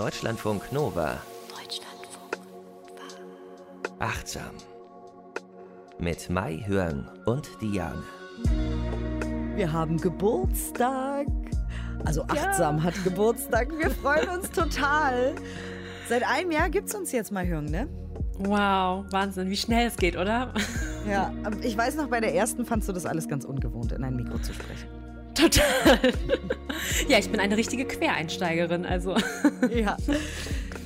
Deutschlandfunk 0.00 0.72
Nova. 0.72 1.18
Deutschlandfunk 1.50 2.38
Nova. 2.38 3.98
Achtsam. 3.98 4.54
Mit 5.98 6.30
Mai 6.30 6.64
Hörn 6.66 7.06
und 7.26 7.50
Diane. 7.60 8.02
Wir 9.56 9.70
haben 9.70 9.98
Geburtstag. 9.98 11.26
Also 12.06 12.22
achtsam 12.22 12.78
ja. 12.78 12.84
hat 12.84 12.94
Geburtstag. 13.04 13.68
Wir 13.76 13.90
freuen 13.90 14.30
uns 14.30 14.50
total. 14.50 15.34
Seit 16.08 16.26
einem 16.26 16.50
Jahr 16.50 16.70
gibt 16.70 16.88
es 16.88 16.94
uns 16.94 17.12
jetzt 17.12 17.30
mal 17.30 17.46
Hörn, 17.46 17.66
ne? 17.66 17.86
Wow, 18.38 19.04
Wahnsinn, 19.10 19.50
wie 19.50 19.56
schnell 19.58 19.88
es 19.88 19.96
geht, 19.96 20.16
oder? 20.16 20.54
Ja, 21.06 21.30
ich 21.60 21.76
weiß 21.76 21.96
noch, 21.96 22.08
bei 22.08 22.20
der 22.20 22.34
ersten 22.34 22.64
fandst 22.64 22.88
du 22.88 22.94
das 22.94 23.04
alles 23.04 23.28
ganz 23.28 23.44
ungewohnt, 23.44 23.92
in 23.92 24.02
ein 24.02 24.16
Mikro 24.16 24.38
zu 24.38 24.54
sprechen. 24.54 24.99
Total. 25.40 26.12
ja, 27.08 27.18
ich 27.18 27.30
bin 27.30 27.40
eine 27.40 27.56
richtige 27.56 27.84
Quereinsteigerin, 27.84 28.84
also. 28.84 29.16
ja. 29.74 29.96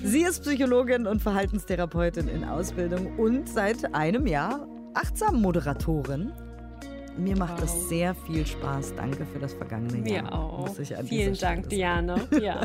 Sie 0.02 0.22
ist 0.22 0.42
Psychologin 0.42 1.06
und 1.06 1.22
Verhaltenstherapeutin 1.22 2.28
in 2.28 2.44
Ausbildung 2.44 3.18
und 3.18 3.48
seit 3.48 3.94
einem 3.94 4.26
Jahr 4.26 4.66
achtsam 4.92 5.40
Moderatorin. 5.40 6.32
Mir 7.16 7.36
macht 7.36 7.54
wow. 7.54 7.60
das 7.60 7.88
sehr 7.88 8.14
viel 8.14 8.44
Spaß. 8.44 8.94
Danke 8.96 9.24
für 9.24 9.38
das 9.38 9.54
vergangene 9.54 10.08
Jahr. 10.08 10.24
Mir 10.24 10.32
auch. 10.32 10.68
Vielen 11.06 11.38
Dank, 11.38 11.68
Diane. 11.68 12.26
Ja. 12.42 12.62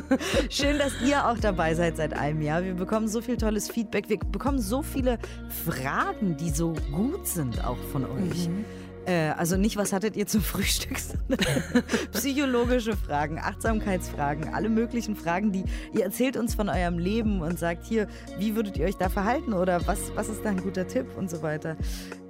Schön, 0.50 0.78
dass 0.78 0.92
ihr 1.06 1.24
auch 1.24 1.38
dabei 1.38 1.74
seid 1.74 1.96
seit 1.96 2.12
einem 2.12 2.42
Jahr. 2.42 2.64
Wir 2.64 2.74
bekommen 2.74 3.06
so 3.06 3.20
viel 3.20 3.36
tolles 3.36 3.70
Feedback. 3.70 4.08
Wir 4.08 4.18
bekommen 4.18 4.58
so 4.58 4.82
viele 4.82 5.18
Fragen, 5.64 6.36
die 6.36 6.50
so 6.50 6.74
gut 6.92 7.26
sind, 7.28 7.64
auch 7.64 7.78
von 7.92 8.04
euch. 8.04 8.48
Mhm. 8.48 8.64
Äh, 9.06 9.30
also 9.36 9.56
nicht, 9.56 9.76
was 9.76 9.92
hattet 9.92 10.16
ihr 10.16 10.26
zum 10.26 10.40
Frühstück, 10.42 10.98
sondern 10.98 11.38
psychologische 12.12 12.96
Fragen, 12.96 13.38
Achtsamkeitsfragen, 13.38 14.52
alle 14.54 14.68
möglichen 14.68 15.14
Fragen, 15.16 15.50
die 15.52 15.64
ihr 15.92 16.04
erzählt 16.04 16.36
uns 16.36 16.54
von 16.54 16.68
eurem 16.68 16.98
Leben 16.98 17.40
und 17.40 17.58
sagt 17.58 17.84
hier, 17.84 18.06
wie 18.38 18.54
würdet 18.54 18.76
ihr 18.76 18.84
euch 18.86 18.96
da 18.96 19.08
verhalten 19.08 19.54
oder 19.54 19.84
was, 19.86 20.14
was 20.14 20.28
ist 20.28 20.44
da 20.44 20.50
ein 20.50 20.62
guter 20.62 20.86
Tipp 20.86 21.06
und 21.16 21.30
so 21.30 21.42
weiter. 21.42 21.76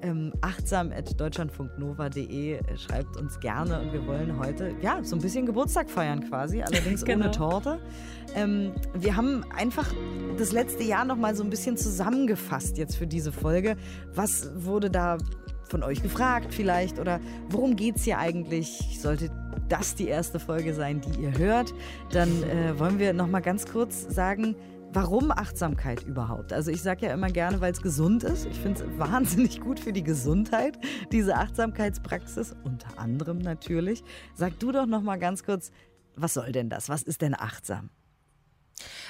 Ähm, 0.01 0.33
achtsam.deutschlandfunknova.de 0.41 2.55
äh, 2.55 2.77
schreibt 2.77 3.17
uns 3.17 3.39
gerne 3.39 3.81
und 3.81 3.93
wir 3.93 4.05
wollen 4.07 4.37
heute 4.39 4.75
ja 4.81 5.05
so 5.05 5.15
ein 5.15 5.21
bisschen 5.23 5.47
Geburtstag 5.47 5.89
feiern 5.91 6.29
quasi, 6.29 6.61
allerdings 6.63 7.05
genau. 7.05 7.27
ohne 7.27 7.31
Torte. 7.31 7.79
Ähm, 8.35 8.73
wir 8.95 9.15
haben 9.17 9.45
einfach 9.57 9.93
das 10.39 10.51
letzte 10.53 10.83
Jahr 10.83 11.05
noch 11.05 11.17
mal 11.17 11.37
so 11.37 11.45
ein 11.45 11.51
bisschen 11.51 11.77
zusammengefasst 11.77 12.79
jetzt 12.79 12.97
für 12.97 13.07
diese 13.07 13.31
Folge. 13.31 13.77
Was 14.15 14.51
wurde 14.57 14.91
da 14.91 15.19
von 15.73 15.83
euch 15.83 16.03
gefragt 16.03 16.55
vielleicht 16.55 17.01
oder 17.01 17.19
worum 17.49 17.75
geht 17.75 17.97
es 17.97 18.05
hier 18.05 18.19
eigentlich? 18.19 18.99
Sollte 19.01 19.31
das 19.69 19.95
die 19.95 20.07
erste 20.07 20.39
Folge 20.39 20.75
sein, 20.75 21.01
die 21.01 21.23
ihr 21.23 21.37
hört, 21.39 21.75
dann 22.13 22.29
äh, 22.45 22.79
wollen 22.79 22.99
wir 22.99 23.13
noch 23.13 23.27
mal 23.27 23.41
ganz 23.41 23.67
kurz 23.67 24.03
sagen, 24.15 24.55
Warum 24.95 25.31
Achtsamkeit 25.31 26.03
überhaupt? 26.03 26.53
Also 26.53 26.71
ich 26.71 26.83
sage 26.83 27.07
ja 27.07 27.15
immer 27.15 27.29
gerne, 27.29 27.63
weil 27.63 27.73
es 27.73 27.81
gesund 27.81 28.25
ist. 28.25 28.45
Ich 28.45 28.59
finde 28.59 28.85
es 28.85 28.99
wahnsinnig 28.99 29.59
gut 29.63 29.81
für 29.81 29.91
die 29.91 30.05
Gesundheit, 30.05 30.79
diese 31.11 31.37
Achtsamkeitspraxis, 31.37 32.55
unter 32.63 32.99
anderem 32.99 33.39
natürlich. 33.39 34.05
Sag 34.35 34.59
du 34.59 34.71
doch 34.71 34.85
noch 34.85 35.01
mal 35.01 35.17
ganz 35.17 35.45
kurz, 35.45 35.71
was 36.15 36.35
soll 36.35 36.53
denn 36.53 36.69
das? 36.69 36.91
Was 36.91 37.05
ist 37.05 37.23
denn 37.23 37.35
achtsam? 37.35 37.89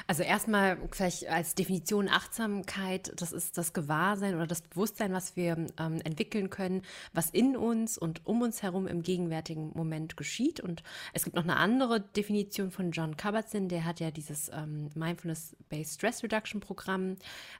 Also 0.06 0.22
erstmal 0.22 0.78
vielleicht 0.90 1.28
als 1.28 1.54
Definition 1.54 2.08
Achtsamkeit, 2.08 3.12
das 3.16 3.32
ist 3.32 3.58
das 3.58 3.72
Gewahrsein 3.72 4.34
oder 4.34 4.46
das 4.46 4.62
Bewusstsein, 4.62 5.12
was 5.12 5.36
wir 5.36 5.56
ähm, 5.78 6.00
entwickeln 6.04 6.50
können, 6.50 6.82
was 7.12 7.30
in 7.30 7.56
uns 7.56 7.98
und 7.98 8.26
um 8.26 8.42
uns 8.42 8.62
herum 8.62 8.86
im 8.86 9.02
gegenwärtigen 9.02 9.72
Moment 9.74 10.16
geschieht. 10.16 10.60
Und 10.60 10.82
es 11.12 11.24
gibt 11.24 11.36
noch 11.36 11.44
eine 11.44 11.56
andere 11.56 12.00
Definition 12.00 12.70
von 12.70 12.90
John 12.90 13.16
Kabat-Zinn, 13.16 13.68
der 13.68 13.84
hat 13.84 14.00
ja 14.00 14.10
dieses 14.10 14.50
ähm, 14.52 14.90
Mindfulness-Based 14.94 15.94
Stress 15.94 16.22
Reduction 16.22 16.60
Programm 16.60 17.16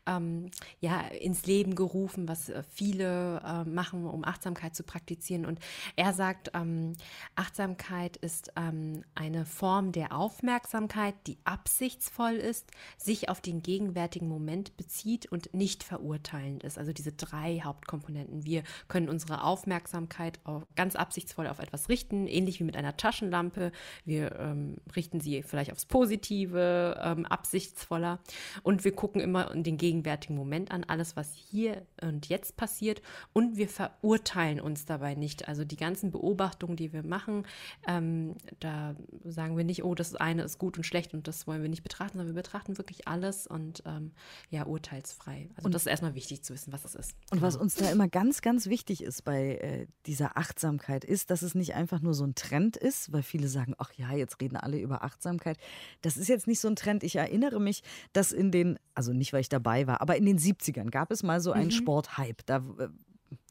ähm, 0.06 0.50
ja 0.80 1.00
ins 1.00 1.46
Leben 1.46 1.74
gerufen, 1.74 2.28
was 2.28 2.48
äh, 2.48 2.62
viele 2.68 3.40
äh, 3.44 3.64
machen, 3.68 4.06
um 4.06 4.24
Achtsamkeit 4.24 4.74
zu 4.74 4.82
praktizieren. 4.82 5.46
Und 5.46 5.60
er 5.96 6.12
sagt, 6.12 6.50
ähm, 6.54 6.94
Achtsamkeit 7.36 8.16
ist 8.16 8.52
ähm, 8.56 9.04
eine 9.14 9.46
Form 9.46 9.92
der 9.92 10.16
Aufmerksamkeit, 10.16 11.14
die 11.26 11.38
absichtsvoll 11.44 11.91
sinnvoll 12.00 12.34
ist, 12.34 12.70
sich 12.96 13.28
auf 13.28 13.40
den 13.40 13.62
gegenwärtigen 13.62 14.28
Moment 14.28 14.76
bezieht 14.76 15.26
und 15.30 15.52
nicht 15.54 15.82
verurteilend 15.82 16.62
ist. 16.62 16.78
Also 16.78 16.92
diese 16.92 17.12
drei 17.12 17.60
Hauptkomponenten. 17.64 18.44
Wir 18.44 18.62
können 18.88 19.08
unsere 19.08 19.44
Aufmerksamkeit 19.44 20.40
ganz 20.76 20.96
absichtsvoll 20.96 21.46
auf 21.46 21.58
etwas 21.58 21.88
richten, 21.88 22.26
ähnlich 22.26 22.60
wie 22.60 22.64
mit 22.64 22.76
einer 22.76 22.96
Taschenlampe. 22.96 23.72
Wir 24.04 24.38
ähm, 24.38 24.76
richten 24.94 25.20
sie 25.20 25.42
vielleicht 25.42 25.72
aufs 25.72 25.86
Positive, 25.86 27.00
ähm, 27.02 27.26
absichtsvoller. 27.26 28.20
Und 28.62 28.84
wir 28.84 28.92
gucken 28.92 29.20
immer 29.20 29.54
den 29.54 29.76
gegenwärtigen 29.76 30.36
Moment 30.36 30.70
an, 30.70 30.84
alles, 30.84 31.16
was 31.16 31.34
hier 31.34 31.86
und 32.00 32.28
jetzt 32.28 32.56
passiert. 32.56 33.02
Und 33.32 33.56
wir 33.56 33.68
verurteilen 33.68 34.60
uns 34.60 34.84
dabei 34.84 35.14
nicht. 35.14 35.48
Also 35.48 35.64
die 35.64 35.76
ganzen 35.76 36.10
Beobachtungen, 36.10 36.76
die 36.76 36.92
wir 36.92 37.02
machen, 37.02 37.46
ähm, 37.86 38.36
da 38.60 38.94
sagen 39.24 39.56
wir 39.56 39.64
nicht, 39.64 39.84
oh, 39.84 39.94
das 39.94 40.14
eine 40.14 40.42
ist 40.42 40.58
gut 40.58 40.76
und 40.76 40.84
schlecht 40.84 41.14
und 41.14 41.28
das 41.28 41.46
wollen 41.46 41.62
wir 41.62 41.68
nicht 41.68 41.81
betrachten, 41.82 42.18
sondern 42.18 42.34
wir 42.34 42.42
betrachten 42.42 42.78
wirklich 42.78 43.08
alles 43.08 43.46
und 43.46 43.82
ähm, 43.86 44.12
ja, 44.50 44.64
urteilsfrei. 44.64 45.48
Also 45.56 45.66
und 45.66 45.74
das 45.74 45.82
ist 45.82 45.86
erstmal 45.86 46.14
wichtig 46.14 46.42
zu 46.42 46.54
wissen, 46.54 46.72
was 46.72 46.84
es 46.84 46.94
ist. 46.94 47.14
Und 47.30 47.42
was 47.42 47.56
uns 47.56 47.74
da 47.74 47.90
immer 47.90 48.08
ganz, 48.08 48.42
ganz 48.42 48.66
wichtig 48.66 49.02
ist 49.02 49.24
bei 49.24 49.56
äh, 49.56 49.86
dieser 50.06 50.36
Achtsamkeit, 50.36 51.04
ist, 51.04 51.30
dass 51.30 51.42
es 51.42 51.54
nicht 51.54 51.74
einfach 51.74 52.00
nur 52.00 52.14
so 52.14 52.24
ein 52.24 52.34
Trend 52.34 52.76
ist, 52.76 53.12
weil 53.12 53.22
viele 53.22 53.48
sagen, 53.48 53.74
ach 53.78 53.92
ja, 53.94 54.12
jetzt 54.12 54.40
reden 54.40 54.56
alle 54.56 54.78
über 54.78 55.02
Achtsamkeit. 55.02 55.58
Das 56.00 56.16
ist 56.16 56.28
jetzt 56.28 56.46
nicht 56.46 56.60
so 56.60 56.68
ein 56.68 56.76
Trend. 56.76 57.02
Ich 57.02 57.16
erinnere 57.16 57.60
mich, 57.60 57.82
dass 58.12 58.32
in 58.32 58.50
den, 58.50 58.78
also 58.94 59.12
nicht, 59.12 59.32
weil 59.32 59.40
ich 59.40 59.48
dabei 59.48 59.86
war, 59.86 60.00
aber 60.00 60.16
in 60.16 60.26
den 60.26 60.38
70ern 60.38 60.90
gab 60.90 61.10
es 61.10 61.22
mal 61.22 61.40
so 61.40 61.52
einen 61.52 61.66
mhm. 61.66 61.72
Sporthype. 61.72 62.42
Da 62.46 62.58
äh, 62.78 62.88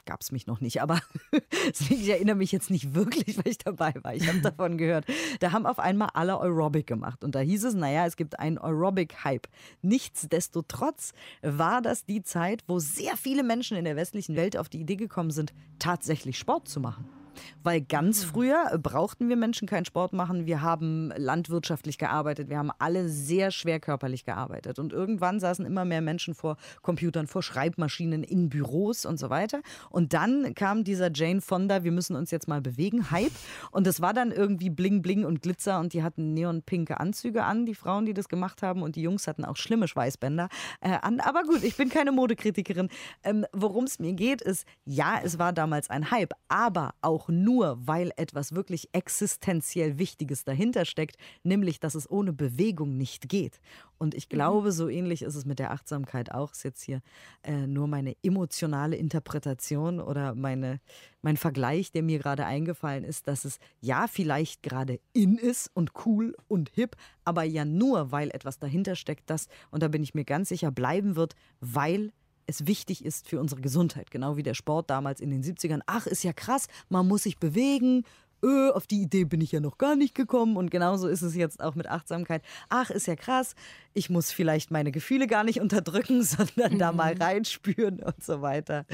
gab 0.04 0.20
es 0.20 0.32
mich 0.32 0.46
noch 0.46 0.60
nicht, 0.60 0.82
aber 0.82 1.00
ich 1.88 2.08
erinnere 2.08 2.36
mich 2.36 2.52
jetzt 2.52 2.70
nicht 2.70 2.94
wirklich, 2.94 3.36
weil 3.38 3.48
ich 3.48 3.58
dabei 3.58 3.94
war. 4.02 4.14
Ich 4.14 4.28
habe 4.28 4.40
davon 4.42 4.78
gehört. 4.78 5.06
Da 5.40 5.52
haben 5.52 5.66
auf 5.66 5.78
einmal 5.78 6.10
alle 6.14 6.40
Aerobic 6.40 6.86
gemacht 6.86 7.24
und 7.24 7.34
da 7.34 7.40
hieß 7.40 7.64
es, 7.64 7.74
naja, 7.74 8.06
es 8.06 8.16
gibt 8.16 8.38
einen 8.38 8.58
Aerobic-Hype. 8.58 9.48
Nichtsdestotrotz 9.82 11.12
war 11.42 11.82
das 11.82 12.04
die 12.04 12.22
Zeit, 12.22 12.64
wo 12.66 12.78
sehr 12.78 13.16
viele 13.16 13.42
Menschen 13.42 13.76
in 13.76 13.84
der 13.84 13.96
westlichen 13.96 14.36
Welt 14.36 14.56
auf 14.56 14.68
die 14.68 14.80
Idee 14.80 14.96
gekommen 14.96 15.30
sind, 15.30 15.52
tatsächlich 15.78 16.38
Sport 16.38 16.68
zu 16.68 16.80
machen. 16.80 17.21
Weil 17.62 17.80
ganz 17.80 18.24
mhm. 18.24 18.28
früher 18.28 18.78
brauchten 18.78 19.28
wir 19.28 19.36
Menschen 19.36 19.68
keinen 19.68 19.84
Sport 19.84 20.12
machen. 20.12 20.46
Wir 20.46 20.62
haben 20.62 21.12
landwirtschaftlich 21.16 21.98
gearbeitet. 21.98 22.48
Wir 22.48 22.58
haben 22.58 22.70
alle 22.78 23.08
sehr 23.08 23.50
schwer 23.50 23.80
körperlich 23.80 24.24
gearbeitet. 24.24 24.78
Und 24.78 24.92
irgendwann 24.92 25.40
saßen 25.40 25.64
immer 25.64 25.84
mehr 25.84 26.00
Menschen 26.00 26.34
vor 26.34 26.56
Computern, 26.82 27.26
vor 27.26 27.42
Schreibmaschinen, 27.42 28.22
in 28.22 28.48
Büros 28.48 29.04
und 29.04 29.18
so 29.18 29.30
weiter. 29.30 29.60
Und 29.90 30.12
dann 30.12 30.54
kam 30.54 30.84
dieser 30.84 31.10
Jane 31.12 31.40
Fonda, 31.40 31.84
wir 31.84 31.92
müssen 31.92 32.16
uns 32.16 32.30
jetzt 32.30 32.48
mal 32.48 32.60
bewegen, 32.60 33.10
Hype. 33.10 33.32
Und 33.70 33.86
das 33.86 34.00
war 34.00 34.14
dann 34.14 34.32
irgendwie 34.32 34.70
Bling 34.70 35.02
Bling 35.02 35.24
und 35.24 35.42
Glitzer 35.42 35.80
und 35.80 35.92
die 35.92 36.02
hatten 36.02 36.34
neonpinke 36.34 37.00
Anzüge 37.00 37.44
an, 37.44 37.66
die 37.66 37.74
Frauen, 37.74 38.06
die 38.06 38.14
das 38.14 38.28
gemacht 38.28 38.62
haben. 38.62 38.82
Und 38.82 38.96
die 38.96 39.02
Jungs 39.02 39.26
hatten 39.26 39.44
auch 39.44 39.56
schlimme 39.56 39.88
Schweißbänder 39.88 40.48
äh, 40.80 40.98
an. 41.02 41.20
Aber 41.20 41.42
gut, 41.42 41.62
ich 41.62 41.76
bin 41.76 41.88
keine 41.88 42.12
Modekritikerin. 42.12 42.88
Ähm, 43.22 43.46
Worum 43.52 43.84
es 43.84 43.98
mir 43.98 44.12
geht, 44.12 44.42
ist, 44.42 44.66
ja, 44.84 45.20
es 45.22 45.38
war 45.38 45.52
damals 45.52 45.90
ein 45.90 46.10
Hype, 46.10 46.32
aber 46.48 46.94
auch 47.00 47.21
auch 47.22 47.28
nur, 47.28 47.78
weil 47.86 48.12
etwas 48.16 48.54
wirklich 48.54 48.88
existenziell 48.92 49.98
Wichtiges 49.98 50.44
dahinter 50.44 50.84
steckt, 50.84 51.16
nämlich, 51.42 51.78
dass 51.78 51.94
es 51.94 52.10
ohne 52.10 52.32
Bewegung 52.32 52.96
nicht 52.96 53.28
geht. 53.28 53.60
Und 53.98 54.14
ich 54.14 54.28
mhm. 54.28 54.34
glaube, 54.34 54.72
so 54.72 54.88
ähnlich 54.88 55.22
ist 55.22 55.36
es 55.36 55.44
mit 55.44 55.58
der 55.58 55.70
Achtsamkeit 55.70 56.32
auch. 56.32 56.52
Ist 56.52 56.64
jetzt 56.64 56.82
hier 56.82 57.00
äh, 57.42 57.66
nur 57.66 57.86
meine 57.86 58.16
emotionale 58.22 58.96
Interpretation 58.96 60.00
oder 60.00 60.34
meine, 60.34 60.80
mein 61.22 61.36
Vergleich, 61.36 61.92
der 61.92 62.02
mir 62.02 62.18
gerade 62.18 62.44
eingefallen 62.44 63.04
ist, 63.04 63.28
dass 63.28 63.44
es 63.44 63.58
ja 63.80 64.06
vielleicht 64.08 64.62
gerade 64.62 64.98
in 65.12 65.36
ist 65.38 65.70
und 65.74 65.92
cool 66.06 66.34
und 66.48 66.70
hip, 66.70 66.96
aber 67.24 67.44
ja 67.44 67.64
nur, 67.64 68.10
weil 68.10 68.30
etwas 68.30 68.58
dahinter 68.58 68.96
steckt, 68.96 69.30
das, 69.30 69.46
und 69.70 69.82
da 69.82 69.88
bin 69.88 70.02
ich 70.02 70.14
mir 70.14 70.24
ganz 70.24 70.48
sicher, 70.48 70.72
bleiben 70.72 71.14
wird, 71.14 71.34
weil 71.60 72.12
es 72.46 72.66
wichtig 72.66 73.04
ist 73.04 73.28
für 73.28 73.40
unsere 73.40 73.60
Gesundheit. 73.60 74.10
Genau 74.10 74.36
wie 74.36 74.42
der 74.42 74.54
Sport 74.54 74.90
damals 74.90 75.20
in 75.20 75.30
den 75.30 75.42
70ern. 75.42 75.80
Ach, 75.86 76.06
ist 76.06 76.24
ja 76.24 76.32
krass, 76.32 76.68
man 76.88 77.06
muss 77.06 77.24
sich 77.24 77.38
bewegen. 77.38 78.04
Öh, 78.44 78.70
auf 78.70 78.88
die 78.88 79.02
Idee 79.02 79.24
bin 79.24 79.40
ich 79.40 79.52
ja 79.52 79.60
noch 79.60 79.78
gar 79.78 79.94
nicht 79.94 80.14
gekommen. 80.14 80.56
Und 80.56 80.70
genauso 80.70 81.06
ist 81.06 81.22
es 81.22 81.36
jetzt 81.36 81.62
auch 81.62 81.76
mit 81.76 81.86
Achtsamkeit. 81.86 82.42
Ach, 82.68 82.90
ist 82.90 83.06
ja 83.06 83.14
krass, 83.14 83.54
ich 83.94 84.10
muss 84.10 84.32
vielleicht 84.32 84.70
meine 84.72 84.90
Gefühle 84.90 85.28
gar 85.28 85.44
nicht 85.44 85.60
unterdrücken, 85.60 86.22
sondern 86.24 86.74
mhm. 86.74 86.78
da 86.78 86.92
mal 86.92 87.14
mhm. 87.14 87.22
reinspüren 87.22 88.02
und 88.02 88.22
so 88.22 88.42
weiter. 88.42 88.84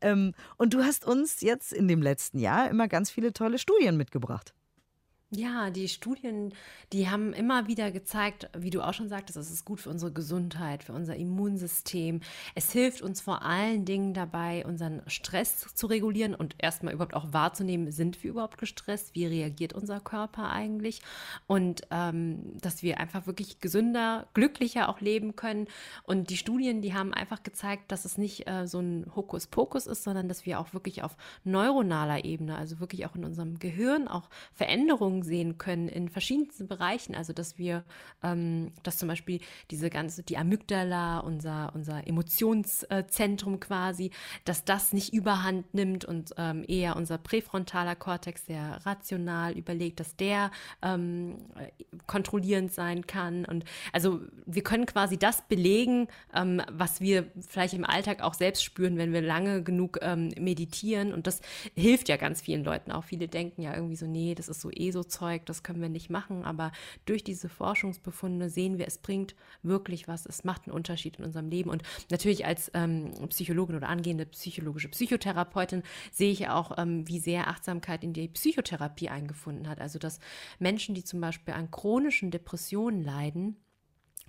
Ähm, 0.00 0.34
und 0.56 0.74
du 0.74 0.82
hast 0.82 1.06
uns 1.06 1.40
jetzt 1.40 1.72
in 1.72 1.86
dem 1.86 2.02
letzten 2.02 2.38
Jahr 2.38 2.68
immer 2.68 2.88
ganz 2.88 3.10
viele 3.10 3.32
tolle 3.32 3.58
Studien 3.58 3.96
mitgebracht. 3.96 4.54
Ja, 5.32 5.70
die 5.70 5.88
Studien, 5.88 6.54
die 6.92 7.10
haben 7.10 7.32
immer 7.32 7.66
wieder 7.66 7.90
gezeigt, 7.90 8.48
wie 8.56 8.70
du 8.70 8.80
auch 8.80 8.94
schon 8.94 9.08
sagtest, 9.08 9.36
es 9.36 9.50
ist 9.50 9.64
gut 9.64 9.80
für 9.80 9.90
unsere 9.90 10.12
Gesundheit, 10.12 10.84
für 10.84 10.92
unser 10.92 11.16
Immunsystem. 11.16 12.20
Es 12.54 12.70
hilft 12.70 13.02
uns 13.02 13.20
vor 13.20 13.42
allen 13.42 13.84
Dingen 13.84 14.14
dabei, 14.14 14.64
unseren 14.64 15.02
Stress 15.08 15.74
zu 15.74 15.88
regulieren 15.88 16.32
und 16.32 16.54
erstmal 16.58 16.94
überhaupt 16.94 17.14
auch 17.14 17.32
wahrzunehmen, 17.32 17.90
sind 17.90 18.22
wir 18.22 18.30
überhaupt 18.30 18.56
gestresst? 18.56 19.16
Wie 19.16 19.26
reagiert 19.26 19.72
unser 19.72 19.98
Körper 19.98 20.48
eigentlich? 20.48 21.02
Und 21.48 21.82
ähm, 21.90 22.56
dass 22.60 22.84
wir 22.84 23.00
einfach 23.00 23.26
wirklich 23.26 23.58
gesünder, 23.58 24.28
glücklicher 24.32 24.88
auch 24.88 25.00
leben 25.00 25.34
können. 25.34 25.66
Und 26.04 26.30
die 26.30 26.36
Studien, 26.36 26.82
die 26.82 26.94
haben 26.94 27.12
einfach 27.12 27.42
gezeigt, 27.42 27.90
dass 27.90 28.04
es 28.04 28.16
nicht 28.16 28.48
äh, 28.48 28.68
so 28.68 28.78
ein 28.78 29.10
Hokuspokus 29.16 29.88
ist, 29.88 30.04
sondern 30.04 30.28
dass 30.28 30.46
wir 30.46 30.60
auch 30.60 30.72
wirklich 30.72 31.02
auf 31.02 31.16
neuronaler 31.42 32.24
Ebene, 32.24 32.56
also 32.56 32.78
wirklich 32.78 33.06
auch 33.06 33.16
in 33.16 33.24
unserem 33.24 33.58
Gehirn 33.58 34.06
auch 34.06 34.30
Veränderungen 34.54 35.15
Veränderungen 35.16 35.22
sehen 35.22 35.58
können 35.58 35.88
in 35.88 36.08
verschiedensten 36.08 36.68
Bereichen. 36.68 37.14
Also 37.14 37.32
dass 37.32 37.58
wir, 37.58 37.84
ähm, 38.22 38.72
dass 38.82 38.98
zum 38.98 39.08
Beispiel 39.08 39.40
diese 39.70 39.90
ganze, 39.90 40.22
die 40.22 40.36
Amygdala, 40.36 41.20
unser, 41.20 41.72
unser 41.74 42.06
Emotionszentrum 42.06 43.60
quasi, 43.60 44.10
dass 44.44 44.64
das 44.64 44.92
nicht 44.92 45.12
überhand 45.12 45.74
nimmt 45.74 46.04
und 46.04 46.32
ähm, 46.36 46.64
eher 46.66 46.96
unser 46.96 47.18
präfrontaler 47.18 47.96
Kortex 47.96 48.46
sehr 48.46 48.80
rational 48.84 49.52
überlegt, 49.52 50.00
dass 50.00 50.16
der 50.16 50.50
ähm, 50.82 51.36
kontrollierend 52.06 52.72
sein 52.72 53.06
kann. 53.06 53.44
Und 53.44 53.64
also 53.92 54.20
wir 54.46 54.62
können 54.62 54.86
quasi 54.86 55.18
das 55.18 55.42
belegen, 55.48 56.08
ähm, 56.34 56.62
was 56.70 57.00
wir 57.00 57.26
vielleicht 57.48 57.74
im 57.74 57.84
Alltag 57.84 58.22
auch 58.22 58.34
selbst 58.34 58.64
spüren, 58.64 58.96
wenn 58.98 59.12
wir 59.12 59.22
lange 59.22 59.62
genug 59.62 59.98
ähm, 60.02 60.32
meditieren. 60.38 61.12
Und 61.12 61.26
das 61.26 61.40
hilft 61.74 62.08
ja 62.08 62.16
ganz 62.16 62.40
vielen 62.40 62.64
Leuten 62.64 62.92
auch. 62.92 63.04
Viele 63.04 63.28
denken 63.28 63.62
ja 63.62 63.74
irgendwie 63.74 63.96
so, 63.96 64.06
nee, 64.06 64.34
das 64.34 64.48
ist 64.48 64.60
so 64.60 64.70
eh 64.72 64.90
so 64.90 65.05
Zeug, 65.08 65.46
das 65.46 65.62
können 65.62 65.80
wir 65.80 65.88
nicht 65.88 66.10
machen. 66.10 66.44
Aber 66.44 66.72
durch 67.04 67.24
diese 67.24 67.48
Forschungsbefunde 67.48 68.48
sehen 68.48 68.78
wir, 68.78 68.86
es 68.86 68.98
bringt 68.98 69.34
wirklich 69.62 70.08
was. 70.08 70.26
Es 70.26 70.44
macht 70.44 70.66
einen 70.66 70.74
Unterschied 70.74 71.18
in 71.18 71.24
unserem 71.24 71.48
Leben. 71.48 71.70
Und 71.70 71.82
natürlich 72.10 72.46
als 72.46 72.70
ähm, 72.74 73.12
Psychologin 73.28 73.76
oder 73.76 73.88
angehende 73.88 74.26
psychologische 74.26 74.88
Psychotherapeutin 74.88 75.82
sehe 76.12 76.32
ich 76.32 76.48
auch, 76.48 76.78
ähm, 76.78 77.06
wie 77.08 77.18
sehr 77.18 77.48
Achtsamkeit 77.48 78.04
in 78.04 78.12
die 78.12 78.28
Psychotherapie 78.28 79.08
eingefunden 79.08 79.68
hat. 79.68 79.80
Also 79.80 79.98
dass 79.98 80.20
Menschen, 80.58 80.94
die 80.94 81.04
zum 81.04 81.20
Beispiel 81.20 81.54
an 81.54 81.70
chronischen 81.70 82.30
Depressionen 82.30 83.02
leiden, 83.02 83.56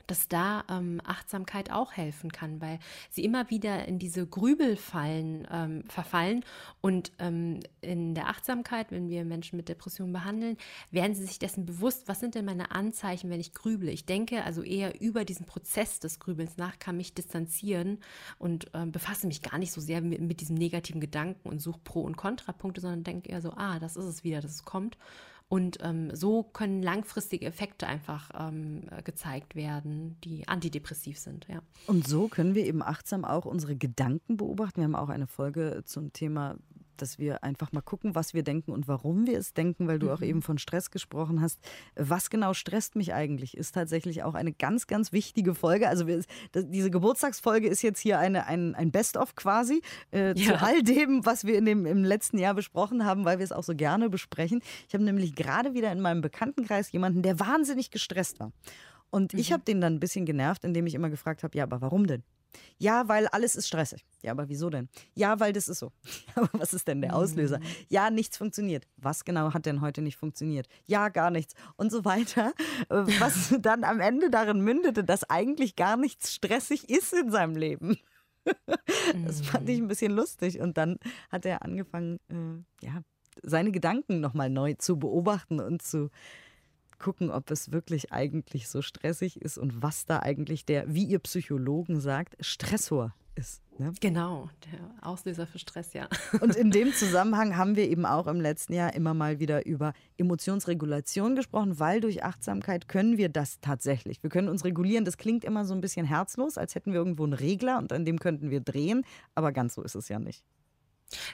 dass 0.08 0.28
da 0.28 0.64
ähm, 0.70 1.02
Achtsamkeit 1.06 1.72
auch 1.72 1.94
helfen 1.94 2.32
kann, 2.32 2.62
weil 2.62 2.80
sie 3.10 3.24
immer 3.24 3.50
wieder 3.50 3.86
in 3.88 4.00
diese 4.00 4.26
Grübelfallen 4.26 5.48
ähm, 5.52 5.84
verfallen. 5.88 6.44
Und 6.82 7.12
ähm, 7.20 7.60
in 7.82 8.16
der 8.16 8.28
Achtsamkeit, 8.30 8.92
wenn 8.92 9.10
wir 9.10 9.26
Menschen 9.26 9.58
mit 9.58 9.70
Depressionen 9.70 10.14
behandeln, 10.14 10.58
werden 10.92 11.14
sie 11.14 11.26
sich 11.26 11.40
dessen 11.40 11.66
bewusst, 11.66 12.08
was 12.08 12.20
sind 12.20 12.36
denn 12.36 12.46
meine 12.46 12.72
Anzeichen, 12.72 13.30
wenn 13.30 13.40
ich 13.40 13.54
grüble. 13.54 13.92
Ich 13.92 14.06
denke 14.06 14.44
also 14.44 14.64
eher 14.64 15.00
über 15.02 15.26
diesen 15.26 15.46
Prozess 15.46 16.00
des 16.00 16.20
Grübelns 16.20 16.58
nach, 16.58 16.80
kann 16.80 16.98
mich 16.98 17.14
distanzieren 17.14 18.00
und 18.40 18.68
ähm, 18.74 18.92
befasse 18.92 19.28
mich 19.28 19.42
gar 19.42 19.58
nicht 19.58 19.72
so 19.72 19.82
sehr 19.82 20.02
mit, 20.02 20.22
mit 20.22 20.42
diesem 20.42 20.56
negativen 20.56 21.02
Gedanken 21.02 21.50
und 21.50 21.62
suche 21.62 21.80
Pro- 21.84 22.04
und 22.04 22.18
Kontrapunkte, 22.18 22.82
sondern 22.82 23.04
denke 23.04 23.30
eher 23.30 23.42
so, 23.42 23.52
ah, 23.52 23.80
das 23.80 23.96
ist 23.98 24.06
es 24.06 24.24
wieder, 24.24 24.42
das 24.42 24.64
kommt. 24.64 24.98
Und 25.50 25.78
ähm, 25.82 26.14
so 26.14 26.44
können 26.44 26.84
langfristige 26.84 27.46
Effekte 27.46 27.88
einfach 27.88 28.32
ähm, 28.38 28.84
gezeigt 29.06 29.56
werden, 29.56 30.18
die 30.26 30.46
antidepressiv 30.48 31.18
sind. 31.18 31.48
Ja. 31.48 31.62
Und 31.86 32.06
so 32.06 32.28
können 32.28 32.54
wir 32.54 32.66
eben 32.66 32.82
achtsam 32.82 33.24
auch 33.24 33.46
unsere 33.46 33.78
Gedanken 33.78 34.36
beobachten. 34.36 34.82
Wir 34.82 34.86
haben 34.86 34.96
auch 34.96 35.10
eine 35.10 35.28
Folge 35.28 35.84
zum 35.86 36.12
Thema 36.12 36.58
dass 37.02 37.20
wir 37.20 37.44
einfach 37.44 37.72
mal 37.72 37.82
gucken, 37.82 38.16
was 38.16 38.34
wir 38.34 38.44
denken 38.44 38.72
und 38.72 38.88
warum 38.88 39.28
wir 39.28 39.38
es 39.38 39.54
denken, 39.54 39.88
weil 39.88 40.00
du 40.00 40.08
mhm. 40.08 40.12
auch 40.14 40.22
eben 40.22 40.42
von 40.42 40.58
Stress 40.58 40.92
gesprochen 40.92 41.42
hast. 41.42 41.60
Was 41.96 42.30
genau 42.30 42.54
stresst 42.54 42.96
mich 42.96 43.14
eigentlich, 43.14 43.58
ist 43.58 43.74
tatsächlich 43.74 44.24
auch 44.24 44.34
eine 44.34 44.54
ganz, 44.54 44.88
ganz 44.88 45.12
wichtige 45.12 45.56
Folge. 45.56 45.88
Also 45.88 46.08
wir, 46.08 46.24
diese 46.54 46.92
Geburtstagsfolge 46.92 47.68
ist 47.68 47.82
jetzt 47.82 48.00
hier 48.00 48.20
eine, 48.20 48.48
ein, 48.48 48.76
ein 48.76 48.92
Best-of 48.92 49.36
quasi 49.36 49.82
äh, 50.12 50.38
ja. 50.40 50.58
zu 50.58 50.62
all 50.62 50.84
dem, 50.84 51.26
was 51.26 51.46
wir 51.46 51.58
in 51.58 51.66
dem, 51.66 51.86
im 51.86 52.04
letzten 52.04 52.38
Jahr 52.38 52.54
besprochen 52.54 53.06
haben, 53.06 53.26
weil 53.26 53.40
wir 53.40 53.44
es 53.44 53.52
auch 53.52 53.64
so 53.64 53.76
gerne 53.76 54.10
besprechen. 54.10 54.62
Ich 54.88 54.94
habe 54.94 55.04
nämlich 55.04 55.36
gerade 55.36 55.74
wieder 55.74 55.92
in 55.92 56.02
meinem 56.02 56.22
Bekanntenkreis 56.22 56.92
jemanden, 56.92 57.22
der 57.22 57.40
wahnsinnig 57.40 57.92
gestresst 57.92 58.40
war. 58.40 58.52
Und 59.10 59.34
mhm. 59.34 59.40
ich 59.40 59.52
habe 59.54 59.64
den 59.64 59.82
dann 59.82 59.96
ein 59.96 60.00
bisschen 60.00 60.26
genervt, 60.26 60.64
indem 60.64 60.88
ich 60.88 60.96
immer 60.96 61.10
gefragt 61.10 61.44
habe, 61.44 61.58
ja, 61.58 61.64
aber 61.64 61.82
warum 61.82 62.08
denn? 62.08 62.24
Ja, 62.78 63.08
weil 63.08 63.28
alles 63.28 63.56
ist 63.56 63.68
stressig. 63.68 64.06
Ja, 64.22 64.32
aber 64.32 64.50
wieso 64.50 64.70
denn? 64.70 64.90
Ja, 65.16 65.40
weil 65.40 65.54
das 65.54 65.68
ist 65.68 65.80
so. 65.80 65.92
Aber 66.36 66.50
was 66.54 66.74
ist 66.74 66.88
denn 66.88 67.02
der 67.02 67.16
Auslöser? 67.16 67.60
Mhm. 67.60 67.64
Ja, 67.90 68.10
nichts 68.10 68.38
funktioniert. 68.38 68.88
Was 68.98 69.26
genau 69.26 69.54
hat 69.54 69.66
denn 69.66 69.82
heute 69.82 70.02
nicht 70.02 70.18
funktioniert? 70.18 70.68
Ja, 70.86 71.10
gar 71.10 71.32
nichts. 71.32 71.54
Und 71.76 71.92
so 71.92 72.04
weiter. 72.06 72.54
Äh, 72.90 73.04
was 73.20 73.56
dann 73.62 73.84
am 73.84 74.00
Ende 74.00 74.30
darin 74.30 74.62
mündete, 74.62 75.04
dass 75.04 75.30
eigentlich 75.30 75.76
gar 75.76 75.98
nichts 75.98 76.34
stressig 76.34 76.90
ist 76.90 77.14
in 77.14 77.32
seinem 77.32 77.56
Leben. 77.56 77.98
Das 79.26 79.42
fand 79.42 79.68
ich 79.68 79.78
mhm. 79.78 79.86
ein 79.86 79.88
bisschen 79.90 80.14
lustig. 80.14 80.62
Und 80.62 80.78
dann 80.78 81.00
hat 81.30 81.46
er 81.46 81.64
angefangen, 81.64 82.18
äh, 82.30 82.86
ja, 82.86 83.02
seine 83.44 83.72
Gedanken 83.72 84.22
nochmal 84.22 84.50
neu 84.50 84.74
zu 84.76 84.98
beobachten 84.98 85.60
und 85.60 85.82
zu 85.82 86.10
gucken, 87.00 87.30
ob 87.30 87.52
es 87.52 87.72
wirklich 87.72 88.12
eigentlich 88.12 88.68
so 88.68 88.82
stressig 88.82 89.42
ist 89.42 89.58
und 89.58 89.82
was 89.82 90.06
da 90.06 90.20
eigentlich 90.20 90.66
der, 90.66 90.94
wie 90.94 91.06
ihr 91.06 91.20
Psychologen 91.20 92.00
sagt, 92.00 92.36
Stressor 92.40 93.14
ist. 93.38 93.62
Ne? 93.78 93.94
Genau, 94.02 94.50
der 94.72 95.08
Auslöser 95.08 95.46
für 95.46 95.60
Stress, 95.60 95.94
ja. 95.94 96.08
Und 96.42 96.56
in 96.56 96.72
dem 96.72 96.92
Zusammenhang 96.94 97.56
haben 97.56 97.76
wir 97.76 97.88
eben 97.88 98.06
auch 98.06 98.28
im 98.28 98.42
letzten 98.42 98.74
Jahr 98.74 98.94
immer 98.96 99.14
mal 99.14 99.40
wieder 99.40 99.66
über 99.66 99.94
Emotionsregulation 100.18 101.36
gesprochen, 101.36 101.80
weil 101.80 102.02
durch 102.02 102.24
Achtsamkeit 102.24 102.88
können 102.88 103.18
wir 103.18 103.30
das 103.30 103.60
tatsächlich. 103.62 104.24
Wir 104.24 104.30
können 104.30 104.50
uns 104.50 104.66
regulieren. 104.66 105.06
Das 105.06 105.18
klingt 105.18 105.46
immer 105.46 105.66
so 105.66 105.76
ein 105.76 105.82
bisschen 105.82 106.06
herzlos, 106.06 106.58
als 106.58 106.74
hätten 106.74 106.92
wir 106.92 107.00
irgendwo 107.00 107.24
einen 107.24 107.34
Regler 107.34 107.78
und 107.78 107.94
an 107.94 108.06
dem 108.06 108.20
könnten 108.20 108.50
wir 108.50 108.62
drehen, 108.62 109.06
aber 109.36 109.52
ganz 109.52 109.76
so 109.76 109.84
ist 109.84 109.96
es 109.96 110.10
ja 110.10 110.18
nicht. 110.18 110.44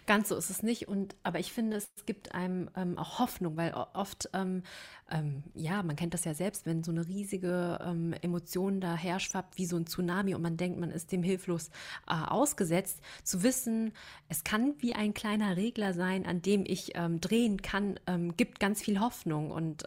Ganz 0.06 0.30
so 0.30 0.36
ist 0.36 0.50
es 0.50 0.62
nicht. 0.62 0.88
Und 0.88 1.16
aber 1.24 1.40
ich 1.40 1.52
finde, 1.52 1.78
es 1.78 1.90
gibt 2.06 2.34
einem 2.36 2.70
ähm, 2.76 2.98
auch 2.98 3.20
Hoffnung, 3.20 3.58
weil 3.58 3.74
oft, 3.74 4.30
ähm, 4.34 4.64
ähm, 5.10 5.44
ja, 5.56 5.82
man 5.82 5.96
kennt 5.96 6.14
das 6.14 6.26
ja 6.26 6.34
selbst, 6.34 6.66
wenn 6.66 6.84
so 6.84 6.92
eine 6.92 7.08
riesige 7.08 7.80
ähm, 7.84 8.14
Emotion 8.22 8.82
da 8.82 8.96
herschwappt 8.96 9.58
wie 9.58 9.66
so 9.66 9.78
ein 9.78 9.88
Tsunami 9.88 10.36
und 10.36 10.42
man 10.42 10.58
denkt, 10.58 10.80
man 10.80 10.92
ist 10.92 11.12
dem 11.12 11.24
hilflos 11.24 11.70
äh, 12.08 12.14
ausgesetzt, 12.14 13.02
zu 13.24 13.42
wissen, 13.44 13.94
es 14.30 14.44
kann 14.44 14.76
wie 14.80 14.94
ein 14.94 15.14
kleiner 15.14 15.58
Regler 15.58 15.94
sein, 15.94 16.26
an 16.26 16.42
dem 16.42 16.66
ich 16.68 16.92
ähm, 16.96 17.20
drehen 17.20 17.62
kann, 17.62 18.00
ähm, 18.08 18.38
gibt 18.38 18.60
ganz 18.60 18.82
viel 18.82 19.00
Hoffnung 19.00 19.52
und 19.52 19.84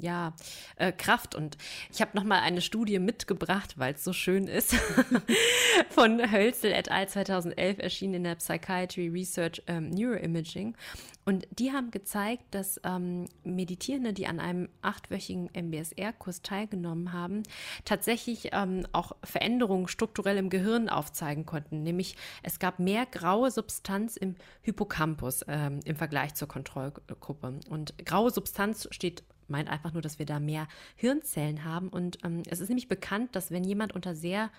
ja, 0.00 0.32
äh, 0.76 0.92
Kraft. 0.92 1.34
Und 1.34 1.56
ich 1.92 2.00
habe 2.00 2.16
noch 2.16 2.24
mal 2.24 2.40
eine 2.40 2.60
Studie 2.60 2.98
mitgebracht, 2.98 3.78
weil 3.78 3.94
es 3.94 4.04
so 4.04 4.12
schön 4.12 4.46
ist, 4.46 4.74
von 5.90 6.32
Hölzel 6.32 6.72
et 6.72 6.90
al. 6.90 7.08
2011 7.08 7.78
erschienen 7.78 8.14
in 8.14 8.24
der 8.24 8.36
Psychiatry 8.36 9.08
Research 9.08 9.23
Research 9.24 9.62
ähm, 9.66 9.90
Neuroimaging. 9.90 10.76
Und 11.24 11.46
die 11.50 11.72
haben 11.72 11.90
gezeigt, 11.90 12.44
dass 12.50 12.78
ähm, 12.84 13.26
Meditierende, 13.44 14.12
die 14.12 14.26
an 14.26 14.40
einem 14.40 14.68
achtwöchigen 14.82 15.48
MBSR-Kurs 15.54 16.42
teilgenommen 16.42 17.14
haben, 17.14 17.42
tatsächlich 17.86 18.50
ähm, 18.52 18.86
auch 18.92 19.12
Veränderungen 19.22 19.88
strukturell 19.88 20.36
im 20.36 20.50
Gehirn 20.50 20.90
aufzeigen 20.90 21.46
konnten. 21.46 21.82
Nämlich 21.82 22.16
es 22.42 22.58
gab 22.58 22.78
mehr 22.78 23.06
graue 23.06 23.50
Substanz 23.50 24.18
im 24.18 24.36
Hippocampus 24.60 25.44
ähm, 25.48 25.80
im 25.86 25.96
Vergleich 25.96 26.34
zur 26.34 26.48
Kontrollgruppe. 26.48 27.60
Und 27.70 27.94
graue 28.04 28.30
Substanz 28.30 28.86
steht 28.90 29.24
meint 29.48 29.68
einfach 29.68 29.92
nur, 29.92 30.02
dass 30.02 30.18
wir 30.18 30.26
da 30.26 30.40
mehr 30.40 30.68
Hirnzellen 30.96 31.64
haben. 31.64 31.88
Und 31.88 32.18
ähm, 32.24 32.42
es 32.48 32.60
ist 32.60 32.68
nämlich 32.68 32.88
bekannt, 32.88 33.36
dass 33.36 33.50
wenn 33.50 33.64
jemand 33.64 33.94
unter 33.94 34.14
sehr 34.14 34.50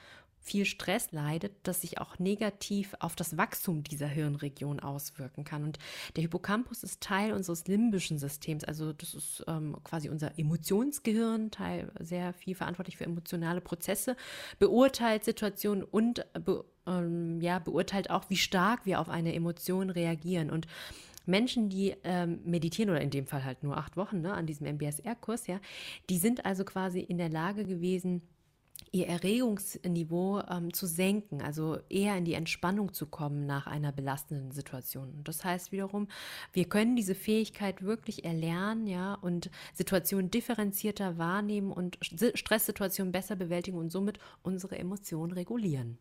viel 0.45 0.65
Stress 0.65 1.11
leidet, 1.11 1.53
das 1.63 1.81
sich 1.81 1.99
auch 1.99 2.19
negativ 2.19 2.93
auf 2.99 3.15
das 3.15 3.35
Wachstum 3.35 3.83
dieser 3.83 4.07
Hirnregion 4.07 4.79
auswirken 4.79 5.43
kann. 5.43 5.63
Und 5.63 5.79
der 6.15 6.21
Hippocampus 6.21 6.83
ist 6.83 7.01
Teil 7.01 7.33
unseres 7.33 7.67
limbischen 7.67 8.19
Systems, 8.19 8.63
also 8.63 8.93
das 8.93 9.15
ist 9.15 9.43
ähm, 9.47 9.75
quasi 9.83 10.07
unser 10.07 10.37
Emotionsgehirn, 10.37 11.49
Teil 11.49 11.91
sehr 11.99 12.31
viel 12.33 12.53
verantwortlich 12.53 12.97
für 12.97 13.05
emotionale 13.05 13.59
Prozesse, 13.59 14.15
beurteilt 14.59 15.23
Situationen 15.23 15.83
und 15.83 16.25
be, 16.45 16.63
ähm, 16.85 17.41
ja, 17.41 17.57
beurteilt 17.57 18.11
auch, 18.11 18.29
wie 18.29 18.37
stark 18.37 18.85
wir 18.85 18.99
auf 18.99 19.09
eine 19.09 19.33
Emotion 19.33 19.89
reagieren. 19.89 20.51
Und 20.51 20.67
Menschen, 21.25 21.69
die 21.69 21.95
ähm, 22.03 22.39
meditieren 22.45 22.91
oder 22.91 23.01
in 23.01 23.09
dem 23.09 23.25
Fall 23.25 23.43
halt 23.43 23.63
nur 23.63 23.77
acht 23.77 23.97
Wochen 23.97 24.21
ne, 24.21 24.33
an 24.33 24.45
diesem 24.45 24.67
MBSR-Kurs, 24.67 25.47
ja, 25.47 25.59
die 26.09 26.19
sind 26.19 26.45
also 26.45 26.63
quasi 26.63 26.99
in 26.99 27.17
der 27.17 27.29
Lage 27.29 27.65
gewesen, 27.65 28.21
ihr 28.91 29.07
Erregungsniveau 29.07 30.41
ähm, 30.49 30.73
zu 30.73 30.87
senken, 30.87 31.41
also 31.41 31.77
eher 31.89 32.17
in 32.17 32.25
die 32.25 32.33
Entspannung 32.33 32.93
zu 32.93 33.05
kommen 33.05 33.45
nach 33.45 33.67
einer 33.67 33.91
belastenden 33.91 34.51
Situation. 34.51 35.09
Und 35.09 35.27
das 35.27 35.43
heißt 35.43 35.71
wiederum, 35.71 36.07
wir 36.53 36.65
können 36.65 36.95
diese 36.95 37.15
Fähigkeit 37.15 37.81
wirklich 37.81 38.23
erlernen, 38.23 38.87
ja, 38.87 39.15
und 39.15 39.49
Situationen 39.73 40.31
differenzierter 40.31 41.17
wahrnehmen 41.17 41.71
und 41.71 41.97
Stresssituationen 42.01 43.11
besser 43.11 43.35
bewältigen 43.35 43.77
und 43.77 43.91
somit 43.91 44.19
unsere 44.43 44.77
Emotionen 44.77 45.33
regulieren. 45.33 45.97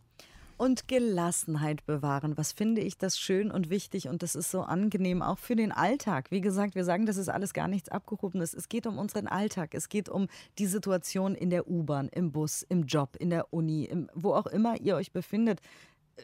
Und 0.57 0.89
Gelassenheit 0.89 1.85
bewahren. 1.87 2.37
Was 2.37 2.53
finde 2.53 2.81
ich 2.81 2.99
das 2.99 3.19
schön 3.19 3.51
und 3.51 3.71
wichtig 3.71 4.09
und 4.09 4.23
das 4.23 4.35
ist 4.35 4.51
so 4.51 4.63
angenehm 4.63 5.23
auch 5.23 5.39
für 5.39 5.57
den 5.57 5.73
Alltag. 5.73 6.31
Wie 6.31 6.41
gesagt, 6.41 6.75
wir 6.75 6.85
sagen, 6.85 7.07
das 7.07 7.17
ist 7.17 7.29
alles 7.29 7.55
gar 7.55 7.69
nichts 7.69 7.89
Abgehobenes. 7.89 8.55
Es 8.55 8.69
geht 8.69 8.87
um 8.87 8.99
unseren 8.99 9.27
Alltag. 9.27 9.75
Es 9.75 9.89
geht 9.89 10.09
um 10.09 10.29
die 10.59 10.67
Situation 10.67 11.35
in 11.35 11.51
der 11.51 11.69
U-Bahn, 11.69 12.09
im 12.09 12.33
Bus, 12.33 12.65
im 12.69 12.85
Job, 12.85 13.17
in 13.19 13.31
der 13.31 13.53
Uni, 13.53 13.85
im, 13.85 14.09
wo 14.15 14.35
auch 14.35 14.47
immer 14.47 14.81
ihr 14.81 14.97
euch 14.97 15.13
befindet 15.13 15.61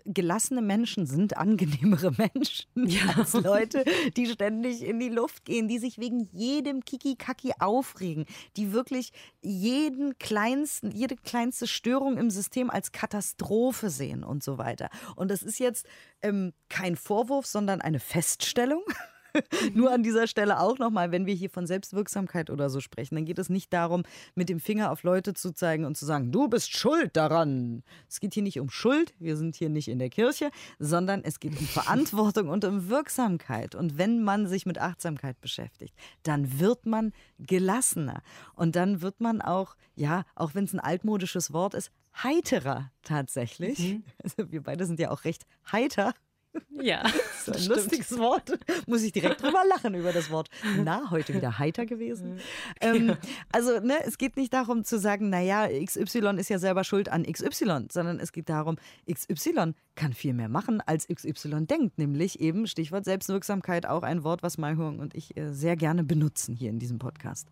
gelassene 0.04 0.62
Menschen 0.62 1.06
sind 1.06 1.36
angenehmere 1.36 2.12
Menschen 2.16 2.88
ja. 2.88 3.14
als 3.16 3.32
Leute, 3.34 3.84
die 4.16 4.26
ständig 4.26 4.82
in 4.82 4.98
die 4.98 5.08
Luft 5.08 5.44
gehen, 5.44 5.68
die 5.68 5.78
sich 5.78 5.98
wegen 5.98 6.28
jedem 6.32 6.84
Kiki-Kaki 6.84 7.52
aufregen, 7.58 8.26
die 8.56 8.72
wirklich 8.72 9.12
jeden 9.40 10.18
kleinsten, 10.18 10.90
jede 10.90 11.16
kleinste 11.16 11.66
Störung 11.66 12.18
im 12.18 12.30
System 12.30 12.70
als 12.70 12.92
Katastrophe 12.92 13.90
sehen 13.90 14.24
und 14.24 14.42
so 14.42 14.58
weiter. 14.58 14.90
Und 15.16 15.30
das 15.30 15.42
ist 15.42 15.58
jetzt 15.58 15.86
ähm, 16.22 16.52
kein 16.68 16.96
Vorwurf, 16.96 17.46
sondern 17.46 17.80
eine 17.80 18.00
Feststellung. 18.00 18.82
Nur 19.74 19.92
an 19.92 20.02
dieser 20.02 20.26
Stelle 20.26 20.60
auch 20.60 20.78
nochmal, 20.78 21.12
wenn 21.12 21.26
wir 21.26 21.34
hier 21.34 21.50
von 21.50 21.66
Selbstwirksamkeit 21.66 22.50
oder 22.50 22.70
so 22.70 22.80
sprechen, 22.80 23.14
dann 23.14 23.24
geht 23.24 23.38
es 23.38 23.48
nicht 23.48 23.72
darum, 23.72 24.02
mit 24.34 24.48
dem 24.48 24.60
Finger 24.60 24.90
auf 24.90 25.02
Leute 25.02 25.34
zu 25.34 25.52
zeigen 25.52 25.84
und 25.84 25.96
zu 25.96 26.06
sagen, 26.06 26.32
du 26.32 26.48
bist 26.48 26.76
schuld 26.76 27.16
daran. 27.16 27.82
Es 28.08 28.20
geht 28.20 28.34
hier 28.34 28.42
nicht 28.42 28.60
um 28.60 28.70
Schuld, 28.70 29.14
wir 29.18 29.36
sind 29.36 29.56
hier 29.56 29.68
nicht 29.68 29.88
in 29.88 29.98
der 29.98 30.10
Kirche, 30.10 30.50
sondern 30.78 31.22
es 31.24 31.40
geht 31.40 31.58
um 31.58 31.66
Verantwortung 31.66 32.48
und 32.48 32.64
um 32.64 32.88
Wirksamkeit. 32.88 33.74
Und 33.74 33.98
wenn 33.98 34.22
man 34.22 34.46
sich 34.46 34.66
mit 34.66 34.78
Achtsamkeit 34.78 35.40
beschäftigt, 35.40 35.94
dann 36.22 36.60
wird 36.60 36.86
man 36.86 37.12
gelassener. 37.38 38.22
Und 38.54 38.76
dann 38.76 39.02
wird 39.02 39.20
man 39.20 39.40
auch, 39.40 39.76
ja, 39.94 40.24
auch 40.34 40.54
wenn 40.54 40.64
es 40.64 40.72
ein 40.72 40.80
altmodisches 40.80 41.52
Wort 41.52 41.74
ist, 41.74 41.90
heiterer 42.22 42.90
tatsächlich. 43.02 43.78
Mhm. 43.78 44.04
Also 44.22 44.52
wir 44.52 44.62
beide 44.62 44.84
sind 44.86 45.00
ja 45.00 45.10
auch 45.10 45.24
recht 45.24 45.46
heiter. 45.72 46.14
Ja. 46.70 47.02
Das 47.46 47.62
ist 47.62 47.70
ein 47.70 47.76
lustiges 47.76 48.18
Wort. 48.18 48.58
Muss 48.86 49.02
ich 49.02 49.12
direkt 49.12 49.42
drüber 49.42 49.62
lachen 49.68 49.94
über 49.94 50.12
das 50.12 50.30
Wort. 50.30 50.48
Na, 50.84 51.10
heute 51.10 51.34
wieder 51.34 51.58
heiter 51.58 51.86
gewesen. 51.86 52.38
Ähm, 52.80 53.16
also, 53.50 53.80
ne, 53.80 53.96
es 54.04 54.18
geht 54.18 54.36
nicht 54.36 54.52
darum 54.52 54.84
zu 54.84 54.98
sagen, 54.98 55.30
naja, 55.30 55.66
XY 55.68 56.36
ist 56.38 56.50
ja 56.50 56.58
selber 56.58 56.84
schuld 56.84 57.08
an 57.08 57.24
XY, 57.24 57.86
sondern 57.90 58.20
es 58.20 58.32
geht 58.32 58.50
darum, 58.50 58.76
XY 59.10 59.72
kann 59.94 60.12
viel 60.12 60.34
mehr 60.34 60.48
machen, 60.48 60.80
als 60.84 61.08
XY 61.08 61.66
denkt. 61.66 61.98
Nämlich 61.98 62.40
eben, 62.40 62.66
Stichwort 62.66 63.04
Selbstwirksamkeit, 63.04 63.86
auch 63.86 64.02
ein 64.02 64.22
Wort, 64.22 64.42
was 64.42 64.58
Maihung 64.58 64.98
und 64.98 65.14
ich 65.14 65.36
äh, 65.36 65.52
sehr 65.52 65.76
gerne 65.76 66.04
benutzen 66.04 66.54
hier 66.54 66.70
in 66.70 66.78
diesem 66.78 66.98
Podcast. 66.98 67.48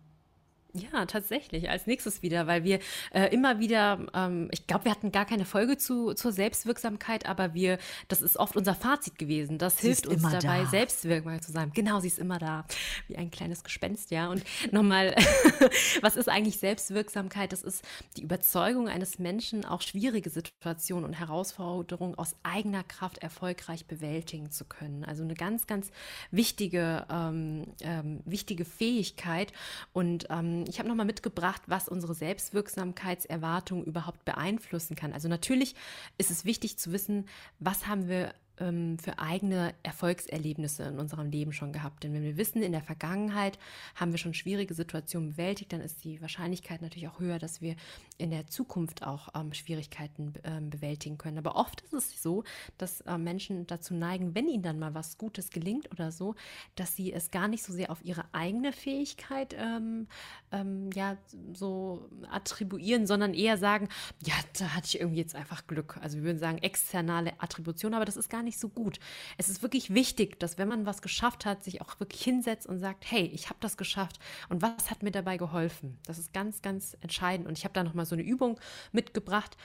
Ja, 0.73 1.05
tatsächlich. 1.07 1.67
Als 1.69 1.87
nächstes 1.87 2.21
wieder, 2.21 2.45
weil 2.45 2.63
wir 2.63 2.79
äh, 3.11 3.33
immer 3.33 3.59
wieder, 3.59 4.05
ähm, 4.13 4.49
ich 4.51 4.67
glaube, 4.67 4.85
wir 4.85 4.91
hatten 4.91 5.11
gar 5.11 5.25
keine 5.25 5.45
Folge 5.45 5.77
zu, 5.77 6.13
zur 6.13 6.31
Selbstwirksamkeit, 6.31 7.25
aber 7.25 7.55
wir, 7.55 7.79
das 8.07 8.21
ist 8.21 8.37
oft 8.37 8.55
unser 8.55 8.75
Fazit 8.75 9.17
gewesen. 9.17 9.57
Das 9.57 9.77
sie 9.77 9.87
hilft 9.87 10.05
uns 10.05 10.21
dabei, 10.21 10.63
da. 10.63 10.65
selbstwirksam 10.67 11.41
zu 11.41 11.51
sein. 11.51 11.71
Genau, 11.73 11.99
sie 12.01 12.07
ist 12.07 12.19
immer 12.19 12.37
da, 12.37 12.65
wie 13.07 13.17
ein 13.17 13.31
kleines 13.31 13.63
Gespenst, 13.63 14.11
ja. 14.11 14.29
Und 14.29 14.43
nochmal, 14.71 15.15
was 16.01 16.15
ist 16.15 16.29
eigentlich 16.29 16.57
Selbstwirksamkeit? 16.59 17.51
Das 17.51 17.63
ist 17.63 17.83
die 18.17 18.21
Überzeugung 18.21 18.87
eines 18.87 19.17
Menschen, 19.17 19.65
auch 19.65 19.81
schwierige 19.81 20.29
Situationen 20.29 21.03
und 21.03 21.13
Herausforderungen 21.13 22.13
aus 22.13 22.35
eigener 22.43 22.83
Kraft 22.83 23.17
erfolgreich 23.17 23.87
bewältigen 23.87 24.51
zu 24.51 24.65
können. 24.65 25.03
Also 25.03 25.23
eine 25.23 25.33
ganz, 25.33 25.65
ganz 25.65 25.89
wichtige, 26.29 27.07
ähm, 27.09 27.73
ähm, 27.81 28.21
wichtige 28.25 28.65
Fähigkeit 28.65 29.51
und 29.93 30.27
ähm, 30.29 30.58
ich 30.67 30.79
habe 30.79 30.89
nochmal 30.89 31.05
mitgebracht, 31.05 31.61
was 31.67 31.87
unsere 31.87 32.13
Selbstwirksamkeitserwartung 32.13 33.83
überhaupt 33.83 34.25
beeinflussen 34.25 34.95
kann. 34.95 35.13
Also 35.13 35.27
natürlich 35.27 35.75
ist 36.17 36.31
es 36.31 36.45
wichtig 36.45 36.77
zu 36.77 36.91
wissen, 36.91 37.27
was 37.59 37.87
haben 37.87 38.07
wir 38.07 38.33
ähm, 38.48 38.48
für 38.59 39.19
eigene 39.19 39.73
Erfolgserlebnisse 39.83 40.83
in 40.83 40.99
unserem 40.99 41.29
Leben 41.29 41.53
schon 41.53 41.71
gehabt. 41.71 42.03
Denn 42.03 42.13
wenn 42.13 42.23
wir 42.23 42.37
wissen, 42.37 42.61
in 42.61 42.73
der 42.73 42.81
Vergangenheit 42.81 43.57
haben 43.95 44.11
wir 44.11 44.17
schon 44.17 44.33
schwierige 44.33 44.73
Situationen 44.73 45.31
bewältigt, 45.31 45.71
dann 45.71 45.81
ist 45.81 46.03
die 46.03 46.21
Wahrscheinlichkeit 46.21 46.81
natürlich 46.81 47.07
auch 47.07 47.19
höher, 47.19 47.39
dass 47.39 47.61
wir 47.61 47.75
in 48.17 48.31
der 48.31 48.47
Zukunft 48.47 49.05
auch 49.05 49.29
ähm, 49.33 49.53
Schwierigkeiten 49.53 50.33
ähm, 50.43 50.69
bewältigen 50.69 51.17
können. 51.17 51.37
Aber 51.37 51.55
oft 51.55 51.81
ist 51.81 51.93
es 51.93 52.21
so, 52.21 52.43
dass 52.77 53.01
äh, 53.01 53.17
Menschen 53.17 53.65
dazu 53.67 53.93
neigen, 53.93 54.35
wenn 54.35 54.47
ihnen 54.47 54.63
dann 54.63 54.79
mal 54.79 54.93
was 54.93 55.17
Gutes 55.17 55.49
gelingt 55.49 55.89
oder 55.91 56.11
so, 56.11 56.35
dass 56.75 56.95
sie 56.95 57.13
es 57.13 57.31
gar 57.31 57.47
nicht 57.47 57.63
so 57.63 57.73
sehr 57.73 57.89
auf 57.91 58.03
ihre 58.03 58.25
eigene 58.33 58.73
Fähigkeit 58.73 59.55
ähm, 59.57 60.07
ähm, 60.51 60.89
ja 60.93 61.17
so 61.53 62.09
attribuieren, 62.29 63.07
sondern 63.07 63.33
eher 63.33 63.57
sagen, 63.57 63.87
ja, 64.25 64.33
da 64.57 64.75
hatte 64.75 64.87
ich 64.87 64.99
irgendwie 64.99 65.19
jetzt 65.19 65.35
einfach 65.35 65.65
Glück. 65.67 65.97
Also 66.01 66.17
wir 66.17 66.23
würden 66.23 66.39
sagen 66.39 66.57
externe 66.59 67.33
Attribution, 67.39 67.93
aber 67.93 68.05
das 68.05 68.17
ist 68.17 68.29
gar 68.29 68.43
nicht 68.43 68.48
nicht 68.49 68.59
so 68.59 68.67
gut. 68.67 68.99
Es 69.37 69.47
ist 69.47 69.61
wirklich 69.61 69.93
wichtig, 69.93 70.39
dass 70.39 70.57
wenn 70.57 70.67
man 70.67 70.85
was 70.85 71.01
geschafft 71.01 71.45
hat, 71.45 71.63
sich 71.63 71.81
auch 71.81 71.99
wirklich 71.99 72.23
hinsetzt 72.23 72.67
und 72.67 72.79
sagt, 72.79 73.09
hey, 73.09 73.25
ich 73.33 73.49
habe 73.49 73.59
das 73.61 73.77
geschafft 73.77 74.19
und 74.49 74.61
was 74.61 74.89
hat 74.89 75.03
mir 75.03 75.11
dabei 75.11 75.37
geholfen? 75.37 75.97
Das 76.05 76.17
ist 76.17 76.33
ganz, 76.33 76.61
ganz 76.61 76.97
entscheidend. 77.01 77.47
Und 77.47 77.57
ich 77.57 77.63
habe 77.63 77.73
da 77.73 77.83
noch 77.83 77.93
mal 77.93 78.05
so 78.05 78.15
eine 78.15 78.23
Übung 78.23 78.59
mitgebracht. 78.91 79.55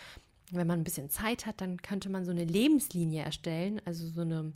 Wenn 0.51 0.67
man 0.67 0.81
ein 0.81 0.85
bisschen 0.85 1.09
Zeit 1.09 1.47
hat, 1.47 1.63
dann 1.63 1.81
könnte 1.81 2.11
man 2.11 2.25
so 2.25 2.31
eine 2.31 2.45
Lebenslinie 2.45 3.25
erstellen, 3.25 3.81
also 3.87 4.07
so 4.07 4.21
eine 4.21 4.53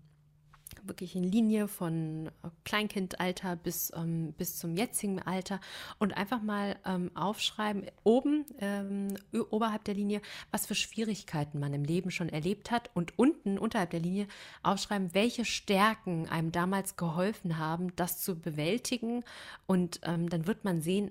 wirklich 0.82 1.16
in 1.16 1.24
Linie 1.24 1.68
von 1.68 2.30
Kleinkindalter 2.64 3.56
bis, 3.56 3.92
ähm, 3.94 4.32
bis 4.36 4.56
zum 4.56 4.76
jetzigen 4.76 5.20
Alter 5.20 5.60
und 5.98 6.16
einfach 6.16 6.42
mal 6.42 6.76
ähm, 6.84 7.10
aufschreiben, 7.14 7.86
oben, 8.04 8.46
ähm, 8.60 9.16
oberhalb 9.50 9.84
der 9.84 9.94
Linie, 9.94 10.20
was 10.50 10.66
für 10.66 10.74
Schwierigkeiten 10.74 11.58
man 11.58 11.74
im 11.74 11.84
Leben 11.84 12.10
schon 12.10 12.28
erlebt 12.28 12.70
hat 12.70 12.90
und 12.94 13.18
unten, 13.18 13.58
unterhalb 13.58 13.90
der 13.90 14.00
Linie, 14.00 14.26
aufschreiben, 14.62 15.14
welche 15.14 15.44
Stärken 15.44 16.28
einem 16.28 16.52
damals 16.52 16.96
geholfen 16.96 17.58
haben, 17.58 17.94
das 17.96 18.20
zu 18.20 18.38
bewältigen. 18.38 19.24
Und 19.66 20.00
ähm, 20.04 20.28
dann 20.28 20.46
wird 20.46 20.64
man 20.64 20.82
sehen, 20.82 21.10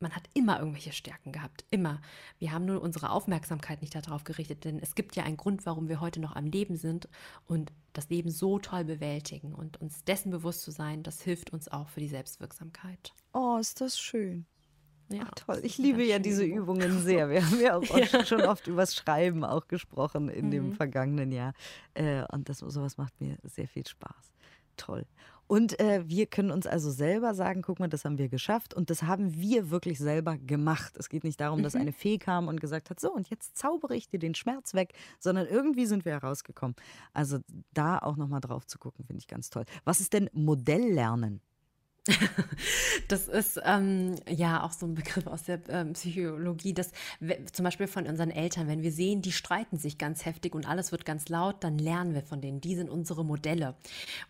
man 0.00 0.14
hat 0.14 0.28
immer 0.34 0.58
irgendwelche 0.58 0.92
Stärken 0.92 1.32
gehabt, 1.32 1.64
immer. 1.70 2.00
Wir 2.38 2.52
haben 2.52 2.64
nur 2.64 2.80
unsere 2.80 3.10
Aufmerksamkeit 3.10 3.80
nicht 3.80 3.94
darauf 3.94 4.24
gerichtet, 4.24 4.64
denn 4.64 4.78
es 4.78 4.94
gibt 4.94 5.16
ja 5.16 5.24
einen 5.24 5.36
Grund, 5.36 5.66
warum 5.66 5.88
wir 5.88 6.00
heute 6.00 6.20
noch 6.20 6.36
am 6.36 6.46
Leben 6.46 6.76
sind 6.76 7.08
und 7.46 7.72
das 7.92 8.08
Leben 8.08 8.30
so 8.30 8.58
toll 8.58 8.84
bewältigen 8.84 9.54
und 9.54 9.80
uns 9.80 10.04
dessen 10.04 10.30
bewusst 10.30 10.62
zu 10.62 10.70
sein, 10.70 11.02
das 11.02 11.20
hilft 11.20 11.52
uns 11.52 11.68
auch 11.68 11.88
für 11.88 12.00
die 12.00 12.08
Selbstwirksamkeit. 12.08 13.12
Oh, 13.32 13.56
ist 13.58 13.80
das 13.80 13.98
schön. 13.98 14.46
Ja, 15.10 15.22
Ach, 15.26 15.34
toll. 15.34 15.60
Ich 15.62 15.78
liebe 15.78 16.04
ja 16.04 16.18
diese 16.18 16.44
Übungen 16.44 17.00
sehr. 17.00 17.30
Wir 17.30 17.44
haben 17.44 17.60
ja 17.60 17.76
auch 17.76 17.82
ja. 18.12 18.24
schon 18.26 18.42
oft 18.42 18.66
übers 18.66 18.94
Schreiben 18.94 19.42
auch 19.42 19.66
gesprochen 19.66 20.28
in 20.28 20.46
mhm. 20.46 20.50
dem 20.50 20.72
vergangenen 20.74 21.32
Jahr. 21.32 21.54
Äh, 21.94 22.24
und 22.30 22.48
das 22.48 22.58
sowas 22.58 22.98
macht 22.98 23.18
mir 23.20 23.38
sehr 23.42 23.68
viel 23.68 23.86
Spaß. 23.86 24.32
Toll. 24.76 25.06
Und 25.48 25.80
äh, 25.80 26.06
wir 26.06 26.26
können 26.26 26.50
uns 26.50 26.66
also 26.66 26.90
selber 26.90 27.34
sagen, 27.34 27.62
guck 27.62 27.80
mal, 27.80 27.88
das 27.88 28.04
haben 28.04 28.18
wir 28.18 28.28
geschafft 28.28 28.74
und 28.74 28.90
das 28.90 29.02
haben 29.02 29.34
wir 29.34 29.70
wirklich 29.70 29.98
selber 29.98 30.36
gemacht. 30.36 30.94
Es 30.98 31.08
geht 31.08 31.24
nicht 31.24 31.40
darum, 31.40 31.62
dass 31.62 31.74
mhm. 31.74 31.80
eine 31.80 31.92
Fee 31.92 32.18
kam 32.18 32.48
und 32.48 32.60
gesagt 32.60 32.90
hat, 32.90 33.00
so 33.00 33.12
und 33.12 33.30
jetzt 33.30 33.56
zaubere 33.56 33.96
ich 33.96 34.08
dir 34.08 34.18
den 34.18 34.34
Schmerz 34.34 34.74
weg, 34.74 34.92
sondern 35.18 35.46
irgendwie 35.46 35.86
sind 35.86 36.04
wir 36.04 36.12
herausgekommen. 36.12 36.76
Also 37.14 37.38
da 37.72 37.98
auch 37.98 38.16
nochmal 38.16 38.40
drauf 38.40 38.66
zu 38.66 38.78
gucken, 38.78 39.06
finde 39.06 39.20
ich 39.20 39.26
ganz 39.26 39.48
toll. 39.48 39.64
Was 39.84 40.00
ist 40.00 40.12
denn 40.12 40.28
Modelllernen? 40.34 41.40
Das 43.08 43.28
ist 43.28 43.60
ähm, 43.64 44.16
ja 44.28 44.62
auch 44.64 44.72
so 44.72 44.86
ein 44.86 44.94
Begriff 44.94 45.26
aus 45.26 45.44
der 45.44 45.60
ähm, 45.68 45.94
Psychologie, 45.94 46.74
dass 46.74 46.92
zum 47.52 47.64
Beispiel 47.64 47.86
von 47.86 48.06
unseren 48.06 48.30
Eltern, 48.30 48.68
wenn 48.68 48.82
wir 48.82 48.92
sehen, 48.92 49.22
die 49.22 49.32
streiten 49.32 49.78
sich 49.78 49.96
ganz 49.96 50.26
heftig 50.26 50.54
und 50.54 50.68
alles 50.68 50.92
wird 50.92 51.06
ganz 51.06 51.28
laut, 51.28 51.64
dann 51.64 51.78
lernen 51.78 52.14
wir 52.14 52.22
von 52.22 52.40
denen. 52.40 52.60
Die 52.60 52.74
sind 52.74 52.90
unsere 52.90 53.24
Modelle. 53.24 53.76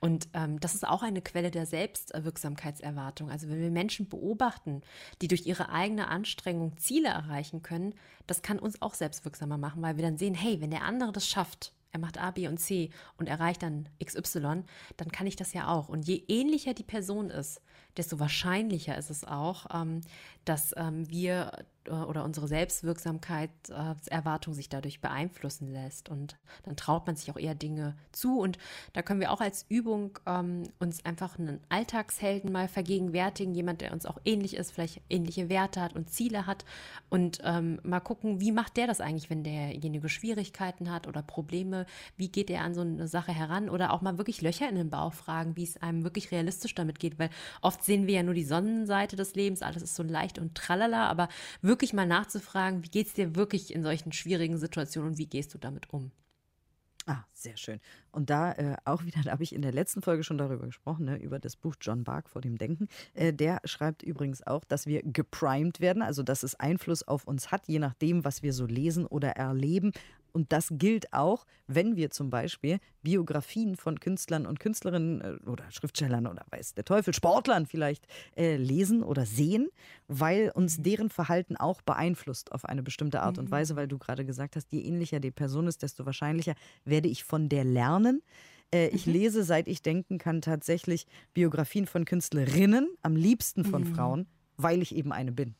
Und 0.00 0.28
ähm, 0.34 0.60
das 0.60 0.74
ist 0.74 0.86
auch 0.86 1.02
eine 1.02 1.22
Quelle 1.22 1.50
der 1.50 1.66
Selbstwirksamkeitserwartung. 1.66 3.30
Also 3.30 3.48
wenn 3.48 3.60
wir 3.60 3.70
Menschen 3.70 4.08
beobachten, 4.08 4.82
die 5.20 5.28
durch 5.28 5.46
ihre 5.46 5.70
eigene 5.70 6.08
Anstrengung 6.08 6.76
Ziele 6.78 7.08
erreichen 7.08 7.62
können, 7.62 7.94
das 8.26 8.42
kann 8.42 8.58
uns 8.58 8.80
auch 8.82 8.94
selbstwirksamer 8.94 9.58
machen, 9.58 9.82
weil 9.82 9.96
wir 9.96 10.04
dann 10.04 10.18
sehen, 10.18 10.34
hey, 10.34 10.60
wenn 10.60 10.70
der 10.70 10.82
andere 10.82 11.12
das 11.12 11.26
schafft, 11.26 11.72
er 11.90 12.00
macht 12.00 12.18
A, 12.18 12.30
B 12.30 12.48
und 12.48 12.58
C 12.58 12.90
und 13.16 13.28
erreicht 13.28 13.62
dann 13.62 13.88
XY, 14.02 14.64
dann 14.96 15.12
kann 15.12 15.26
ich 15.26 15.36
das 15.36 15.52
ja 15.52 15.68
auch. 15.68 15.88
Und 15.88 16.06
je 16.06 16.22
ähnlicher 16.28 16.74
die 16.74 16.84
Person 16.84 17.30
ist, 17.30 17.60
desto 17.98 18.18
wahrscheinlicher 18.18 18.96
ist 18.96 19.10
es 19.10 19.24
auch, 19.24 19.66
ähm, 19.74 20.00
dass 20.44 20.74
ähm, 20.76 21.08
wir 21.10 21.52
äh, 21.88 21.90
oder 21.90 22.24
unsere 22.24 22.48
Selbstwirksamkeitserwartung 22.48 24.52
äh, 24.52 24.56
sich 24.56 24.68
dadurch 24.68 25.00
beeinflussen 25.00 25.72
lässt. 25.72 26.08
Und 26.08 26.36
dann 26.64 26.76
traut 26.76 27.06
man 27.06 27.16
sich 27.16 27.30
auch 27.30 27.36
eher 27.36 27.54
Dinge 27.54 27.96
zu. 28.12 28.38
Und 28.38 28.58
da 28.92 29.02
können 29.02 29.20
wir 29.20 29.32
auch 29.32 29.40
als 29.40 29.66
Übung 29.68 30.18
ähm, 30.26 30.64
uns 30.78 31.04
einfach 31.04 31.38
einen 31.38 31.60
Alltagshelden 31.68 32.52
mal 32.52 32.68
vergegenwärtigen, 32.68 33.54
jemand, 33.54 33.80
der 33.80 33.92
uns 33.92 34.06
auch 34.06 34.18
ähnlich 34.24 34.56
ist, 34.56 34.72
vielleicht 34.72 35.00
ähnliche 35.10 35.48
Werte 35.48 35.80
hat 35.80 35.94
und 35.94 36.10
Ziele 36.10 36.46
hat. 36.46 36.64
Und 37.08 37.40
ähm, 37.44 37.80
mal 37.82 38.00
gucken, 38.00 38.40
wie 38.40 38.52
macht 38.52 38.76
der 38.76 38.86
das 38.86 39.00
eigentlich, 39.00 39.30
wenn 39.30 39.44
derjenige 39.44 40.08
Schwierigkeiten 40.08 40.90
hat 40.90 41.06
oder 41.06 41.22
Probleme? 41.22 41.86
Wie 42.16 42.28
geht 42.28 42.50
er 42.50 42.62
an 42.62 42.74
so 42.74 42.82
eine 42.82 43.08
Sache 43.08 43.32
heran? 43.32 43.68
Oder 43.68 43.92
auch 43.92 44.00
mal 44.00 44.18
wirklich 44.18 44.42
Löcher 44.42 44.68
in 44.68 44.76
den 44.76 44.90
Bauch 44.90 45.14
fragen, 45.14 45.56
wie 45.56 45.64
es 45.64 45.80
einem 45.82 46.04
wirklich 46.04 46.30
realistisch 46.30 46.74
damit 46.74 46.98
geht. 46.98 47.18
Weil 47.18 47.30
oft 47.62 47.84
sehen 47.88 48.06
wir 48.06 48.14
ja 48.14 48.22
nur 48.22 48.34
die 48.34 48.44
Sonnenseite 48.44 49.16
des 49.16 49.34
Lebens, 49.34 49.62
alles 49.62 49.82
ist 49.82 49.96
so 49.96 50.04
leicht 50.04 50.38
und 50.38 50.54
tralala, 50.54 51.08
aber 51.08 51.28
wirklich 51.60 51.92
mal 51.92 52.06
nachzufragen, 52.06 52.84
wie 52.84 52.90
geht 52.90 53.08
es 53.08 53.14
dir 53.14 53.34
wirklich 53.34 53.74
in 53.74 53.82
solchen 53.82 54.12
schwierigen 54.12 54.58
Situationen 54.58 55.10
und 55.10 55.18
wie 55.18 55.26
gehst 55.26 55.52
du 55.54 55.58
damit 55.58 55.92
um? 55.92 56.12
Ah, 57.08 57.24
sehr 57.32 57.56
schön. 57.56 57.80
Und 58.12 58.28
da 58.28 58.52
äh, 58.52 58.76
auch 58.84 59.02
wieder, 59.06 59.22
da 59.22 59.30
habe 59.30 59.42
ich 59.42 59.54
in 59.54 59.62
der 59.62 59.72
letzten 59.72 60.02
Folge 60.02 60.22
schon 60.24 60.36
darüber 60.36 60.66
gesprochen, 60.66 61.06
ne, 61.06 61.16
über 61.16 61.38
das 61.38 61.56
Buch 61.56 61.74
John 61.80 62.04
Bark 62.04 62.28
vor 62.28 62.42
dem 62.42 62.58
Denken. 62.58 62.86
Äh, 63.14 63.32
der 63.32 63.60
schreibt 63.64 64.02
übrigens 64.02 64.46
auch, 64.46 64.62
dass 64.64 64.86
wir 64.86 65.02
geprimed 65.02 65.80
werden, 65.80 66.02
also 66.02 66.22
dass 66.22 66.42
es 66.42 66.54
Einfluss 66.54 67.08
auf 67.08 67.26
uns 67.26 67.50
hat, 67.50 67.66
je 67.66 67.78
nachdem, 67.78 68.26
was 68.26 68.42
wir 68.42 68.52
so 68.52 68.66
lesen 68.66 69.06
oder 69.06 69.30
erleben. 69.30 69.92
Und 70.32 70.52
das 70.52 70.68
gilt 70.70 71.12
auch, 71.12 71.46
wenn 71.66 71.96
wir 71.96 72.10
zum 72.10 72.30
Beispiel 72.30 72.78
Biografien 73.02 73.76
von 73.76 74.00
Künstlern 74.00 74.46
und 74.46 74.60
Künstlerinnen 74.60 75.20
äh, 75.20 75.48
oder 75.48 75.70
Schriftstellern 75.70 76.26
oder 76.26 76.44
weiß 76.50 76.74
der 76.74 76.84
Teufel, 76.84 77.14
Sportlern 77.14 77.66
vielleicht 77.66 78.06
äh, 78.36 78.56
lesen 78.56 79.02
oder 79.02 79.26
sehen, 79.26 79.68
weil 80.06 80.50
uns 80.54 80.82
deren 80.82 81.10
Verhalten 81.10 81.56
auch 81.56 81.82
beeinflusst 81.82 82.52
auf 82.52 82.64
eine 82.64 82.82
bestimmte 82.82 83.20
Art 83.22 83.38
und 83.38 83.46
mhm. 83.46 83.52
Weise, 83.52 83.76
weil 83.76 83.88
du 83.88 83.98
gerade 83.98 84.24
gesagt 84.24 84.56
hast, 84.56 84.72
je 84.72 84.80
ähnlicher 84.80 85.20
die 85.20 85.30
Person 85.30 85.66
ist, 85.66 85.82
desto 85.82 86.06
wahrscheinlicher 86.06 86.54
werde 86.84 87.08
ich 87.08 87.24
von 87.24 87.48
der 87.48 87.64
lernen. 87.64 88.22
Äh, 88.72 88.88
ich 88.88 89.06
mhm. 89.06 89.14
lese, 89.14 89.44
seit 89.44 89.68
ich 89.68 89.82
denken 89.82 90.18
kann, 90.18 90.40
tatsächlich 90.40 91.06
Biografien 91.34 91.86
von 91.86 92.04
Künstlerinnen, 92.04 92.88
am 93.02 93.16
liebsten 93.16 93.64
von 93.64 93.82
mhm. 93.82 93.94
Frauen, 93.94 94.26
weil 94.56 94.82
ich 94.82 94.94
eben 94.94 95.12
eine 95.12 95.32
bin. 95.32 95.54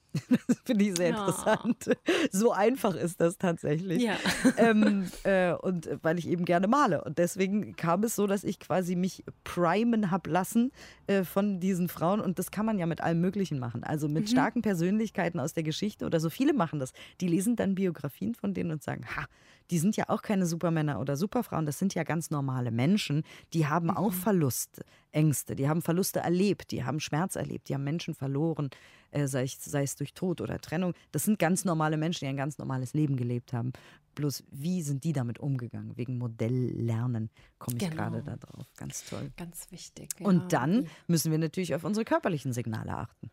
Das 0.47 0.59
finde 0.65 0.85
ich 0.85 0.97
sehr 0.97 1.11
interessant. 1.11 1.87
Ja. 1.87 1.95
So 2.31 2.53
einfach 2.53 2.95
ist 2.95 3.21
das 3.21 3.39
tatsächlich. 3.39 4.03
Ja. 4.03 4.17
Ähm, 4.57 5.07
äh, 5.25 5.53
und 5.53 5.89
weil 6.03 6.19
ich 6.19 6.29
eben 6.29 6.45
gerne 6.45 6.67
male. 6.67 7.05
Und 7.05 7.19
deswegen 7.19 7.77
kam 7.77 8.03
es 8.03 8.17
so, 8.17 8.27
dass 8.27 8.45
ich 8.45 8.59
quasi 8.59 8.97
mich 8.97 9.25
primen 9.45 10.11
habe 10.11 10.31
lassen 10.31 10.73
äh, 11.07 11.23
von 11.23 11.61
diesen 11.61 11.89
Frauen. 11.89 12.21
Und 12.21 12.39
das 12.39 12.51
kann 12.51 12.67
man 12.67 12.79
ja 12.79 12.87
mit 12.87 13.01
allem 13.01 13.21
Möglichen 13.21 13.59
machen. 13.59 13.85
Also 13.85 14.09
mit 14.09 14.25
mhm. 14.25 14.29
starken 14.29 14.63
Persönlichkeiten 14.63 15.39
aus 15.39 15.53
der 15.53 15.63
Geschichte 15.63 16.07
oder 16.07 16.19
so 16.19 16.31
viele 16.31 16.55
machen 16.55 16.79
das. 16.79 16.93
Die 17.21 17.29
lesen 17.29 17.57
dann 17.57 17.75
Biografien 17.75 18.35
von 18.35 18.55
denen 18.55 18.73
und 18.73 18.83
sagen, 18.83 19.05
ha, 19.17 19.27
die 19.71 19.79
sind 19.79 19.97
ja 19.97 20.09
auch 20.09 20.23
keine 20.23 20.47
Supermänner 20.47 21.01
oder 21.01 21.17
Superfrauen, 21.17 21.67
das 21.67 21.79
sind 21.79 21.95
ja 21.95 22.03
ganz 22.03 22.31
normale 22.31 22.71
Menschen, 22.71 23.23
die 23.53 23.67
haben 23.67 23.91
auch 23.91 24.13
mhm. 24.13 24.17
Verlustängste, 24.17 25.57
die 25.57 25.69
haben 25.69 25.83
Verluste 25.83 26.21
erlebt, 26.21 26.71
die 26.71 26.85
haben 26.85 27.01
Schmerz 27.01 27.37
erlebt, 27.37 27.69
die 27.69 27.75
haben 27.75 27.85
Menschen 27.85 28.15
verloren, 28.15 28.71
äh, 29.11 29.27
sei, 29.27 29.45
es, 29.45 29.63
sei 29.65 29.83
es 29.83 29.97
durch 29.97 30.15
Tod 30.15 30.41
oder 30.41 30.59
Trennung. 30.59 30.95
Das 31.13 31.25
sind 31.25 31.39
ganz 31.39 31.65
normale 31.65 31.97
Menschen, 31.97 32.25
die 32.25 32.29
ein 32.29 32.37
ganz 32.37 32.59
normales 32.59 32.95
Leben 32.95 33.17
gelebt 33.17 33.53
haben. 33.53 33.73
Bloß, 34.15 34.45
wie 34.51 34.83
sind 34.83 35.05
die 35.05 35.13
damit 35.13 35.39
umgegangen? 35.39 35.97
Wegen 35.97 36.19
Modelllernen 36.19 37.31
komme 37.59 37.77
ich 37.77 37.85
genau. 37.85 37.97
gerade 37.97 38.23
da 38.23 38.37
drauf. 38.37 38.67
Ganz 38.77 39.05
toll. 39.05 39.31
Ganz 39.37 39.71
wichtig. 39.71 40.11
Ja. 40.19 40.27
Und 40.27 40.53
dann 40.53 40.89
müssen 41.07 41.31
wir 41.31 41.39
natürlich 41.39 41.75
auf 41.75 41.85
unsere 41.85 42.05
körperlichen 42.05 42.53
Signale 42.53 42.97
achten. 42.97 43.31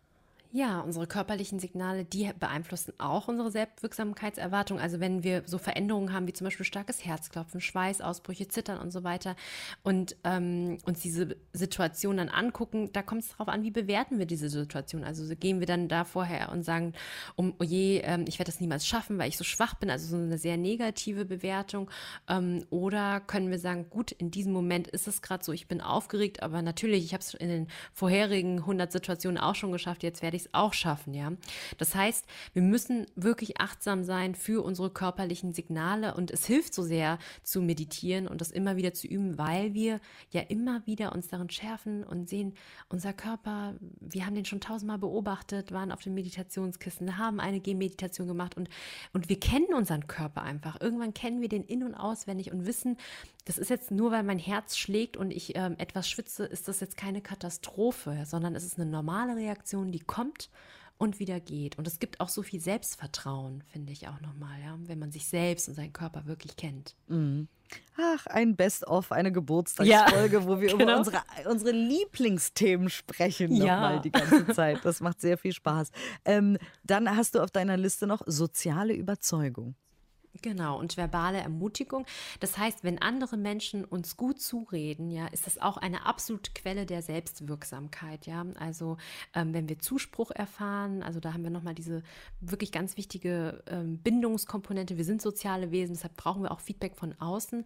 Ja, 0.55 0.79
unsere 0.79 1.05
körperlichen 1.05 1.59
Signale, 1.59 2.05
die 2.05 2.31
beeinflussen 2.39 2.93
auch 2.97 3.27
unsere 3.27 3.51
Selbstwirksamkeitserwartung. 3.51 4.79
Also 4.79 5.01
wenn 5.01 5.21
wir 5.21 5.43
so 5.45 5.57
Veränderungen 5.57 6.13
haben 6.13 6.27
wie 6.27 6.31
zum 6.31 6.45
Beispiel 6.45 6.65
starkes 6.65 7.03
Herzklopfen, 7.03 7.59
Schweißausbrüche, 7.59 8.47
Zittern 8.47 8.79
und 8.79 8.91
so 8.91 9.03
weiter 9.03 9.35
und 9.83 10.15
ähm, 10.23 10.77
uns 10.85 11.01
diese 11.01 11.35
Situation 11.51 12.15
dann 12.15 12.29
angucken, 12.29 12.89
da 12.93 13.01
kommt 13.01 13.23
es 13.23 13.31
darauf 13.31 13.49
an, 13.49 13.63
wie 13.63 13.71
bewerten 13.71 14.17
wir 14.17 14.25
diese 14.25 14.47
Situation. 14.47 15.03
Also 15.03 15.35
gehen 15.35 15.59
wir 15.59 15.67
dann 15.67 15.89
da 15.89 16.05
vorher 16.05 16.53
und 16.53 16.63
sagen, 16.63 16.93
um, 17.35 17.53
oh 17.59 17.63
je, 17.65 17.97
ähm, 18.05 18.23
ich 18.25 18.39
werde 18.39 18.49
das 18.49 18.61
niemals 18.61 18.87
schaffen, 18.87 19.17
weil 19.17 19.27
ich 19.27 19.35
so 19.35 19.43
schwach 19.43 19.73
bin, 19.73 19.89
also 19.89 20.07
so 20.07 20.15
eine 20.15 20.37
sehr 20.37 20.55
negative 20.55 21.25
Bewertung. 21.25 21.91
Ähm, 22.29 22.65
oder 22.69 23.19
können 23.19 23.51
wir 23.51 23.59
sagen, 23.59 23.89
gut, 23.89 24.13
in 24.13 24.31
diesem 24.31 24.53
Moment 24.53 24.87
ist 24.87 25.09
es 25.09 25.21
gerade 25.21 25.43
so, 25.43 25.51
ich 25.51 25.67
bin 25.67 25.81
aufgeregt, 25.81 26.43
aber 26.43 26.61
natürlich, 26.61 27.03
ich 27.03 27.13
habe 27.13 27.23
es 27.23 27.33
in 27.33 27.49
den 27.49 27.67
vorherigen 27.91 28.59
100 28.59 28.89
Situationen 28.89 29.37
auch 29.37 29.55
schon 29.55 29.73
geschafft, 29.73 30.01
jetzt 30.01 30.21
werde 30.21 30.37
ich 30.37 30.44
es 30.45 30.53
auch 30.53 30.73
schaffen, 30.73 31.13
ja. 31.13 31.31
Das 31.77 31.95
heißt, 31.95 32.25
wir 32.53 32.61
müssen 32.61 33.05
wirklich 33.15 33.59
achtsam 33.59 34.03
sein 34.03 34.35
für 34.35 34.63
unsere 34.63 34.89
körperlichen 34.89 35.53
Signale 35.53 36.15
und 36.15 36.31
es 36.31 36.45
hilft 36.45 36.73
so 36.73 36.83
sehr 36.83 37.17
zu 37.43 37.61
meditieren 37.61 38.27
und 38.27 38.41
das 38.41 38.51
immer 38.51 38.75
wieder 38.75 38.93
zu 38.93 39.07
üben, 39.07 39.37
weil 39.37 39.73
wir 39.73 39.99
ja 40.31 40.41
immer 40.41 40.85
wieder 40.85 41.13
uns 41.13 41.27
darin 41.27 41.49
schärfen 41.49 42.03
und 42.03 42.29
sehen, 42.29 42.53
unser 42.89 43.13
Körper, 43.13 43.75
wir 43.99 44.25
haben 44.25 44.35
den 44.35 44.45
schon 44.45 44.61
tausendmal 44.61 44.97
beobachtet, 44.97 45.71
waren 45.71 45.91
auf 45.91 46.01
dem 46.01 46.13
Meditationskissen, 46.13 47.17
haben 47.17 47.39
eine 47.39 47.59
Gehmeditation 47.59 48.27
gemacht 48.27 48.55
und, 48.57 48.69
und 49.13 49.29
wir 49.29 49.39
kennen 49.39 49.73
unseren 49.73 50.07
Körper 50.07 50.41
einfach. 50.41 50.79
Irgendwann 50.81 51.13
kennen 51.13 51.41
wir 51.41 51.49
den 51.49 51.63
in- 51.63 51.83
und 51.83 51.95
auswendig 51.95 52.51
und 52.51 52.65
wissen, 52.65 52.97
das 53.45 53.59
ist 53.59 53.69
jetzt 53.69 53.91
nur, 53.91 54.11
weil 54.11 54.23
mein 54.23 54.39
Herz 54.39 54.75
schlägt 54.75 55.17
und 55.17 55.31
ich 55.31 55.55
ähm, 55.55 55.75
etwas 55.77 56.09
schwitze, 56.09 56.45
ist 56.45 56.67
das 56.67 56.79
jetzt 56.79 56.97
keine 56.97 57.21
Katastrophe, 57.21 58.23
sondern 58.25 58.55
es 58.55 58.63
ist 58.63 58.79
eine 58.79 58.89
normale 58.89 59.35
Reaktion, 59.35 59.91
die 59.91 59.99
kommt 59.99 60.34
und 60.97 61.19
wieder 61.19 61.39
geht. 61.39 61.77
Und 61.77 61.87
es 61.87 61.99
gibt 61.99 62.19
auch 62.19 62.29
so 62.29 62.41
viel 62.41 62.61
Selbstvertrauen, 62.61 63.63
finde 63.67 63.91
ich 63.91 64.07
auch 64.07 64.21
nochmal, 64.21 64.59
ja, 64.61 64.77
wenn 64.85 64.99
man 64.99 65.11
sich 65.11 65.27
selbst 65.27 65.67
und 65.67 65.75
seinen 65.75 65.93
Körper 65.93 66.25
wirklich 66.25 66.55
kennt. 66.55 66.95
Mhm. 67.07 67.47
Ach, 67.97 68.27
ein 68.27 68.55
Best-of, 68.55 69.11
eine 69.11 69.31
Geburtstagsfolge, 69.31 70.37
ja, 70.37 70.45
wo 70.45 70.61
wir 70.61 70.69
genau. 70.77 70.83
über 70.83 70.97
unsere, 70.97 71.23
unsere 71.49 71.71
Lieblingsthemen 71.71 72.89
sprechen 72.89 73.55
ja. 73.55 73.75
nochmal 73.75 74.01
die 74.01 74.11
ganze 74.11 74.47
Zeit. 74.53 74.85
Das 74.85 75.01
macht 75.01 75.19
sehr 75.19 75.37
viel 75.37 75.53
Spaß. 75.53 75.89
Ähm, 76.23 76.57
dann 76.83 77.13
hast 77.15 77.35
du 77.35 77.41
auf 77.41 77.51
deiner 77.51 77.75
Liste 77.75 78.07
noch 78.07 78.21
soziale 78.25 78.93
Überzeugung. 78.93 79.75
Genau, 80.41 80.77
und 80.77 80.97
verbale 80.97 81.37
Ermutigung. 81.37 82.05
Das 82.39 82.57
heißt, 82.57 82.83
wenn 82.83 83.01
andere 83.01 83.37
Menschen 83.37 83.85
uns 83.85 84.17
gut 84.17 84.41
zureden, 84.41 85.09
ja, 85.09 85.27
ist 85.27 85.47
das 85.47 85.59
auch 85.59 85.77
eine 85.77 86.05
absolute 86.05 86.51
Quelle 86.53 86.85
der 86.85 87.01
Selbstwirksamkeit, 87.01 88.25
ja. 88.25 88.45
Also 88.59 88.97
ähm, 89.33 89.53
wenn 89.53 89.69
wir 89.69 89.79
Zuspruch 89.79 90.31
erfahren, 90.31 91.03
also 91.03 91.19
da 91.19 91.33
haben 91.33 91.43
wir 91.43 91.51
nochmal 91.51 91.75
diese 91.75 92.03
wirklich 92.41 92.71
ganz 92.71 92.97
wichtige 92.97 93.63
ähm, 93.67 93.97
Bindungskomponente. 93.99 94.97
Wir 94.97 95.05
sind 95.05 95.21
soziale 95.21 95.71
Wesen, 95.71 95.95
deshalb 95.95 96.17
brauchen 96.17 96.43
wir 96.43 96.51
auch 96.51 96.59
Feedback 96.59 96.95
von 96.95 97.13
außen. 97.19 97.65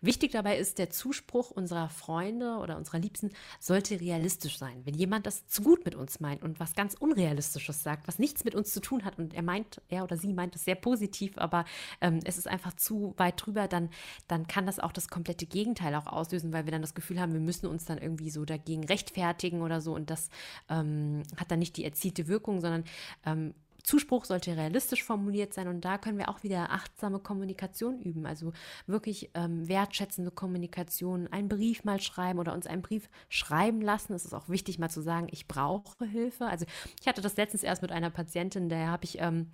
Wichtig 0.00 0.32
dabei 0.32 0.58
ist, 0.58 0.78
der 0.78 0.90
Zuspruch 0.90 1.50
unserer 1.50 1.88
Freunde 1.88 2.56
oder 2.56 2.76
unserer 2.76 2.98
Liebsten 2.98 3.30
sollte 3.60 4.00
realistisch 4.00 4.58
sein. 4.58 4.80
Wenn 4.84 4.94
jemand 4.94 5.26
das 5.26 5.46
zu 5.46 5.62
gut 5.62 5.84
mit 5.84 5.94
uns 5.94 6.20
meint 6.20 6.42
und 6.42 6.58
was 6.58 6.74
ganz 6.74 6.94
Unrealistisches 6.94 7.82
sagt, 7.82 8.08
was 8.08 8.18
nichts 8.18 8.44
mit 8.44 8.54
uns 8.54 8.72
zu 8.72 8.80
tun 8.80 9.04
hat 9.04 9.18
und 9.18 9.34
er 9.34 9.42
meint, 9.42 9.80
er 9.88 10.04
oder 10.04 10.16
sie 10.16 10.32
meint 10.32 10.56
es 10.56 10.64
sehr 10.64 10.74
positiv, 10.74 11.38
aber 11.38 11.64
ähm, 12.00 12.20
es 12.24 12.38
ist 12.38 12.48
einfach 12.48 12.74
zu 12.74 13.14
weit 13.16 13.44
drüber, 13.44 13.68
dann, 13.68 13.90
dann 14.28 14.46
kann 14.46 14.66
das 14.66 14.78
auch 14.78 14.92
das 14.92 15.08
komplette 15.08 15.46
Gegenteil 15.46 15.94
auch 15.94 16.06
auslösen, 16.06 16.52
weil 16.52 16.64
wir 16.64 16.72
dann 16.72 16.82
das 16.82 16.94
Gefühl 16.94 17.20
haben, 17.20 17.32
wir 17.32 17.40
müssen 17.40 17.66
uns 17.66 17.84
dann 17.84 17.98
irgendwie 17.98 18.30
so 18.30 18.44
dagegen 18.44 18.84
rechtfertigen 18.84 19.62
oder 19.62 19.80
so 19.80 19.94
und 19.94 20.10
das 20.10 20.28
ähm, 20.68 21.22
hat 21.36 21.50
dann 21.50 21.58
nicht 21.58 21.76
die 21.76 21.84
erzielte 21.84 22.28
Wirkung, 22.28 22.60
sondern 22.60 22.84
ähm, 23.26 23.54
Zuspruch 23.82 24.24
sollte 24.24 24.56
realistisch 24.56 25.04
formuliert 25.04 25.54
sein 25.54 25.68
und 25.68 25.84
da 25.84 25.98
können 25.98 26.18
wir 26.18 26.28
auch 26.28 26.42
wieder 26.42 26.70
achtsame 26.70 27.18
Kommunikation 27.18 28.00
üben, 28.00 28.26
also 28.26 28.52
wirklich 28.86 29.30
ähm, 29.34 29.68
wertschätzende 29.68 30.30
Kommunikation, 30.30 31.28
einen 31.28 31.48
Brief 31.48 31.84
mal 31.84 32.00
schreiben 32.00 32.38
oder 32.38 32.52
uns 32.52 32.66
einen 32.66 32.82
Brief 32.82 33.08
schreiben 33.28 33.80
lassen. 33.80 34.14
Es 34.14 34.24
ist 34.24 34.34
auch 34.34 34.48
wichtig 34.48 34.78
mal 34.78 34.90
zu 34.90 35.00
sagen, 35.00 35.28
ich 35.30 35.46
brauche 35.48 36.04
Hilfe. 36.04 36.46
Also 36.46 36.66
ich 37.00 37.06
hatte 37.06 37.20
das 37.20 37.36
letztens 37.36 37.62
erst 37.62 37.82
mit 37.82 37.92
einer 37.92 38.10
Patientin, 38.10 38.68
der 38.68 38.88
habe 38.88 39.04
ich 39.04 39.18
ähm, 39.20 39.48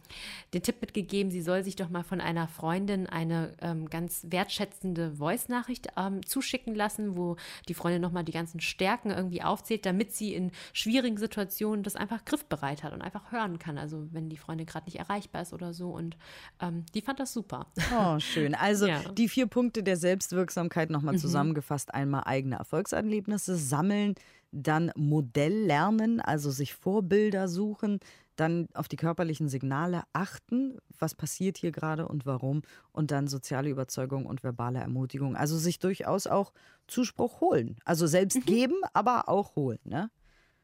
den 0.54 0.62
Tipp 0.62 0.80
mitgegeben, 0.80 1.30
sie 1.30 1.42
soll 1.42 1.64
sich 1.64 1.76
doch 1.76 1.88
mal 1.88 2.04
von 2.04 2.20
einer 2.20 2.48
Freundin 2.48 3.06
eine 3.06 3.54
ähm, 3.60 3.88
ganz 3.88 4.26
wertschätzende 4.28 5.12
Voice-Nachricht 5.12 5.88
ähm, 5.96 6.24
zuschicken 6.24 6.74
lassen, 6.74 7.16
wo 7.16 7.36
die 7.68 7.74
Freundin 7.74 8.02
nochmal 8.02 8.24
die 8.24 8.32
ganzen 8.32 8.60
Stärken 8.60 9.10
irgendwie 9.10 9.42
aufzählt, 9.42 9.86
damit 9.86 10.12
sie 10.12 10.34
in 10.34 10.50
schwierigen 10.72 11.16
Situationen 11.16 11.82
das 11.82 11.96
einfach 11.96 12.24
griffbereit 12.24 12.82
hat 12.82 12.92
und 12.92 13.02
einfach 13.02 13.32
hören 13.32 13.58
kann. 13.58 13.78
Also 13.78 14.08
wenn 14.16 14.28
die 14.28 14.36
Freundin 14.36 14.66
gerade 14.66 14.86
nicht 14.86 14.98
erreichbar 14.98 15.42
ist 15.42 15.52
oder 15.52 15.72
so. 15.72 15.90
Und 15.90 16.16
ähm, 16.60 16.84
die 16.94 17.02
fand 17.02 17.20
das 17.20 17.32
super. 17.32 17.66
Oh, 17.96 18.18
schön. 18.18 18.56
Also 18.56 18.86
ja. 18.88 19.00
die 19.12 19.28
vier 19.28 19.46
Punkte 19.46 19.84
der 19.84 19.96
Selbstwirksamkeit 19.96 20.90
nochmal 20.90 21.14
mhm. 21.14 21.18
zusammengefasst. 21.18 21.94
Einmal 21.94 22.24
eigene 22.24 22.56
Erfolgserlebnisse 22.56 23.54
sammeln, 23.54 24.16
dann 24.50 24.90
Modell 24.96 25.66
lernen, 25.66 26.20
also 26.20 26.50
sich 26.50 26.74
Vorbilder 26.74 27.46
suchen, 27.46 28.00
dann 28.36 28.68
auf 28.74 28.88
die 28.88 28.96
körperlichen 28.96 29.48
Signale 29.48 30.02
achten, 30.12 30.78
was 30.98 31.14
passiert 31.14 31.56
hier 31.56 31.72
gerade 31.72 32.06
und 32.06 32.26
warum, 32.26 32.62
und 32.92 33.10
dann 33.10 33.28
soziale 33.28 33.70
Überzeugung 33.70 34.26
und 34.26 34.42
verbale 34.42 34.78
Ermutigung. 34.78 35.36
Also 35.36 35.56
sich 35.58 35.78
durchaus 35.78 36.26
auch 36.26 36.52
Zuspruch 36.86 37.40
holen. 37.40 37.76
Also 37.84 38.06
selbst 38.06 38.38
mhm. 38.38 38.44
geben, 38.44 38.74
aber 38.92 39.28
auch 39.28 39.56
holen. 39.56 39.78
Ne? 39.84 40.10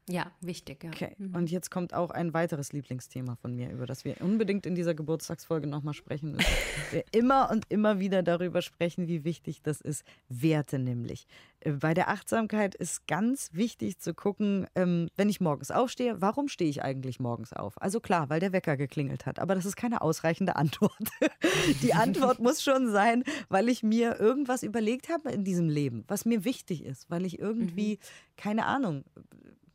Ja, 0.09 0.31
wichtig, 0.41 0.83
ja. 0.83 0.89
Okay. 0.89 1.15
Mhm. 1.17 1.33
Und 1.33 1.49
jetzt 1.49 1.71
kommt 1.71 1.93
auch 1.93 2.09
ein 2.09 2.33
weiteres 2.33 2.73
Lieblingsthema 2.73 3.35
von 3.37 3.55
mir, 3.55 3.71
über 3.71 3.85
das 3.85 4.03
wir 4.03 4.19
unbedingt 4.19 4.65
in 4.65 4.75
dieser 4.75 4.93
Geburtstagsfolge 4.93 5.65
nochmal 5.65 5.93
sprechen 5.93 6.33
müssen. 6.33 6.45
wir 6.91 7.05
immer 7.13 7.49
und 7.49 7.65
immer 7.69 7.99
wieder 7.99 8.21
darüber 8.21 8.61
sprechen, 8.61 9.07
wie 9.07 9.23
wichtig 9.23 9.61
das 9.61 9.79
ist. 9.79 10.03
Werte 10.27 10.77
nämlich. 10.77 11.25
Äh, 11.61 11.71
bei 11.73 11.93
der 11.93 12.09
Achtsamkeit 12.09 12.75
ist 12.75 13.07
ganz 13.07 13.51
wichtig 13.53 13.97
zu 13.99 14.13
gucken, 14.13 14.67
ähm, 14.75 15.09
wenn 15.15 15.29
ich 15.29 15.39
morgens 15.39 15.71
aufstehe, 15.71 16.21
warum 16.21 16.49
stehe 16.49 16.69
ich 16.69 16.83
eigentlich 16.83 17.21
morgens 17.21 17.53
auf? 17.53 17.81
Also 17.81 18.01
klar, 18.01 18.29
weil 18.29 18.41
der 18.41 18.51
Wecker 18.51 18.75
geklingelt 18.75 19.25
hat, 19.25 19.39
aber 19.39 19.55
das 19.55 19.65
ist 19.65 19.77
keine 19.77 20.01
ausreichende 20.01 20.57
Antwort. 20.57 20.91
Die 21.81 21.93
Antwort 21.93 22.39
muss 22.39 22.61
schon 22.61 22.91
sein, 22.91 23.23
weil 23.47 23.69
ich 23.69 23.83
mir 23.83 24.19
irgendwas 24.19 24.63
überlegt 24.63 25.07
habe 25.07 25.31
in 25.31 25.45
diesem 25.45 25.69
Leben, 25.69 26.03
was 26.09 26.25
mir 26.25 26.43
wichtig 26.43 26.83
ist, 26.83 27.09
weil 27.09 27.25
ich 27.25 27.39
irgendwie, 27.39 27.95
mhm. 27.95 28.35
keine 28.35 28.65
Ahnung, 28.65 29.05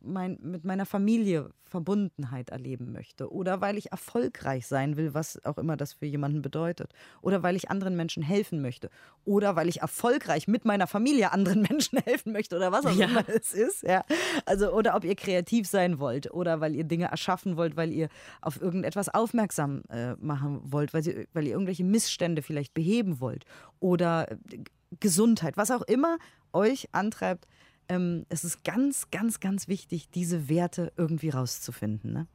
mein, 0.01 0.37
mit 0.41 0.63
meiner 0.63 0.85
Familie 0.85 1.49
Verbundenheit 1.65 2.49
erleben 2.49 2.91
möchte 2.91 3.31
oder 3.31 3.61
weil 3.61 3.77
ich 3.77 3.91
erfolgreich 3.91 4.65
sein 4.67 4.97
will, 4.97 5.13
was 5.13 5.43
auch 5.45 5.57
immer 5.57 5.77
das 5.77 5.93
für 5.93 6.05
jemanden 6.05 6.41
bedeutet 6.41 6.91
oder 7.21 7.43
weil 7.43 7.55
ich 7.55 7.69
anderen 7.69 7.95
Menschen 7.95 8.23
helfen 8.23 8.61
möchte 8.61 8.89
oder 9.23 9.55
weil 9.55 9.69
ich 9.69 9.81
erfolgreich 9.81 10.47
mit 10.47 10.65
meiner 10.65 10.87
Familie 10.87 11.31
anderen 11.31 11.61
Menschen 11.69 11.99
helfen 11.99 12.33
möchte 12.33 12.55
oder 12.55 12.71
was 12.71 12.85
auch 12.85 12.95
ja. 12.95 13.07
immer 13.07 13.23
es 13.29 13.53
ist. 13.53 13.83
Ja. 13.83 14.03
Also 14.45 14.71
oder 14.71 14.95
ob 14.95 15.03
ihr 15.03 15.15
kreativ 15.15 15.67
sein 15.67 15.99
wollt 15.99 16.31
oder 16.33 16.59
weil 16.59 16.75
ihr 16.75 16.85
Dinge 16.85 17.05
erschaffen 17.05 17.55
wollt, 17.55 17.77
weil 17.77 17.91
ihr 17.91 18.09
auf 18.41 18.59
irgendetwas 18.59 19.09
aufmerksam 19.09 19.83
äh, 19.89 20.15
machen 20.15 20.59
wollt, 20.63 20.93
weil, 20.93 21.03
sie, 21.03 21.27
weil 21.33 21.45
ihr 21.45 21.53
irgendwelche 21.53 21.83
Missstände 21.83 22.41
vielleicht 22.41 22.73
beheben 22.73 23.19
wollt 23.19 23.45
oder 23.79 24.31
äh, 24.31 24.35
Gesundheit, 24.99 25.55
was 25.55 25.69
auch 25.69 25.83
immer 25.83 26.17
euch 26.51 26.89
antreibt, 26.93 27.45
ähm, 27.89 28.25
es 28.29 28.43
ist 28.43 28.63
ganz, 28.63 29.11
ganz, 29.11 29.39
ganz 29.39 29.67
wichtig, 29.67 30.09
diese 30.09 30.47
Werte 30.47 30.93
irgendwie 30.95 31.29
rauszufinden. 31.29 32.13
Ne? 32.13 32.27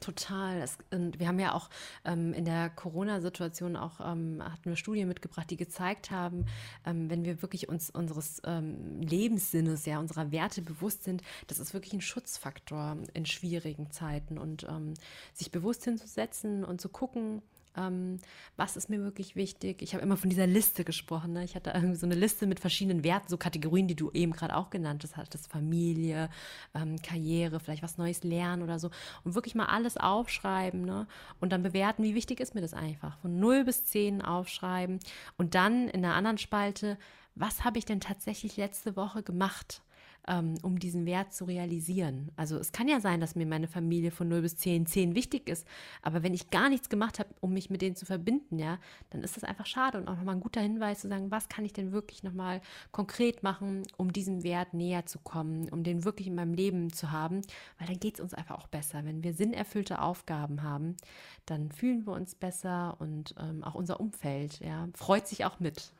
Total. 0.00 0.60
Es, 0.60 0.76
und 0.90 1.18
wir 1.18 1.26
haben 1.26 1.38
ja 1.38 1.54
auch 1.54 1.70
ähm, 2.04 2.34
in 2.34 2.44
der 2.44 2.68
Corona-Situation 2.68 3.76
auch 3.76 3.98
ähm, 4.00 4.42
hatten 4.44 4.66
wir 4.66 4.76
Studien 4.76 5.08
mitgebracht, 5.08 5.50
die 5.50 5.56
gezeigt 5.56 6.10
haben, 6.10 6.44
ähm, 6.84 7.08
wenn 7.08 7.24
wir 7.24 7.40
wirklich 7.40 7.68
uns 7.68 7.88
unseres 7.90 8.42
ähm, 8.44 9.00
Lebenssinnes, 9.00 9.86
ja, 9.86 9.98
unserer 9.98 10.30
Werte 10.32 10.60
bewusst 10.60 11.04
sind, 11.04 11.22
das 11.46 11.58
ist 11.58 11.72
wirklich 11.72 11.94
ein 11.94 12.02
Schutzfaktor 12.02 12.98
in 13.14 13.24
schwierigen 13.24 13.90
Zeiten 13.90 14.36
und 14.36 14.66
ähm, 14.68 14.94
sich 15.32 15.50
bewusst 15.50 15.84
hinzusetzen 15.84 16.62
und 16.62 16.80
zu 16.80 16.90
gucken, 16.90 17.40
ähm, 17.76 18.18
was 18.56 18.76
ist 18.76 18.88
mir 18.88 19.02
wirklich 19.02 19.36
wichtig. 19.36 19.82
Ich 19.82 19.94
habe 19.94 20.02
immer 20.02 20.16
von 20.16 20.30
dieser 20.30 20.46
Liste 20.46 20.84
gesprochen. 20.84 21.32
Ne? 21.32 21.44
Ich 21.44 21.54
hatte 21.54 21.70
irgendwie 21.74 21.96
so 21.96 22.06
eine 22.06 22.14
Liste 22.14 22.46
mit 22.46 22.60
verschiedenen 22.60 23.04
Werten, 23.04 23.28
so 23.28 23.36
Kategorien, 23.36 23.88
die 23.88 23.94
du 23.94 24.10
eben 24.12 24.32
gerade 24.32 24.56
auch 24.56 24.70
genannt 24.70 25.02
hast. 25.02 25.16
Hattest 25.16 25.50
Familie, 25.50 26.28
ähm, 26.74 26.96
Karriere, 27.02 27.60
vielleicht 27.60 27.82
was 27.82 27.98
Neues 27.98 28.24
lernen 28.24 28.62
oder 28.62 28.78
so. 28.78 28.90
Und 29.24 29.34
wirklich 29.34 29.54
mal 29.54 29.66
alles 29.66 29.96
aufschreiben 29.96 30.82
ne? 30.84 31.06
und 31.40 31.52
dann 31.52 31.62
bewerten, 31.62 32.02
wie 32.02 32.14
wichtig 32.14 32.40
ist 32.40 32.54
mir 32.54 32.60
das 32.62 32.74
einfach. 32.74 33.18
Von 33.18 33.38
0 33.38 33.64
bis 33.64 33.84
10 33.86 34.22
aufschreiben 34.22 35.00
und 35.36 35.54
dann 35.54 35.88
in 35.88 36.02
der 36.02 36.14
anderen 36.14 36.38
Spalte, 36.38 36.98
was 37.34 37.64
habe 37.64 37.78
ich 37.78 37.84
denn 37.84 38.00
tatsächlich 38.00 38.56
letzte 38.56 38.96
Woche 38.96 39.22
gemacht? 39.22 39.82
Ähm, 40.26 40.54
um 40.62 40.78
diesen 40.78 41.06
Wert 41.06 41.32
zu 41.32 41.44
realisieren. 41.44 42.30
Also 42.36 42.58
es 42.58 42.72
kann 42.72 42.88
ja 42.88 43.00
sein, 43.00 43.20
dass 43.20 43.36
mir 43.36 43.46
meine 43.46 43.68
Familie 43.68 44.10
von 44.10 44.28
0 44.28 44.42
bis 44.42 44.56
10, 44.56 44.86
10 44.86 45.14
wichtig 45.14 45.48
ist, 45.48 45.66
aber 46.02 46.22
wenn 46.22 46.34
ich 46.34 46.50
gar 46.50 46.68
nichts 46.68 46.88
gemacht 46.88 47.18
habe, 47.18 47.30
um 47.40 47.52
mich 47.52 47.70
mit 47.70 47.82
denen 47.82 47.96
zu 47.96 48.06
verbinden, 48.06 48.58
ja, 48.58 48.78
dann 49.10 49.22
ist 49.22 49.36
das 49.36 49.44
einfach 49.44 49.66
schade 49.66 49.98
und 49.98 50.08
auch 50.08 50.16
nochmal 50.16 50.36
ein 50.36 50.40
guter 50.40 50.60
Hinweis 50.60 51.00
zu 51.00 51.08
sagen, 51.08 51.30
was 51.30 51.48
kann 51.48 51.64
ich 51.64 51.72
denn 51.72 51.92
wirklich 51.92 52.22
nochmal 52.22 52.60
konkret 52.92 53.42
machen, 53.42 53.82
um 53.96 54.12
diesem 54.12 54.42
Wert 54.42 54.74
näher 54.74 55.06
zu 55.06 55.18
kommen, 55.18 55.68
um 55.70 55.84
den 55.84 56.04
wirklich 56.04 56.26
in 56.26 56.34
meinem 56.34 56.54
Leben 56.54 56.92
zu 56.92 57.10
haben, 57.10 57.42
weil 57.78 57.88
dann 57.88 58.00
geht 58.00 58.14
es 58.14 58.20
uns 58.20 58.34
einfach 58.34 58.58
auch 58.58 58.68
besser. 58.68 59.04
Wenn 59.04 59.22
wir 59.22 59.34
sinnerfüllte 59.34 60.00
Aufgaben 60.00 60.62
haben, 60.62 60.96
dann 61.46 61.70
fühlen 61.70 62.06
wir 62.06 62.12
uns 62.12 62.34
besser 62.34 62.96
und 62.98 63.34
ähm, 63.38 63.62
auch 63.62 63.74
unser 63.74 64.00
Umfeld 64.00 64.60
ja, 64.60 64.88
freut 64.94 65.26
sich 65.28 65.44
auch 65.44 65.60
mit. 65.60 65.92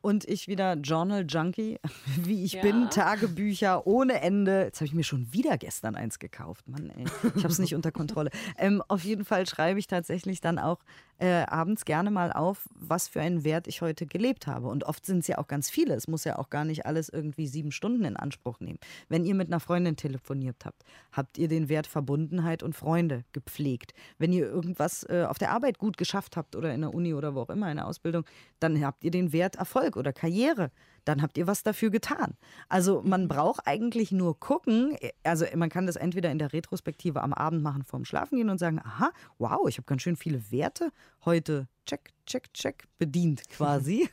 Und 0.00 0.24
ich 0.26 0.48
wieder 0.48 0.74
Journal 0.74 1.24
Junkie, 1.28 1.78
wie 2.22 2.44
ich 2.44 2.54
ja. 2.54 2.62
bin, 2.62 2.88
Tagebücher 2.90 3.86
ohne 3.86 4.20
Ende. 4.20 4.64
Jetzt 4.64 4.80
habe 4.80 4.86
ich 4.86 4.94
mir 4.94 5.04
schon 5.04 5.32
wieder 5.32 5.58
gestern 5.58 5.94
eins 5.94 6.18
gekauft. 6.18 6.68
Mann, 6.68 6.90
ey, 6.90 7.04
ich 7.36 7.44
habe 7.44 7.52
es 7.52 7.58
nicht 7.58 7.74
unter 7.74 7.92
Kontrolle. 7.92 8.30
Ähm, 8.56 8.82
auf 8.88 9.04
jeden 9.04 9.24
Fall 9.24 9.46
schreibe 9.46 9.78
ich 9.78 9.86
tatsächlich 9.86 10.40
dann 10.40 10.58
auch 10.58 10.78
äh, 11.18 11.44
abends 11.46 11.84
gerne 11.84 12.10
mal 12.10 12.32
auf, 12.32 12.68
was 12.74 13.08
für 13.08 13.20
einen 13.20 13.44
Wert 13.44 13.66
ich 13.66 13.82
heute 13.82 14.06
gelebt 14.06 14.46
habe. 14.46 14.68
Und 14.68 14.84
oft 14.84 15.04
sind 15.04 15.18
es 15.18 15.26
ja 15.26 15.38
auch 15.38 15.48
ganz 15.48 15.68
viele. 15.70 15.94
Es 15.94 16.08
muss 16.08 16.24
ja 16.24 16.38
auch 16.38 16.50
gar 16.50 16.64
nicht 16.64 16.86
alles 16.86 17.08
irgendwie 17.08 17.46
sieben 17.46 17.72
Stunden 17.72 18.04
in 18.04 18.16
Anspruch 18.16 18.60
nehmen. 18.60 18.78
Wenn 19.08 19.24
ihr 19.24 19.34
mit 19.34 19.48
einer 19.48 19.60
Freundin 19.60 19.96
telefoniert 19.96 20.64
habt, 20.64 20.84
habt 21.12 21.38
ihr 21.38 21.48
den 21.48 21.68
Wert 21.68 21.86
Verbundenheit 21.86 22.62
und 22.62 22.74
Freunde 22.74 23.24
gepflegt. 23.32 23.94
Wenn 24.18 24.32
ihr 24.32 24.46
irgendwas 24.46 25.04
äh, 25.08 25.26
auf 25.28 25.38
der 25.38 25.50
Arbeit 25.50 25.78
gut 25.78 25.98
geschafft 25.98 26.36
habt 26.36 26.56
oder 26.56 26.72
in 26.72 26.82
der 26.82 26.94
Uni 26.94 27.14
oder 27.14 27.34
wo 27.34 27.40
auch 27.40 27.50
immer 27.50 27.70
in 27.70 27.76
der 27.76 27.86
Ausbildung, 27.86 28.24
dann 28.60 28.84
habt 28.84 29.04
ihr 29.04 29.10
den 29.10 29.32
Wert 29.32 29.56
Erfolg 29.56 29.96
oder 29.96 30.12
Karriere 30.12 30.70
dann 31.08 31.22
habt 31.22 31.38
ihr 31.38 31.46
was 31.46 31.62
dafür 31.62 31.90
getan. 31.90 32.34
Also 32.68 33.02
man 33.02 33.28
braucht 33.28 33.66
eigentlich 33.66 34.12
nur 34.12 34.38
gucken, 34.38 34.96
also 35.24 35.46
man 35.56 35.70
kann 35.70 35.86
das 35.86 35.96
entweder 35.96 36.30
in 36.30 36.38
der 36.38 36.52
Retrospektive 36.52 37.22
am 37.22 37.32
Abend 37.32 37.62
machen 37.62 37.82
vorm 37.84 38.04
Schlafengehen 38.04 38.50
und 38.50 38.58
sagen, 38.58 38.78
aha, 38.78 39.10
wow, 39.38 39.66
ich 39.68 39.78
habe 39.78 39.86
ganz 39.86 40.02
schön 40.02 40.16
viele 40.16 40.50
Werte 40.50 40.92
heute 41.24 41.68
check, 41.86 42.10
check, 42.26 42.52
check 42.52 42.84
bedient 42.98 43.48
quasi. 43.48 44.08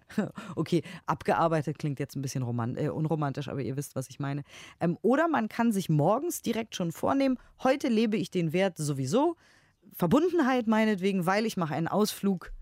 okay, 0.56 0.82
abgearbeitet 1.06 1.78
klingt 1.78 1.98
jetzt 1.98 2.16
ein 2.16 2.22
bisschen 2.22 2.42
äh, 2.76 2.88
unromantisch, 2.88 3.48
aber 3.48 3.62
ihr 3.62 3.76
wisst, 3.76 3.96
was 3.96 4.10
ich 4.10 4.20
meine. 4.20 4.42
Ähm, 4.80 4.98
oder 5.02 5.28
man 5.28 5.48
kann 5.48 5.72
sich 5.72 5.88
morgens 5.88 6.42
direkt 6.42 6.76
schon 6.76 6.92
vornehmen, 6.92 7.38
heute 7.62 7.88
lebe 7.88 8.16
ich 8.16 8.30
den 8.30 8.52
Wert 8.52 8.76
sowieso. 8.76 9.36
Verbundenheit 9.92 10.66
meinetwegen, 10.66 11.26
weil 11.26 11.46
ich 11.46 11.56
mache 11.56 11.74
einen 11.74 11.88
Ausflug 11.88 12.52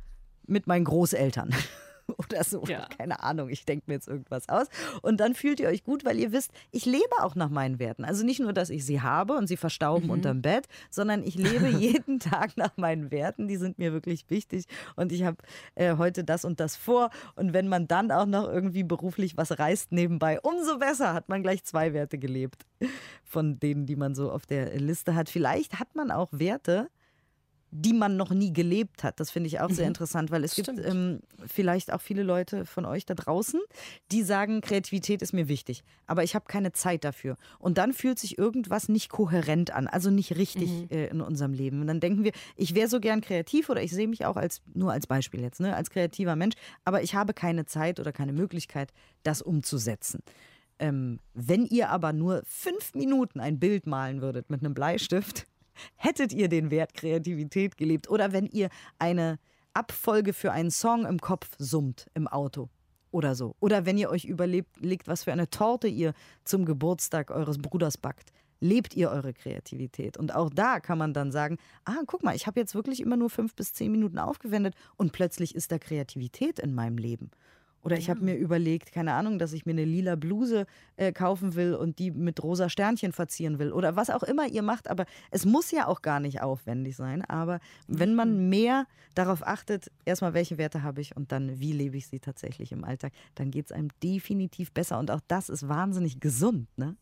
mit 0.46 0.66
meinen 0.66 0.84
Großeltern. 0.84 1.54
oder 2.18 2.44
so. 2.44 2.64
Ja. 2.66 2.86
Keine 2.96 3.22
Ahnung, 3.22 3.48
ich 3.48 3.64
denke 3.64 3.84
mir 3.86 3.94
jetzt 3.94 4.08
irgendwas 4.08 4.48
aus. 4.48 4.66
Und 5.02 5.20
dann 5.20 5.34
fühlt 5.34 5.60
ihr 5.60 5.68
euch 5.68 5.84
gut, 5.84 6.04
weil 6.04 6.18
ihr 6.18 6.32
wisst, 6.32 6.52
ich 6.70 6.86
lebe 6.86 7.02
auch 7.20 7.34
nach 7.34 7.50
meinen 7.50 7.78
Werten. 7.78 8.04
Also 8.04 8.24
nicht 8.24 8.40
nur, 8.40 8.52
dass 8.52 8.70
ich 8.70 8.84
sie 8.84 9.00
habe 9.00 9.34
und 9.34 9.46
sie 9.46 9.56
verstauben 9.56 10.06
mhm. 10.06 10.10
unterm 10.10 10.42
Bett, 10.42 10.66
sondern 10.90 11.22
ich 11.22 11.34
lebe 11.34 11.68
jeden 11.78 12.18
Tag 12.18 12.56
nach 12.56 12.76
meinen 12.76 13.10
Werten. 13.10 13.48
Die 13.48 13.56
sind 13.56 13.78
mir 13.78 13.92
wirklich 13.92 14.28
wichtig. 14.28 14.64
Und 14.96 15.12
ich 15.12 15.24
habe 15.24 15.38
äh, 15.74 15.96
heute 15.96 16.24
das 16.24 16.44
und 16.44 16.60
das 16.60 16.76
vor. 16.76 17.10
Und 17.36 17.52
wenn 17.52 17.68
man 17.68 17.88
dann 17.88 18.10
auch 18.10 18.26
noch 18.26 18.48
irgendwie 18.48 18.84
beruflich 18.84 19.36
was 19.36 19.58
reißt 19.58 19.92
nebenbei, 19.92 20.40
umso 20.40 20.78
besser 20.78 21.14
hat 21.14 21.28
man 21.28 21.42
gleich 21.42 21.64
zwei 21.64 21.92
Werte 21.92 22.18
gelebt 22.18 22.66
von 23.24 23.58
denen, 23.58 23.86
die 23.86 23.96
man 23.96 24.14
so 24.14 24.30
auf 24.30 24.46
der 24.46 24.78
Liste 24.78 25.14
hat. 25.14 25.28
Vielleicht 25.28 25.78
hat 25.78 25.94
man 25.94 26.10
auch 26.10 26.28
Werte, 26.32 26.88
die 27.74 27.94
man 27.94 28.18
noch 28.18 28.30
nie 28.30 28.52
gelebt 28.52 29.02
hat. 29.02 29.18
Das 29.18 29.30
finde 29.30 29.46
ich 29.46 29.60
auch 29.60 29.70
sehr 29.70 29.86
mhm. 29.86 29.92
interessant, 29.92 30.30
weil 30.30 30.44
es 30.44 30.52
Stimmt. 30.52 30.76
gibt 30.76 30.88
ähm, 30.88 31.20
vielleicht 31.46 31.90
auch 31.90 32.02
viele 32.02 32.22
Leute 32.22 32.66
von 32.66 32.84
euch 32.84 33.06
da 33.06 33.14
draußen, 33.14 33.60
die 34.12 34.22
sagen, 34.22 34.60
Kreativität 34.60 35.22
ist 35.22 35.32
mir 35.32 35.48
wichtig, 35.48 35.82
aber 36.06 36.22
ich 36.22 36.34
habe 36.34 36.44
keine 36.46 36.72
Zeit 36.72 37.02
dafür. 37.02 37.38
Und 37.58 37.78
dann 37.78 37.94
fühlt 37.94 38.18
sich 38.18 38.36
irgendwas 38.36 38.90
nicht 38.90 39.08
kohärent 39.08 39.72
an, 39.72 39.86
also 39.86 40.10
nicht 40.10 40.36
richtig 40.36 40.68
mhm. 40.68 40.88
äh, 40.90 41.06
in 41.06 41.22
unserem 41.22 41.54
Leben. 41.54 41.80
Und 41.80 41.86
dann 41.86 41.98
denken 41.98 42.24
wir, 42.24 42.32
ich 42.56 42.74
wäre 42.74 42.88
so 42.88 43.00
gern 43.00 43.22
kreativ 43.22 43.70
oder 43.70 43.82
ich 43.82 43.90
sehe 43.90 44.06
mich 44.06 44.26
auch 44.26 44.36
als, 44.36 44.60
nur 44.74 44.92
als 44.92 45.06
Beispiel 45.06 45.40
jetzt, 45.40 45.60
ne, 45.60 45.74
als 45.74 45.88
kreativer 45.88 46.36
Mensch, 46.36 46.54
aber 46.84 47.02
ich 47.02 47.14
habe 47.14 47.32
keine 47.32 47.64
Zeit 47.64 48.00
oder 48.00 48.12
keine 48.12 48.34
Möglichkeit, 48.34 48.92
das 49.22 49.40
umzusetzen. 49.40 50.22
Ähm, 50.78 51.20
wenn 51.32 51.64
ihr 51.64 51.88
aber 51.88 52.12
nur 52.12 52.42
fünf 52.44 52.94
Minuten 52.94 53.40
ein 53.40 53.58
Bild 53.58 53.86
malen 53.86 54.20
würdet 54.20 54.50
mit 54.50 54.62
einem 54.62 54.74
Bleistift, 54.74 55.46
Hättet 55.96 56.32
ihr 56.32 56.48
den 56.48 56.70
Wert 56.70 56.94
Kreativität 56.94 57.76
gelebt 57.76 58.08
oder 58.10 58.32
wenn 58.32 58.46
ihr 58.46 58.68
eine 58.98 59.38
Abfolge 59.74 60.32
für 60.32 60.52
einen 60.52 60.70
Song 60.70 61.06
im 61.06 61.18
Kopf 61.18 61.48
summt 61.58 62.06
im 62.14 62.28
Auto 62.28 62.68
oder 63.10 63.34
so. 63.34 63.54
Oder 63.60 63.86
wenn 63.86 63.98
ihr 63.98 64.10
euch 64.10 64.24
überlegt, 64.24 65.06
was 65.06 65.24
für 65.24 65.32
eine 65.32 65.48
Torte 65.48 65.88
ihr 65.88 66.14
zum 66.44 66.64
Geburtstag 66.64 67.30
eures 67.30 67.58
Bruders 67.58 67.98
backt. 67.98 68.32
Lebt 68.60 68.94
ihr 68.94 69.10
eure 69.10 69.32
Kreativität? 69.32 70.16
Und 70.16 70.34
auch 70.34 70.48
da 70.48 70.78
kann 70.78 70.96
man 70.96 71.12
dann 71.12 71.32
sagen, 71.32 71.58
ah, 71.84 72.02
guck 72.06 72.22
mal, 72.22 72.36
ich 72.36 72.46
habe 72.46 72.60
jetzt 72.60 72.74
wirklich 72.74 73.00
immer 73.00 73.16
nur 73.16 73.28
fünf 73.28 73.54
bis 73.54 73.72
zehn 73.72 73.90
Minuten 73.90 74.18
aufgewendet 74.18 74.74
und 74.96 75.12
plötzlich 75.12 75.54
ist 75.54 75.72
da 75.72 75.78
Kreativität 75.78 76.58
in 76.58 76.74
meinem 76.74 76.96
Leben. 76.96 77.30
Oder 77.82 77.98
ich 77.98 78.08
habe 78.08 78.24
mir 78.24 78.36
überlegt, 78.36 78.92
keine 78.92 79.12
Ahnung, 79.14 79.40
dass 79.40 79.52
ich 79.52 79.66
mir 79.66 79.72
eine 79.72 79.84
lila 79.84 80.14
Bluse 80.14 80.66
äh, 80.96 81.12
kaufen 81.12 81.56
will 81.56 81.74
und 81.74 81.98
die 81.98 82.12
mit 82.12 82.42
rosa 82.42 82.68
Sternchen 82.68 83.12
verzieren 83.12 83.58
will. 83.58 83.72
Oder 83.72 83.96
was 83.96 84.08
auch 84.08 84.22
immer 84.22 84.46
ihr 84.46 84.62
macht. 84.62 84.88
Aber 84.88 85.04
es 85.32 85.44
muss 85.44 85.72
ja 85.72 85.88
auch 85.88 86.00
gar 86.00 86.20
nicht 86.20 86.40
aufwendig 86.40 86.94
sein. 86.94 87.24
Aber 87.24 87.58
wenn 87.88 88.14
man 88.14 88.44
mhm. 88.44 88.48
mehr 88.50 88.86
darauf 89.14 89.44
achtet, 89.44 89.90
erstmal, 90.04 90.32
welche 90.32 90.58
Werte 90.58 90.84
habe 90.84 91.00
ich 91.00 91.16
und 91.16 91.32
dann, 91.32 91.58
wie 91.58 91.72
lebe 91.72 91.96
ich 91.96 92.06
sie 92.06 92.20
tatsächlich 92.20 92.70
im 92.70 92.84
Alltag, 92.84 93.12
dann 93.34 93.50
geht 93.50 93.66
es 93.66 93.72
einem 93.72 93.88
definitiv 94.02 94.72
besser. 94.72 95.00
Und 95.00 95.10
auch 95.10 95.20
das 95.26 95.48
ist 95.48 95.68
wahnsinnig 95.68 96.20
gesund. 96.20 96.68
Ne? 96.76 96.96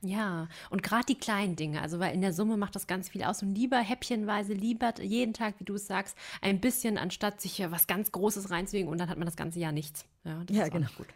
Ja, 0.00 0.48
und 0.70 0.84
gerade 0.84 1.06
die 1.06 1.18
kleinen 1.18 1.56
Dinge, 1.56 1.82
also 1.82 1.98
weil 1.98 2.14
in 2.14 2.20
der 2.20 2.32
Summe 2.32 2.56
macht 2.56 2.76
das 2.76 2.86
ganz 2.86 3.08
viel 3.08 3.24
aus 3.24 3.42
und 3.42 3.54
lieber 3.54 3.78
häppchenweise, 3.78 4.52
lieber 4.52 4.94
jeden 5.02 5.32
Tag, 5.32 5.54
wie 5.58 5.64
du 5.64 5.74
es 5.74 5.88
sagst, 5.88 6.16
ein 6.40 6.60
bisschen, 6.60 6.98
anstatt 6.98 7.40
sich 7.40 7.60
was 7.70 7.88
ganz 7.88 8.12
Großes 8.12 8.50
reinzulegen 8.50 8.88
und 8.88 8.98
dann 8.98 9.10
hat 9.10 9.18
man 9.18 9.26
das 9.26 9.36
ganze 9.36 9.58
Jahr 9.58 9.72
nichts. 9.72 10.04
Ja, 10.22 10.44
ja 10.50 10.68
genau. 10.68 10.88
Gut. 10.96 11.06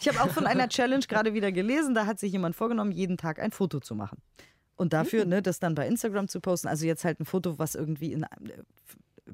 Ich 0.00 0.08
habe 0.08 0.22
auch 0.22 0.30
von 0.30 0.46
einer 0.46 0.68
Challenge 0.68 1.04
gerade 1.08 1.34
wieder 1.34 1.52
gelesen, 1.52 1.94
da 1.94 2.06
hat 2.06 2.18
sich 2.18 2.32
jemand 2.32 2.56
vorgenommen, 2.56 2.92
jeden 2.92 3.18
Tag 3.18 3.40
ein 3.40 3.50
Foto 3.50 3.78
zu 3.80 3.94
machen. 3.94 4.22
Und 4.76 4.94
dafür, 4.94 5.24
mhm. 5.24 5.30
ne, 5.30 5.42
das 5.42 5.60
dann 5.60 5.74
bei 5.74 5.86
Instagram 5.86 6.28
zu 6.28 6.40
posten, 6.40 6.68
also 6.68 6.86
jetzt 6.86 7.04
halt 7.04 7.20
ein 7.20 7.26
Foto, 7.26 7.58
was 7.58 7.74
irgendwie 7.74 8.14
in 8.14 8.24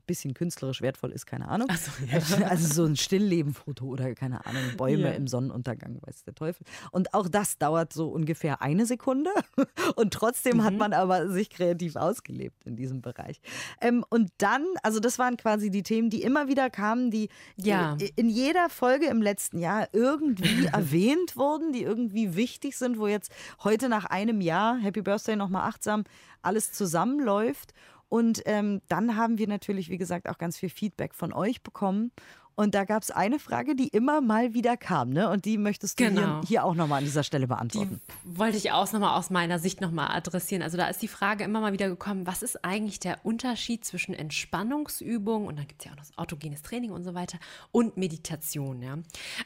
bisschen 0.07 0.35
künstlerisch 0.35 0.83
wertvoll 0.83 1.13
ist, 1.13 1.27
keine 1.27 1.49
Ahnung. 1.49 1.69
So, 1.77 2.05
ja. 2.41 2.47
Also 2.51 2.73
so 2.75 2.85
ein 2.85 2.97
Stilllebenfoto 2.97 3.85
oder 3.87 4.15
keine 4.15 4.45
Ahnung, 4.47 4.63
Bäume 4.77 5.05
Ja. 5.05 5.11
im 5.13 5.27
Sonnenuntergang, 5.27 5.99
weiß 6.03 6.25
der 6.25 6.35
Teufel. 6.35 6.65
Und 6.93 7.15
auch 7.15 7.29
das 7.29 7.59
dauert 7.59 7.93
so 7.93 8.09
ungefähr 8.09 8.63
eine 8.63 8.87
Sekunde. 8.87 9.31
Und 9.97 10.13
trotzdem 10.13 10.59
Mhm. 10.59 10.65
hat 10.65 10.75
man 10.75 10.93
aber 10.93 11.29
sich 11.31 11.51
kreativ 11.51 11.97
ausgelebt 11.97 12.65
in 12.65 12.77
diesem 12.77 13.01
Bereich. 13.03 13.41
Ähm, 13.81 14.05
und 14.11 14.31
dann, 14.39 14.65
also 14.83 15.01
das 15.01 15.19
waren 15.19 15.37
quasi 15.37 15.71
die 15.71 15.83
Themen, 15.83 16.11
die 16.11 16.23
immer 16.23 16.49
wieder 16.49 16.71
kamen, 16.71 17.11
die 17.11 17.29
Ja. 17.57 17.97
in 18.17 18.29
jeder 18.29 18.69
Folge 18.69 19.07
im 19.07 19.23
letzten 19.23 19.59
Jahr 19.59 19.89
irgendwie 19.93 20.67
erwähnt 20.73 21.37
wurden, 21.37 21.73
die 21.73 21.83
irgendwie 21.83 22.37
wichtig 22.37 22.77
sind, 22.77 22.99
wo 22.99 23.07
jetzt 23.07 23.31
heute 23.65 23.89
nach 23.89 24.05
einem 24.05 24.41
Jahr, 24.41 24.79
Happy 24.79 25.03
Birthday 25.03 25.37
nochmal 25.37 25.69
achtsam, 25.69 26.05
alles 26.43 26.73
zusammenläuft. 26.73 27.73
Und 28.09 28.43
ähm, 28.47 28.81
dann 28.89 29.17
haben 29.17 29.39
wir 29.39 29.49
natürlich, 29.49 29.89
wie 29.91 29.99
gesagt, 29.99 30.29
auch 30.29 30.39
ganz 30.39 30.57
viel 30.57 30.69
Feedback 30.71 31.15
von 31.15 31.33
euch 31.33 31.63
bekommen. 31.63 32.13
Und 32.59 32.75
da 32.75 32.85
gab 32.87 33.03
es 33.03 33.11
eine 33.11 33.39
Frage, 33.39 33.77
die 33.77 33.89
immer 33.89 34.23
mal 34.23 34.55
wieder 34.55 34.79
kam, 34.79 35.11
ne? 35.11 35.29
Und 35.29 35.45
die 35.45 35.59
möchtest 35.59 36.01
du 36.01 36.05
hier, 36.05 36.13
Genau. 36.15 36.41
hier 36.47 36.65
auch 36.65 36.75
nochmal 36.75 36.99
an 37.01 37.05
dieser 37.05 37.23
Stelle 37.23 37.45
Die 37.45 37.49
beantworten. 37.49 38.01
wollte 38.25 38.57
ich 38.57 38.73
auch 38.73 38.91
nochmal 38.93 39.19
aus 39.19 39.29
meiner 39.29 39.59
Sicht 39.59 39.83
nochmal 39.83 40.17
adressieren. 40.17 40.63
Also 40.63 40.79
da 40.79 40.89
ist 40.89 41.03
die 41.03 41.09
Frage 41.09 41.45
immer 41.45 41.61
mal 41.61 41.75
wieder 41.75 41.89
gekommen, 41.91 42.27
was 42.27 42.43
ist 42.43 42.65
eigentlich 42.65 42.99
der 42.99 43.19
Unterschied 43.27 43.85
zwischen 43.85 44.15
Entspannungsübung 44.15 45.47
und 45.47 45.59
dann 45.59 45.67
gibt 45.67 45.83
es 45.83 45.87
ja 45.87 45.93
auch 45.93 45.97
noch 45.97 46.05
das 46.07 46.17
autogenes 46.17 46.63
Training 46.63 46.93
und 46.93 47.05
so 47.05 47.13
weiter 47.13 47.39
und 47.73 47.99
Meditation, 47.99 48.81
ja. 48.81 48.97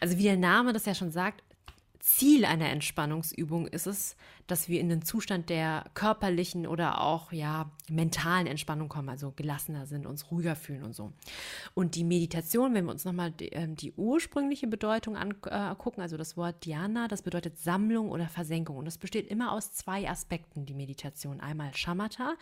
Also 0.00 0.16
wie 0.18 0.22
der 0.22 0.36
Name 0.36 0.72
das 0.72 0.84
ja 0.86 0.94
schon 0.94 1.10
sagt, 1.10 1.42
Ziel 1.98 2.44
einer 2.44 2.68
Entspannungsübung 2.70 3.66
ist 3.66 3.86
es, 3.86 4.16
dass 4.50 4.68
wir 4.68 4.80
in 4.80 4.88
den 4.88 5.02
Zustand 5.02 5.50
der 5.50 5.84
körperlichen 5.94 6.66
oder 6.66 7.00
auch 7.00 7.32
ja 7.32 7.70
mentalen 7.88 8.46
Entspannung 8.46 8.88
kommen, 8.88 9.08
also 9.08 9.32
gelassener 9.32 9.86
sind, 9.86 10.06
uns 10.06 10.30
ruhiger 10.30 10.56
fühlen 10.56 10.82
und 10.82 10.94
so. 10.94 11.12
Und 11.74 11.94
die 11.94 12.04
Meditation, 12.04 12.74
wenn 12.74 12.84
wir 12.84 12.92
uns 12.92 13.04
nochmal 13.04 13.30
die, 13.30 13.48
ähm, 13.48 13.76
die 13.76 13.92
ursprüngliche 13.92 14.66
Bedeutung 14.66 15.16
angucken, 15.16 16.00
also 16.00 16.16
das 16.16 16.36
Wort 16.36 16.64
Dhyana, 16.64 17.08
das 17.08 17.22
bedeutet 17.22 17.58
Sammlung 17.58 18.10
oder 18.10 18.28
Versenkung. 18.28 18.76
Und 18.76 18.84
das 18.84 18.98
besteht 18.98 19.28
immer 19.28 19.52
aus 19.52 19.72
zwei 19.72 20.08
Aspekten, 20.08 20.66
die 20.66 20.74
Meditation. 20.74 21.40
Einmal 21.40 21.74
Shamatha, 21.74 22.34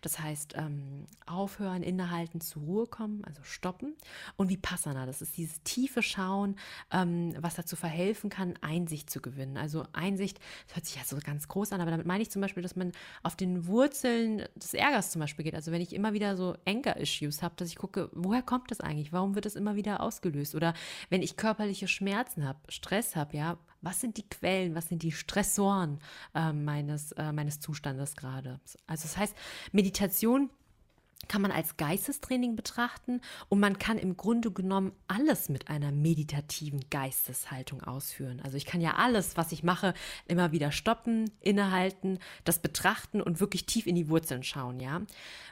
das 0.00 0.20
heißt 0.20 0.54
ähm, 0.56 1.06
aufhören, 1.26 1.82
innehalten, 1.82 2.40
zur 2.40 2.62
Ruhe 2.62 2.86
kommen, 2.86 3.24
also 3.24 3.42
stoppen. 3.42 3.94
Und 4.36 4.48
Vipassana, 4.48 5.06
das 5.06 5.22
ist 5.22 5.36
dieses 5.36 5.62
tiefe 5.62 6.02
Schauen, 6.02 6.56
ähm, 6.90 7.34
was 7.38 7.54
dazu 7.54 7.76
verhelfen 7.76 8.30
kann, 8.30 8.54
Einsicht 8.60 9.10
zu 9.10 9.20
gewinnen. 9.20 9.56
Also 9.56 9.84
Einsicht, 9.92 10.38
das 10.66 10.76
hört 10.76 10.86
sich 10.86 10.96
ja 10.96 11.02
so 11.04 11.16
ganz 11.24 11.48
groß 11.48 11.55
an, 11.72 11.80
aber 11.80 11.90
damit 11.90 12.06
meine 12.06 12.22
ich 12.22 12.30
zum 12.30 12.42
Beispiel, 12.42 12.62
dass 12.62 12.76
man 12.76 12.92
auf 13.22 13.36
den 13.36 13.66
Wurzeln 13.66 14.44
des 14.54 14.74
Ärgers 14.74 15.10
zum 15.10 15.20
Beispiel 15.20 15.44
geht. 15.44 15.54
Also 15.54 15.72
wenn 15.72 15.80
ich 15.80 15.94
immer 15.94 16.12
wieder 16.12 16.36
so 16.36 16.56
Anger-Issues 16.66 17.42
habe, 17.42 17.54
dass 17.56 17.68
ich 17.68 17.76
gucke, 17.76 18.10
woher 18.12 18.42
kommt 18.42 18.70
das 18.70 18.80
eigentlich? 18.80 19.12
Warum 19.12 19.34
wird 19.34 19.46
das 19.46 19.56
immer 19.56 19.76
wieder 19.76 20.00
ausgelöst? 20.00 20.54
Oder 20.54 20.74
wenn 21.10 21.22
ich 21.22 21.36
körperliche 21.36 21.88
Schmerzen 21.88 22.46
habe, 22.46 22.58
Stress 22.68 23.16
habe, 23.16 23.36
ja, 23.36 23.58
was 23.82 24.00
sind 24.00 24.16
die 24.16 24.28
Quellen, 24.28 24.74
was 24.74 24.88
sind 24.88 25.02
die 25.02 25.12
Stressoren 25.12 26.00
äh, 26.34 26.52
meines, 26.52 27.12
äh, 27.12 27.32
meines 27.32 27.60
Zustandes 27.60 28.16
gerade? 28.16 28.60
Also 28.86 29.02
das 29.02 29.16
heißt, 29.16 29.36
Meditation 29.72 30.50
kann 31.28 31.42
man 31.42 31.50
als 31.50 31.76
Geistestraining 31.76 32.56
betrachten 32.56 33.20
und 33.48 33.58
man 33.58 33.78
kann 33.78 33.98
im 33.98 34.16
Grunde 34.16 34.50
genommen 34.50 34.92
alles 35.08 35.48
mit 35.48 35.68
einer 35.68 35.90
meditativen 35.90 36.84
Geisteshaltung 36.90 37.82
ausführen. 37.82 38.40
Also 38.44 38.56
ich 38.56 38.66
kann 38.66 38.80
ja 38.80 38.94
alles, 38.94 39.36
was 39.36 39.52
ich 39.52 39.62
mache, 39.62 39.94
immer 40.26 40.52
wieder 40.52 40.72
stoppen, 40.72 41.30
innehalten, 41.40 42.18
das 42.44 42.60
betrachten 42.60 43.20
und 43.20 43.40
wirklich 43.40 43.66
tief 43.66 43.86
in 43.86 43.96
die 43.96 44.08
Wurzeln 44.08 44.42
schauen, 44.42 44.80
ja. 44.80 45.02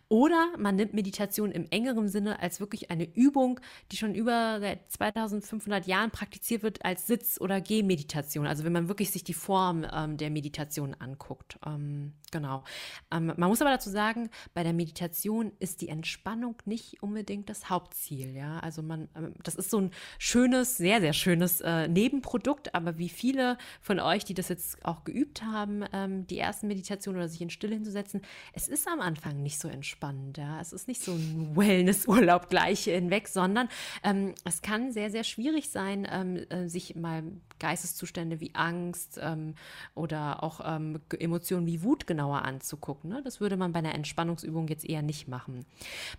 Oder 0.09 0.53
man 0.59 0.77
nimmt 0.77 0.93
Meditation 0.93 1.51
im 1.51 1.67
engeren 1.71 2.09
Sinne 2.09 2.41
als 2.41 2.61
wirklich 2.61 2.91
eine 2.91 3.05
Übung, 3.05 3.59
die 3.91 3.97
schon 3.97 4.15
über 4.15 4.61
seit 4.61 4.91
2500 4.93 5.87
Jahren 5.87 6.11
praktiziert 6.11 6.63
wird 6.63 6.85
als 6.85 7.07
Sitz- 7.07 7.41
oder 7.41 7.61
Gehmeditation. 7.61 8.47
Also 8.47 8.65
wenn 8.65 8.73
man 8.73 8.89
wirklich 8.89 9.11
sich 9.11 9.25
die 9.25 9.35
Form 9.35 9.87
ähm, 9.91 10.19
der 10.19 10.31
Meditation 10.31 10.95
anguckt. 10.95 11.59
Ähm, 11.67 12.13
genau. 12.31 12.65
Ähm, 13.11 13.33
man 13.37 13.49
muss 13.49 13.63
aber 13.63 13.71
dazu 13.71 13.89
sagen, 13.89 14.29
bei 14.53 14.63
der 14.63 14.75
Meditation 14.75 15.53
ist 15.65 15.81
die 15.81 15.89
Entspannung 15.89 16.57
nicht 16.67 17.03
unbedingt 17.03 17.49
das 17.49 17.71
Hauptziel. 17.71 18.37
Ja, 18.37 18.59
also 18.61 18.83
man, 18.83 19.09
ähm, 19.17 19.35
das 19.43 19.55
ist 19.55 19.71
so 19.71 19.81
ein 19.81 19.91
schönes, 20.19 20.77
sehr, 20.77 21.01
sehr 21.01 21.15
schönes 21.15 21.63
äh, 21.63 21.89
Nebenprodukt. 21.89 22.75
Aber 22.75 22.99
wie 22.99 23.09
viele 23.09 23.57
von 23.81 23.99
euch, 23.99 24.25
die 24.25 24.35
das 24.35 24.49
jetzt 24.51 24.85
auch 24.85 25.05
geübt 25.05 25.43
haben, 25.43 25.85
ähm, 25.93 26.27
die 26.27 26.39
ersten 26.39 26.69
Meditationen 26.69 27.19
oder 27.19 27.29
sich 27.29 27.41
in 27.41 27.51
Stille 27.51 27.75
hinzusetzen, 27.75 28.21
es 28.53 28.69
ist 28.69 28.87
am 28.87 29.01
Anfang 29.01 29.43
nicht 29.43 29.59
so 29.59 29.69
entspannend. 29.69 30.37
Ja, 30.37 30.61
es 30.61 30.73
ist 30.75 30.87
nicht 30.87 31.03
so 31.03 31.13
ein 31.13 31.57
Wellnessurlaub 31.57 32.49
gleich 32.51 32.85
hinweg, 32.85 33.29
sondern 33.29 33.69
ähm, 34.03 34.35
es 34.45 34.61
kann 34.61 34.93
sehr, 34.93 35.11
sehr 35.11 35.25
schwierig 35.25 35.71
sein, 35.71 36.07
ähm, 36.11 36.37
äh, 36.51 36.69
sich 36.69 36.95
mal 36.95 37.25
Geisteszustände 37.59 38.41
wie 38.41 38.55
Angst 38.55 39.19
ähm, 39.23 39.55
oder 39.95 40.43
auch 40.43 40.61
ähm, 40.63 41.01
Emotionen 41.19 41.67
wie 41.67 41.83
Wut 41.83 42.07
genauer 42.07 42.43
anzugucken. 42.43 43.09
Ne? 43.09 43.23
Das 43.25 43.41
würde 43.41 43.57
man 43.57 43.73
bei 43.73 43.79
einer 43.79 43.95
Entspannungsübung 43.95 44.69
jetzt 44.69 44.85
eher 44.85 45.01
nicht 45.01 45.29
machen. 45.29 45.44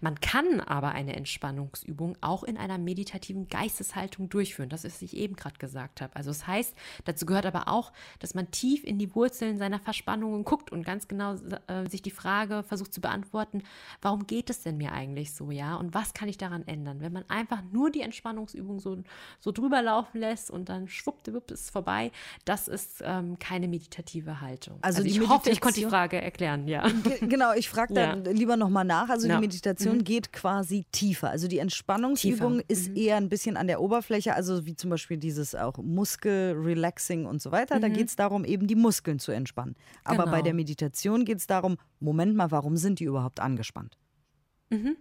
Man 0.01 0.19
kann 0.19 0.61
aber 0.61 0.89
eine 0.89 1.15
Entspannungsübung 1.15 2.17
auch 2.21 2.43
in 2.43 2.57
einer 2.57 2.77
meditativen 2.77 3.47
Geisteshaltung 3.47 4.29
durchführen. 4.29 4.69
Das 4.69 4.83
ist, 4.85 4.95
was 4.95 5.01
ich 5.01 5.15
eben 5.17 5.35
gerade 5.35 5.57
gesagt 5.57 6.01
habe. 6.01 6.15
Also 6.15 6.29
das 6.29 6.47
heißt, 6.47 6.75
dazu 7.05 7.25
gehört 7.25 7.45
aber 7.45 7.67
auch, 7.67 7.91
dass 8.19 8.33
man 8.33 8.51
tief 8.51 8.83
in 8.83 8.97
die 8.99 9.13
Wurzeln 9.15 9.57
seiner 9.57 9.79
Verspannungen 9.79 10.43
guckt 10.43 10.71
und 10.71 10.83
ganz 10.85 11.07
genau 11.07 11.35
äh, 11.67 11.87
sich 11.89 12.01
die 12.01 12.11
Frage 12.11 12.63
versucht 12.63 12.93
zu 12.93 13.01
beantworten, 13.01 13.63
warum 14.01 14.27
geht 14.27 14.49
es 14.49 14.61
denn 14.63 14.77
mir 14.77 14.91
eigentlich 14.91 15.33
so, 15.33 15.51
ja? 15.51 15.75
Und 15.75 15.93
was 15.93 16.13
kann 16.13 16.27
ich 16.29 16.37
daran 16.37 16.67
ändern? 16.67 17.01
Wenn 17.01 17.13
man 17.13 17.23
einfach 17.29 17.61
nur 17.71 17.91
die 17.91 18.01
Entspannungsübung 18.01 18.79
so, 18.79 18.97
so 19.39 19.51
drüber 19.51 19.81
laufen 19.81 20.19
lässt 20.19 20.49
und 20.51 20.69
dann 20.69 20.87
schwuppdiwupp 20.87 21.51
ist 21.51 21.61
es 21.65 21.69
vorbei, 21.69 22.11
das 22.45 22.67
ist 22.67 23.01
ähm, 23.03 23.37
keine 23.39 23.67
meditative 23.67 24.41
Haltung. 24.41 24.79
Also 24.81 25.03
die 25.03 25.09
ich 25.09 25.19
hoffe, 25.29 25.49
ich 25.49 25.61
konnte 25.61 25.79
die 25.79 25.85
Frage 25.85 26.21
erklären, 26.21 26.67
ja. 26.67 26.87
Ge- 26.87 27.19
Genau, 27.27 27.53
ich 27.53 27.69
frage 27.69 27.93
da 27.93 28.01
Ja. 28.05 28.31
lieber 28.31 28.55
nochmal 28.57 28.85
nach. 28.85 29.09
Also 29.15 29.27
Ja. 29.29 29.35
die 29.35 29.41
Meditation 29.47 30.03
geht 30.03 30.33
quasi 30.33 30.85
tiefer. 30.91 31.29
Also 31.29 31.47
die 31.47 31.59
Entspannungsübung 31.59 32.57
Tiefer. 32.57 32.69
ist 32.69 32.87
eher 32.97 33.15
ein 33.15 33.29
bisschen 33.29 33.55
an 33.55 33.67
der 33.67 33.79
Oberfläche, 33.81 34.35
also 34.35 34.65
wie 34.65 34.75
zum 34.75 34.89
Beispiel 34.89 35.17
dieses 35.17 35.55
auch 35.55 35.77
Muskel-Relaxing 35.77 37.25
und 37.25 37.41
so 37.41 37.51
weiter. 37.51 37.79
Da 37.79 37.87
geht 37.87 38.07
es 38.09 38.15
darum, 38.15 38.43
eben 38.45 38.67
die 38.67 38.75
Muskeln 38.75 39.19
zu 39.19 39.31
entspannen. 39.31 39.75
Aber 40.03 40.25
bei 40.25 40.31
Genau. 40.31 40.41
der 40.43 40.53
Meditation 40.53 41.25
geht 41.25 41.37
es 41.39 41.47
darum, 41.47 41.77
Moment 41.99 42.35
mal, 42.35 42.51
warum 42.51 42.75
sind 42.77 42.99
die 42.99 43.05
überhaupt 43.05 43.39
angespannt? 43.39 43.97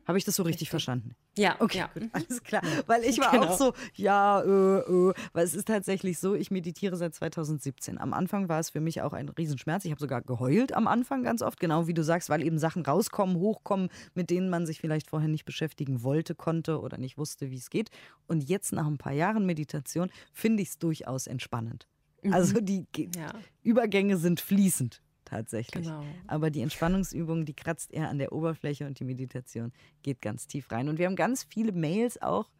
Habe 0.07 0.19
ich 0.19 0.25
das 0.25 0.37
so 0.37 0.43
richtig, 0.45 0.71
verstanden? 0.71 1.17
Ja, 1.37 1.57
Okay, 1.59 1.79
ja. 1.79 1.87
gut, 1.93 2.09
alles 2.13 2.43
klar. 2.45 2.63
Weil 2.87 3.03
ich 3.03 3.19
war 3.19 3.33
Genau. 3.33 3.47
auch 3.47 3.59
so, 3.59 3.73
ja, 3.95 4.41
äh, 4.43 4.79
äh, 4.81 5.15
weil 5.33 5.45
es 5.45 5.55
ist 5.55 5.67
tatsächlich 5.67 6.19
so, 6.21 6.35
ich 6.35 6.51
meditiere 6.53 6.97
seit 6.97 7.15
2017. 7.15 7.99
Am 7.99 8.13
Anfang 8.13 8.49
war 8.49 8.61
es 8.61 8.71
für 8.71 8.81
mich 8.81 9.03
auch 9.03 9.13
ein 9.15 9.29
Riesenschmerz. 9.31 9.85
Ich 9.85 9.91
habe 9.91 10.01
sogar 10.01 10.23
geheult 10.23 10.75
am 10.75 10.87
Anfang 10.87 11.25
ganz 11.25 11.43
oft, 11.43 11.59
genau 11.59 11.89
wie 11.89 11.95
du 11.95 12.05
sagst, 12.05 12.29
weil 12.29 12.43
eben 12.45 12.59
Sachen 12.59 12.85
rauskommen, 12.85 13.37
hochkommen, 13.37 13.89
mit 14.15 14.31
denen 14.31 14.49
man 14.49 14.65
sich 14.67 14.81
vielleicht 14.81 15.09
vorher 15.09 15.29
nicht 15.29 15.45
beschäftigen 15.45 16.03
wollte, 16.05 16.35
konnte 16.37 16.81
oder 16.81 16.99
nicht 16.99 17.19
wusste, 17.19 17.51
wie 17.51 17.57
es 17.59 17.71
geht. 17.71 17.91
Und 18.29 18.49
jetzt 18.49 18.73
nach 18.73 18.87
ein 18.87 18.99
paar 18.99 19.13
Jahren 19.15 19.45
Meditation 19.47 20.11
finde 20.33 20.63
ich 20.63 20.69
es 20.69 20.79
durchaus 20.79 21.27
entspannend. 21.27 21.89
Also 22.31 22.61
die 22.61 22.87
Ge- 22.93 23.09
Ja. 23.17 23.33
Übergänge 23.63 24.17
sind 24.19 24.41
fließend 24.41 25.03
tatsächlich. 25.25 25.87
Genau. 25.87 26.03
Aber 26.27 26.51
die 26.51 26.61
Entspannungsübung, 26.63 27.45
die 27.45 27.55
kratzt 27.55 27.93
eher 27.93 28.09
an 28.09 28.19
der 28.19 28.33
Oberfläche 28.33 28.87
und 28.87 28.99
die 29.01 29.05
Meditation 29.05 29.73
geht 30.03 30.21
ganz 30.23 30.47
tief 30.47 30.71
rein. 30.71 30.89
Und 30.89 30.99
wir 30.99 31.07
haben 31.07 31.17
ganz 31.17 31.43
viele 31.45 31.73
Mails 31.73 32.21
auch 32.23 32.51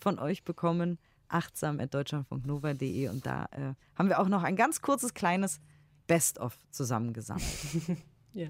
von 0.00 0.18
euch 0.18 0.44
bekommen, 0.44 0.98
achtsam.deutschlandfunknova.de 1.28 3.08
und 3.08 3.24
da 3.26 3.46
äh, 3.52 3.74
haben 3.98 4.08
wir 4.08 4.20
auch 4.20 4.28
noch 4.28 4.42
ein 4.42 4.56
ganz 4.56 4.80
kurzes 4.82 5.14
kleines 5.14 5.60
Best-of 6.06 6.56
zusammengesammelt. 6.70 7.44
Ja. 8.36 8.48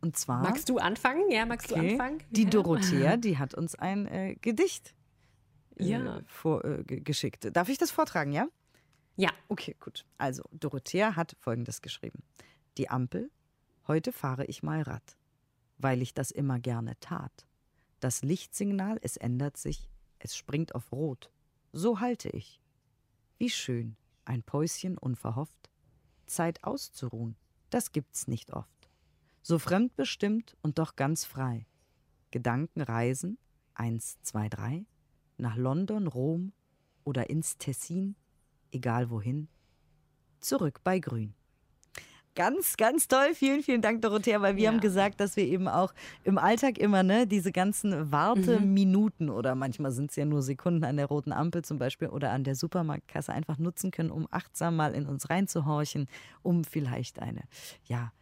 Und 0.00 0.16
zwar 0.16 0.40
Magst 0.42 0.68
du 0.68 0.78
anfangen? 0.78 1.30
Ja, 1.30 1.46
magst 1.46 1.70
du 1.70 1.74
okay, 1.76 1.92
anfangen? 1.92 2.22
die 2.30 2.44
ja. 2.44 2.50
Dorothea, 2.50 3.16
die 3.18 3.38
hat 3.38 3.54
uns 3.54 3.74
ein 3.74 4.06
äh, 4.06 4.36
Gedicht 4.40 4.94
äh, 5.78 5.84
Ja. 5.84 6.20
vor, 6.26 6.64
äh, 6.64 6.82
ge- 6.84 7.00
geschickt. 7.00 7.48
Darf 7.56 7.68
ich 7.68 7.78
das 7.78 7.90
vortragen, 7.90 8.30
ja? 8.32 8.46
Ja. 9.16 9.30
Okay, 9.48 9.76
gut. 9.78 10.06
Also, 10.18 10.42
Dorothea 10.52 11.16
hat 11.16 11.36
Folgendes 11.38 11.82
geschrieben. 11.82 12.22
Die 12.78 12.88
Ampel, 12.88 13.30
heute 13.86 14.12
fahre 14.12 14.46
ich 14.46 14.62
mal 14.62 14.82
Rad, 14.82 15.16
weil 15.78 16.00
ich 16.00 16.14
das 16.14 16.30
immer 16.30 16.58
gerne 16.58 16.98
tat. 17.00 17.46
Das 18.00 18.22
Lichtsignal, 18.22 18.98
es 19.02 19.16
ändert 19.16 19.56
sich, 19.56 19.90
es 20.18 20.36
springt 20.36 20.74
auf 20.74 20.90
Rot. 20.92 21.30
So 21.72 22.00
halte 22.00 22.30
ich. 22.30 22.60
Wie 23.38 23.50
schön, 23.50 23.96
ein 24.24 24.42
Päuschen 24.42 24.96
unverhofft. 24.98 25.70
Zeit 26.26 26.64
auszuruhen, 26.64 27.36
das 27.70 27.92
gibt's 27.92 28.28
nicht 28.28 28.52
oft. 28.52 28.88
So 29.42 29.58
fremdbestimmt 29.58 30.56
und 30.62 30.78
doch 30.78 30.96
ganz 30.96 31.24
frei. 31.24 31.66
Gedanken 32.30 32.80
reisen, 32.80 33.38
eins, 33.74 34.20
zwei, 34.22 34.48
drei, 34.48 34.86
nach 35.36 35.56
London, 35.56 36.06
Rom 36.06 36.52
oder 37.04 37.28
ins 37.28 37.58
Tessin, 37.58 38.14
egal 38.72 39.10
wohin, 39.10 39.48
zurück 40.40 40.80
bei 40.82 40.98
Grün. 40.98 41.34
Ganz, 42.34 42.78
ganz 42.78 43.08
toll. 43.08 43.34
Vielen, 43.34 43.62
vielen 43.62 43.82
Dank, 43.82 44.00
Dorothea, 44.00 44.40
weil 44.40 44.56
wir 44.56 44.64
ja. 44.64 44.70
haben 44.70 44.80
gesagt, 44.80 45.20
dass 45.20 45.36
wir 45.36 45.44
eben 45.44 45.68
auch 45.68 45.92
im 46.24 46.38
Alltag 46.38 46.78
immer 46.78 47.02
ne, 47.02 47.26
diese 47.26 47.52
ganzen 47.52 48.10
Warteminuten 48.10 49.26
mhm. 49.26 49.32
oder 49.32 49.54
manchmal 49.54 49.92
sind 49.92 50.10
es 50.10 50.16
ja 50.16 50.24
nur 50.24 50.40
Sekunden 50.40 50.84
an 50.84 50.96
der 50.96 51.06
roten 51.06 51.32
Ampel 51.32 51.62
zum 51.62 51.78
Beispiel 51.78 52.08
oder 52.08 52.30
an 52.30 52.42
der 52.42 52.54
Supermarktkasse 52.54 53.32
einfach 53.32 53.58
nutzen 53.58 53.90
können, 53.90 54.10
um 54.10 54.26
achtsam 54.30 54.76
mal 54.76 54.94
in 54.94 55.06
uns 55.06 55.28
reinzuhorchen, 55.28 56.08
um 56.42 56.64
vielleicht 56.64 57.18
eine, 57.18 57.42
ja, 57.84 58.12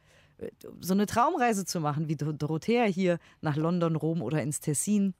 so 0.80 0.94
eine 0.94 1.06
Traumreise 1.06 1.64
zu 1.64 1.80
machen, 1.80 2.08
wie 2.08 2.16
Dorothea 2.16 2.84
hier 2.84 3.18
nach 3.42 3.56
London, 3.56 3.94
Rom 3.94 4.22
oder 4.22 4.42
ins 4.42 4.60
Tessin. 4.60 5.14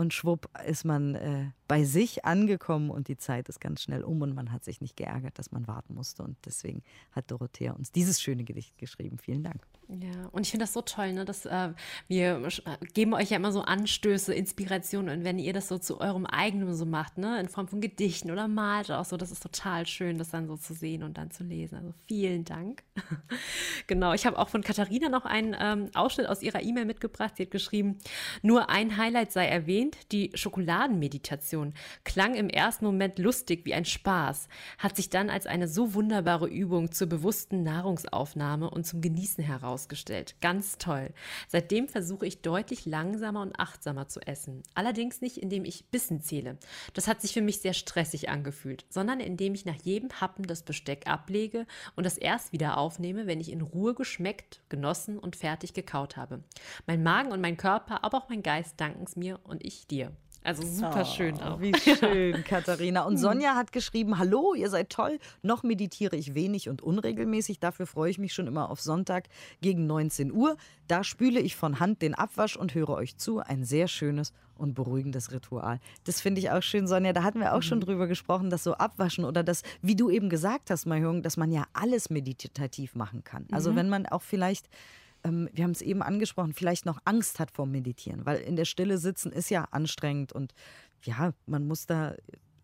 Und 0.00 0.14
schwupp 0.14 0.48
ist 0.66 0.86
man 0.86 1.14
äh, 1.14 1.50
bei 1.68 1.84
sich 1.84 2.24
angekommen 2.24 2.88
und 2.88 3.08
die 3.08 3.18
Zeit 3.18 3.50
ist 3.50 3.60
ganz 3.60 3.82
schnell 3.82 4.02
um 4.02 4.22
und 4.22 4.34
man 4.34 4.50
hat 4.50 4.64
sich 4.64 4.80
nicht 4.80 4.96
geärgert, 4.96 5.38
dass 5.38 5.52
man 5.52 5.66
warten 5.66 5.94
musste. 5.94 6.22
Und 6.22 6.38
deswegen 6.46 6.82
hat 7.12 7.30
Dorothea 7.30 7.72
uns 7.72 7.92
dieses 7.92 8.18
schöne 8.18 8.44
Gedicht 8.44 8.78
geschrieben. 8.78 9.18
Vielen 9.18 9.42
Dank. 9.42 9.62
Ja, 9.88 10.28
und 10.30 10.46
ich 10.46 10.52
finde 10.52 10.64
das 10.64 10.72
so 10.72 10.82
toll, 10.82 11.12
ne, 11.12 11.24
dass 11.24 11.46
äh, 11.46 11.72
wir 12.06 12.46
äh, 12.46 12.86
geben 12.94 13.12
euch 13.12 13.30
ja 13.30 13.36
immer 13.36 13.50
so 13.50 13.62
Anstöße, 13.62 14.32
Inspirationen 14.32 15.18
und 15.18 15.24
wenn 15.24 15.40
ihr 15.40 15.52
das 15.52 15.66
so 15.66 15.78
zu 15.78 16.00
eurem 16.00 16.26
eigenen 16.26 16.72
so 16.74 16.86
macht, 16.86 17.18
ne, 17.18 17.40
in 17.40 17.48
Form 17.48 17.66
von 17.66 17.80
Gedichten 17.80 18.30
oder 18.30 18.46
malt 18.46 18.90
auch 18.92 19.04
so, 19.04 19.16
das 19.16 19.32
ist 19.32 19.42
total 19.42 19.86
schön, 19.86 20.16
das 20.16 20.30
dann 20.30 20.46
so 20.46 20.56
zu 20.56 20.74
sehen 20.74 21.02
und 21.02 21.18
dann 21.18 21.32
zu 21.32 21.42
lesen. 21.42 21.76
Also 21.76 21.92
vielen 22.06 22.44
Dank. 22.44 22.84
genau, 23.88 24.12
ich 24.12 24.26
habe 24.26 24.38
auch 24.38 24.48
von 24.48 24.62
Katharina 24.62 25.08
noch 25.08 25.24
einen 25.24 25.56
ähm, 25.58 25.90
Ausschnitt 25.94 26.28
aus 26.28 26.42
ihrer 26.42 26.62
E-Mail 26.62 26.84
mitgebracht. 26.84 27.36
Sie 27.36 27.42
hat 27.42 27.50
geschrieben, 27.50 27.98
nur 28.42 28.70
ein 28.70 28.96
Highlight 28.96 29.32
sei 29.32 29.46
erwähnt, 29.46 29.89
die 30.12 30.30
Schokoladenmeditation 30.34 31.74
klang 32.04 32.34
im 32.34 32.48
ersten 32.48 32.84
Moment 32.84 33.18
lustig 33.18 33.64
wie 33.64 33.74
ein 33.74 33.84
Spaß, 33.84 34.48
hat 34.78 34.96
sich 34.96 35.10
dann 35.10 35.30
als 35.30 35.46
eine 35.46 35.68
so 35.68 35.94
wunderbare 35.94 36.48
Übung 36.48 36.92
zur 36.92 37.08
bewussten 37.08 37.62
Nahrungsaufnahme 37.62 38.70
und 38.70 38.86
zum 38.86 39.00
Genießen 39.00 39.44
herausgestellt. 39.44 40.36
Ganz 40.40 40.78
toll. 40.78 41.10
Seitdem 41.48 41.88
versuche 41.88 42.26
ich 42.26 42.42
deutlich 42.42 42.86
langsamer 42.86 43.42
und 43.42 43.58
achtsamer 43.58 44.08
zu 44.08 44.20
essen. 44.20 44.62
Allerdings 44.74 45.20
nicht, 45.20 45.38
indem 45.38 45.64
ich 45.64 45.86
Bissen 45.86 46.20
zähle. 46.20 46.58
Das 46.94 47.08
hat 47.08 47.20
sich 47.20 47.32
für 47.32 47.42
mich 47.42 47.60
sehr 47.60 47.74
stressig 47.74 48.28
angefühlt, 48.28 48.84
sondern 48.88 49.20
indem 49.20 49.54
ich 49.54 49.64
nach 49.64 49.80
jedem 49.82 50.10
Happen 50.20 50.44
das 50.44 50.62
Besteck 50.62 51.06
ablege 51.06 51.66
und 51.96 52.04
das 52.04 52.18
erst 52.18 52.52
wieder 52.52 52.78
aufnehme, 52.78 53.26
wenn 53.26 53.40
ich 53.40 53.52
in 53.52 53.60
Ruhe 53.60 53.94
geschmeckt, 53.94 54.60
genossen 54.68 55.18
und 55.18 55.36
fertig 55.36 55.74
gekaut 55.74 56.16
habe. 56.16 56.42
Mein 56.86 57.02
Magen 57.02 57.32
und 57.32 57.40
mein 57.40 57.56
Körper, 57.56 58.04
aber 58.04 58.18
auch 58.18 58.28
mein 58.28 58.42
Geist 58.42 58.80
danken 58.80 59.04
es 59.04 59.16
mir 59.16 59.40
und 59.44 59.64
ich 59.64 59.79
dir. 59.86 60.12
Also 60.42 60.62
super 60.66 61.02
oh, 61.02 61.04
schön 61.04 61.38
auch. 61.40 61.60
Wie 61.60 61.74
schön, 61.78 62.42
Katharina. 62.44 63.02
Und 63.02 63.14
hm. 63.14 63.18
Sonja 63.20 63.54
hat 63.56 63.72
geschrieben: 63.72 64.18
Hallo, 64.18 64.54
ihr 64.54 64.70
seid 64.70 64.90
toll. 64.90 65.18
Noch 65.42 65.62
meditiere 65.62 66.16
ich 66.16 66.34
wenig 66.34 66.68
und 66.68 66.80
unregelmäßig. 66.80 67.60
Dafür 67.60 67.86
freue 67.86 68.10
ich 68.10 68.18
mich 68.18 68.32
schon 68.32 68.46
immer 68.46 68.70
auf 68.70 68.80
Sonntag 68.80 69.28
gegen 69.60 69.86
19 69.86 70.32
Uhr. 70.32 70.56
Da 70.88 71.04
spüle 71.04 71.40
ich 71.40 71.56
von 71.56 71.78
Hand 71.78 72.00
den 72.00 72.14
Abwasch 72.14 72.56
und 72.56 72.74
höre 72.74 72.90
euch 72.90 73.18
zu. 73.18 73.40
Ein 73.40 73.64
sehr 73.64 73.86
schönes 73.86 74.32
und 74.56 74.74
beruhigendes 74.74 75.30
Ritual. 75.30 75.78
Das 76.04 76.22
finde 76.22 76.40
ich 76.40 76.50
auch 76.50 76.62
schön, 76.62 76.86
Sonja. 76.86 77.12
Da 77.12 77.22
hatten 77.22 77.40
wir 77.40 77.52
auch 77.52 77.58
mhm. 77.58 77.62
schon 77.62 77.80
drüber 77.80 78.06
gesprochen, 78.06 78.48
dass 78.48 78.64
so 78.64 78.74
Abwaschen 78.74 79.24
oder 79.24 79.42
das, 79.42 79.62
wie 79.82 79.96
du 79.96 80.08
eben 80.08 80.30
gesagt 80.30 80.70
hast, 80.70 80.86
Mahjong, 80.86 81.22
dass 81.22 81.36
man 81.36 81.52
ja 81.52 81.64
alles 81.74 82.08
meditativ 82.08 82.94
machen 82.94 83.24
kann. 83.24 83.46
Also 83.52 83.72
mhm. 83.72 83.76
wenn 83.76 83.88
man 83.90 84.06
auch 84.06 84.22
vielleicht 84.22 84.68
ähm, 85.24 85.48
wir 85.52 85.64
haben 85.64 85.72
es 85.72 85.82
eben 85.82 86.02
angesprochen, 86.02 86.52
vielleicht 86.52 86.86
noch 86.86 86.98
Angst 87.04 87.40
hat 87.40 87.50
vor 87.50 87.66
Meditieren, 87.66 88.26
weil 88.26 88.40
in 88.40 88.56
der 88.56 88.64
Stille 88.64 88.98
sitzen 88.98 89.32
ist 89.32 89.50
ja 89.50 89.64
anstrengend 89.70 90.32
und 90.32 90.54
ja, 91.02 91.32
man 91.46 91.66
muss 91.66 91.86
da 91.86 92.14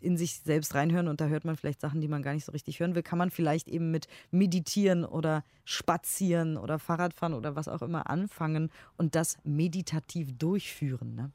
in 0.00 0.16
sich 0.16 0.40
selbst 0.40 0.74
reinhören 0.74 1.08
und 1.08 1.20
da 1.20 1.26
hört 1.26 1.44
man 1.44 1.56
vielleicht 1.56 1.80
Sachen, 1.80 2.00
die 2.00 2.08
man 2.08 2.22
gar 2.22 2.34
nicht 2.34 2.44
so 2.44 2.52
richtig 2.52 2.80
hören 2.80 2.94
will, 2.94 3.02
kann 3.02 3.18
man 3.18 3.30
vielleicht 3.30 3.68
eben 3.68 3.90
mit 3.90 4.08
Meditieren 4.30 5.04
oder 5.04 5.42
Spazieren 5.64 6.56
oder 6.56 6.78
Fahrradfahren 6.78 7.34
oder 7.34 7.56
was 7.56 7.68
auch 7.68 7.82
immer 7.82 8.08
anfangen 8.10 8.70
und 8.96 9.14
das 9.14 9.38
meditativ 9.42 10.36
durchführen. 10.38 11.14
Ne? 11.14 11.30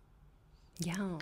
Ja, 0.80 0.94
ja 0.94 1.18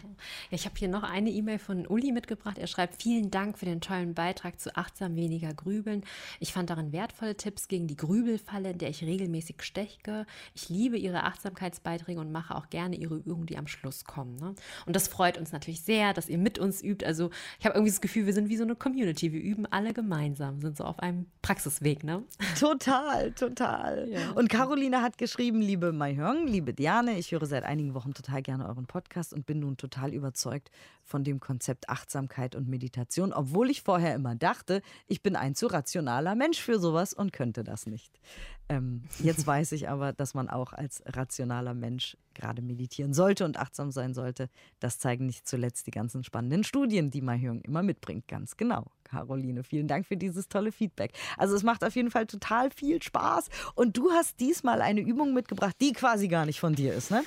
ich 0.52 0.66
habe 0.66 0.76
hier 0.78 0.88
noch 0.88 1.04
eine 1.04 1.30
E-Mail 1.30 1.60
von 1.60 1.86
Uli 1.88 2.12
mitgebracht. 2.12 2.58
Er 2.58 2.68
schreibt, 2.68 3.02
vielen 3.02 3.32
Dank 3.32 3.58
für 3.58 3.66
den 3.66 3.82
tollen 3.82 4.14
Beitrag 4.14 4.60
zu 4.60 4.76
achtsam 4.76 5.16
weniger 5.16 5.54
Grübeln. 5.54 6.04
Ich 6.40 6.54
fand 6.54 6.70
darin 6.70 6.92
wertvolle 6.92 7.36
Tipps 7.36 7.68
gegen 7.68 7.88
die 7.88 7.98
Grübelfalle, 7.98 8.72
in 8.72 8.78
der 8.78 8.90
ich 8.90 9.04
regelmäßig 9.04 9.62
steche. 9.62 10.26
Ich 10.54 10.70
liebe 10.70 10.98
Ihre 10.98 11.24
Achtsamkeitsbeiträge 11.24 12.20
und 12.20 12.32
mache 12.32 12.56
auch 12.56 12.70
gerne 12.70 12.96
Ihre 12.96 13.16
Übungen, 13.16 13.46
die 13.46 13.58
am 13.58 13.68
Schluss 13.68 14.06
kommen. 14.06 14.36
Ne? 14.38 14.56
Und 14.86 14.96
das 14.96 15.08
freut 15.08 15.38
uns 15.38 15.52
natürlich 15.52 15.82
sehr, 15.82 16.14
dass 16.14 16.30
ihr 16.30 16.38
mit 16.38 16.60
uns 16.60 16.82
übt. 16.84 17.06
Also 17.06 17.30
ich 17.60 17.66
habe 17.66 17.76
irgendwie 17.76 17.92
das 17.92 18.02
Gefühl, 18.02 18.26
wir 18.26 18.34
sind 18.34 18.50
wie 18.50 18.58
so 18.58 18.64
eine 18.64 18.76
Community. 18.76 19.32
Wir 19.32 19.42
üben 19.42 19.66
alle 19.66 19.94
gemeinsam, 19.94 20.62
sind 20.62 20.78
so 20.78 20.84
auf 20.84 21.00
einem 21.00 21.26
Praxisweg. 21.42 22.04
Ne? 22.04 22.24
Total, 22.60 23.32
total. 23.34 23.90
Ja. 24.10 24.32
Und 24.32 24.50
Caroline 24.50 25.02
hat 25.02 25.18
geschrieben, 25.18 25.62
liebe 25.62 25.92
Mai 25.92 26.16
Hyung, 26.16 26.48
liebe 26.48 26.74
Diane, 26.74 27.18
ich 27.18 27.32
höre 27.32 27.46
seit 27.46 27.64
einigen 27.64 27.94
Wochen 27.94 28.14
total 28.14 28.42
gerne 28.42 28.68
euren 28.68 28.86
Podcast 28.86 29.34
und 29.40 29.46
bin 29.46 29.60
nun 29.60 29.78
total 29.78 30.14
überzeugt 30.14 30.70
von 31.06 31.24
dem 31.24 31.40
Konzept 31.40 31.90
Achtsamkeit 31.90 32.56
und 32.56 32.68
Meditation, 32.68 33.34
obwohl 33.34 33.70
ich 33.70 33.82
vorher 33.82 34.14
immer 34.14 34.36
dachte, 34.36 34.82
ich 35.08 35.24
bin 35.24 35.36
ein 35.36 35.56
zu 35.56 35.68
rationaler 35.68 36.36
Mensch 36.36 36.60
für 36.60 36.78
sowas 36.78 37.14
und 37.14 37.32
könnte 37.32 37.64
das 37.64 37.88
nicht. 37.88 38.20
Ähm, 38.68 39.04
jetzt 39.24 39.48
weiß 39.48 39.72
ich 39.72 39.90
aber, 39.90 40.12
dass 40.12 40.34
man 40.34 40.50
auch 40.50 40.74
als 40.74 41.02
rationaler 41.06 41.74
Mensch 41.74 42.18
gerade 42.34 42.62
meditieren 42.62 43.14
sollte 43.14 43.46
und 43.46 43.58
achtsam 43.58 43.92
sein 43.92 44.14
sollte. 44.14 44.50
Das 44.80 45.00
zeigen 45.00 45.26
nicht 45.26 45.48
zuletzt 45.48 45.88
die 45.88 45.92
ganzen 45.92 46.24
spannenden 46.24 46.64
Studien, 46.64 47.10
die 47.10 47.22
Mahjong 47.22 47.62
immer 47.62 47.82
mitbringt. 47.82 48.28
Ganz 48.28 48.58
genau. 48.58 48.92
Caroline, 49.06 49.64
vielen 49.64 49.88
Dank 49.88 50.06
für 50.06 50.18
dieses 50.18 50.50
tolle 50.50 50.72
Feedback. 50.72 51.14
Also 51.38 51.56
es 51.56 51.64
macht 51.64 51.84
auf 51.84 51.96
jeden 51.96 52.12
Fall 52.12 52.28
total 52.28 52.72
viel 52.72 53.02
Spaß. 53.02 53.50
Und 53.74 53.98
du 53.98 54.12
hast 54.12 54.40
diesmal 54.40 54.82
eine 54.82 55.02
Übung 55.02 55.34
mitgebracht, 55.34 55.76
die 55.82 55.94
quasi 55.94 56.28
gar 56.28 56.46
nicht 56.46 56.60
von 56.60 56.76
dir 56.76 56.94
ist, 56.94 57.10
ne? 57.10 57.24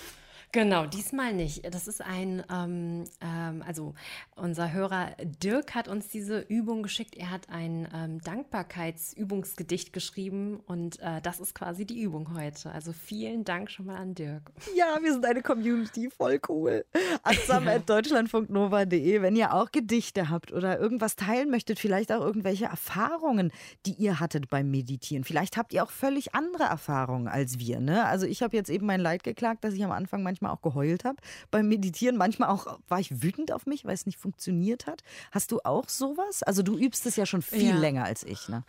Genau, 0.52 0.84
diesmal 0.84 1.32
nicht. 1.32 1.74
Das 1.74 1.88
ist 1.88 2.02
ein, 2.02 2.42
ähm, 2.52 3.04
ähm, 3.22 3.64
also 3.66 3.94
unser 4.36 4.70
Hörer 4.70 5.16
Dirk 5.42 5.74
hat 5.74 5.88
uns 5.88 6.08
diese 6.08 6.40
Übung 6.40 6.82
geschickt. 6.82 7.16
Er 7.16 7.30
hat 7.30 7.48
ein 7.48 7.88
ähm, 7.94 8.20
Dankbarkeitsübungsgedicht 8.20 9.94
geschrieben 9.94 10.60
und 10.66 11.00
äh, 11.00 11.22
das 11.22 11.40
ist 11.40 11.54
quasi 11.54 11.86
die 11.86 12.02
Übung 12.02 12.36
heute. 12.36 12.70
Also 12.70 12.92
vielen 12.92 13.44
Dank 13.44 13.70
schon 13.70 13.86
mal 13.86 13.96
an 13.96 14.14
Dirk. 14.14 14.42
Ja, 14.76 14.98
wir 15.00 15.14
sind 15.14 15.24
eine 15.24 15.40
Community, 15.40 16.10
voll 16.10 16.38
cool. 16.50 16.84
Achtsam.deutschlandfunknova.de, 17.22 19.22
wenn 19.22 19.36
ihr 19.36 19.54
auch 19.54 19.72
Gedichte 19.72 20.28
habt 20.28 20.52
oder 20.52 20.78
irgendwas 20.78 21.16
teilen 21.16 21.50
möchtet, 21.50 21.78
vielleicht 21.78 22.12
auch 22.12 22.20
irgendwelche 22.20 22.66
Erfahrungen, 22.66 23.52
die 23.86 23.94
ihr 23.94 24.20
hattet 24.20 24.50
beim 24.50 24.70
Meditieren. 24.70 25.24
Vielleicht 25.24 25.56
habt 25.56 25.72
ihr 25.72 25.82
auch 25.82 25.90
völlig 25.90 26.34
andere 26.34 26.64
Erfahrungen 26.64 27.26
als 27.26 27.58
wir. 27.58 27.80
Ne? 27.80 28.04
Also 28.04 28.26
ich 28.26 28.42
habe 28.42 28.54
jetzt 28.54 28.68
eben 28.68 28.84
mein 28.84 29.00
Leid 29.00 29.24
geklagt, 29.24 29.64
dass 29.64 29.72
ich 29.72 29.82
am 29.82 29.92
Anfang 29.92 30.22
manchmal 30.22 30.41
manchmal 30.42 30.52
auch 30.52 30.62
geheult 30.62 31.04
habe 31.04 31.16
beim 31.50 31.68
Meditieren. 31.68 32.16
Manchmal 32.16 32.50
auch 32.50 32.78
war 32.88 33.00
ich 33.00 33.22
wütend 33.22 33.52
auf 33.52 33.66
mich, 33.66 33.84
weil 33.84 33.94
es 33.94 34.06
nicht 34.06 34.18
funktioniert 34.18 34.86
hat. 34.86 35.02
Hast 35.30 35.52
du 35.52 35.60
auch 35.64 35.88
sowas? 35.88 36.42
Also 36.42 36.62
du 36.62 36.76
übst 36.76 37.06
es 37.06 37.16
ja 37.16 37.26
schon 37.26 37.42
viel 37.42 37.70
ja. 37.70 37.76
länger 37.76 38.04
als 38.04 38.24
ich, 38.24 38.48
ne? 38.48 38.64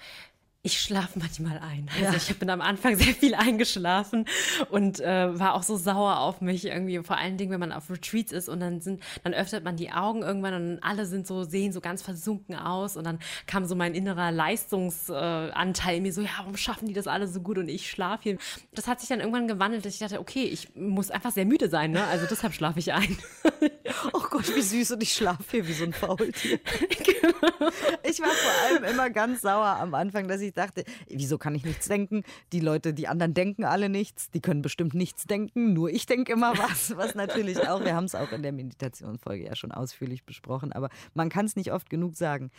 Ich 0.65 0.79
schlafe 0.79 1.19
manchmal 1.19 1.59
ein. 1.59 1.89
Also 1.93 2.05
ja. 2.05 2.15
ich 2.15 2.39
bin 2.39 2.49
am 2.49 2.61
Anfang 2.61 2.95
sehr 2.95 3.13
viel 3.13 3.35
eingeschlafen 3.35 4.25
und 4.69 5.01
äh, 5.01 5.37
war 5.37 5.55
auch 5.55 5.63
so 5.63 5.75
sauer 5.75 6.19
auf 6.19 6.39
mich 6.39 6.63
irgendwie. 6.65 7.03
Vor 7.03 7.17
allen 7.17 7.35
Dingen, 7.35 7.51
wenn 7.51 7.59
man 7.59 7.73
auf 7.73 7.89
Retreats 7.89 8.31
ist 8.31 8.47
und 8.47 8.61
dann 8.61 8.79
sind, 8.79 9.03
dann 9.25 9.33
öffnet 9.33 9.65
man 9.65 9.75
die 9.75 9.91
Augen 9.91 10.21
irgendwann 10.21 10.53
und 10.53 10.79
alle 10.81 11.05
sind 11.05 11.27
so, 11.27 11.43
sehen 11.43 11.73
so 11.73 11.81
ganz 11.81 12.01
versunken 12.01 12.55
aus 12.55 12.95
und 12.95 13.03
dann 13.03 13.19
kam 13.45 13.65
so 13.65 13.75
mein 13.75 13.93
innerer 13.93 14.31
Leistungsanteil 14.31 15.97
äh, 15.97 15.99
mir 15.99 16.13
so, 16.13 16.21
ja, 16.21 16.29
warum 16.37 16.55
schaffen 16.55 16.87
die 16.87 16.93
das 16.93 17.07
alle 17.07 17.27
so 17.27 17.41
gut 17.41 17.57
und 17.57 17.67
ich 17.67 17.89
schlafe 17.89 18.23
hier. 18.23 18.37
Das 18.73 18.87
hat 18.87 19.01
sich 19.01 19.09
dann 19.09 19.19
irgendwann 19.19 19.49
gewandelt, 19.49 19.83
dass 19.83 19.95
ich 19.95 19.99
dachte, 19.99 20.21
okay, 20.21 20.45
ich 20.45 20.73
muss 20.75 21.11
einfach 21.11 21.31
sehr 21.31 21.43
müde 21.43 21.67
sein, 21.67 21.91
ne? 21.91 22.05
Also 22.07 22.25
deshalb 22.25 22.53
schlafe 22.53 22.79
ich 22.79 22.93
ein. 22.93 23.17
oh 24.13 24.23
Gott, 24.29 24.55
wie 24.55 24.61
süß 24.61 24.91
und 24.91 25.03
ich 25.03 25.13
schlafe 25.13 25.43
hier 25.51 25.67
wie 25.67 25.73
so 25.73 25.83
ein 25.83 25.93
Faultier. 25.93 26.59
genau. 26.89 27.71
Ich 28.03 28.19
war 28.19 28.29
vor 28.29 28.51
allem 28.67 28.83
immer 28.83 29.09
ganz 29.09 29.41
sauer 29.41 29.77
am 29.79 29.93
Anfang, 29.93 30.27
dass 30.27 30.41
ich 30.41 30.53
dachte, 30.53 30.83
wieso 31.07 31.37
kann 31.37 31.55
ich 31.55 31.63
nichts 31.63 31.87
denken? 31.87 32.23
Die 32.51 32.59
Leute, 32.59 32.93
die 32.93 33.07
anderen 33.07 33.33
denken 33.33 33.63
alle 33.65 33.89
nichts, 33.89 34.29
die 34.31 34.41
können 34.41 34.61
bestimmt 34.61 34.93
nichts 34.93 35.25
denken, 35.25 35.73
nur 35.73 35.89
ich 35.89 36.05
denke 36.05 36.33
immer 36.33 36.57
was, 36.57 36.95
was 36.97 37.15
natürlich 37.15 37.67
auch, 37.67 37.83
wir 37.83 37.95
haben 37.95 38.05
es 38.05 38.15
auch 38.15 38.31
in 38.31 38.43
der 38.43 38.51
Meditationsfolge 38.51 39.45
ja 39.45 39.55
schon 39.55 39.71
ausführlich 39.71 40.25
besprochen, 40.25 40.71
aber 40.71 40.89
man 41.13 41.29
kann 41.29 41.45
es 41.45 41.55
nicht 41.55 41.71
oft 41.71 41.89
genug 41.89 42.15
sagen. 42.15 42.51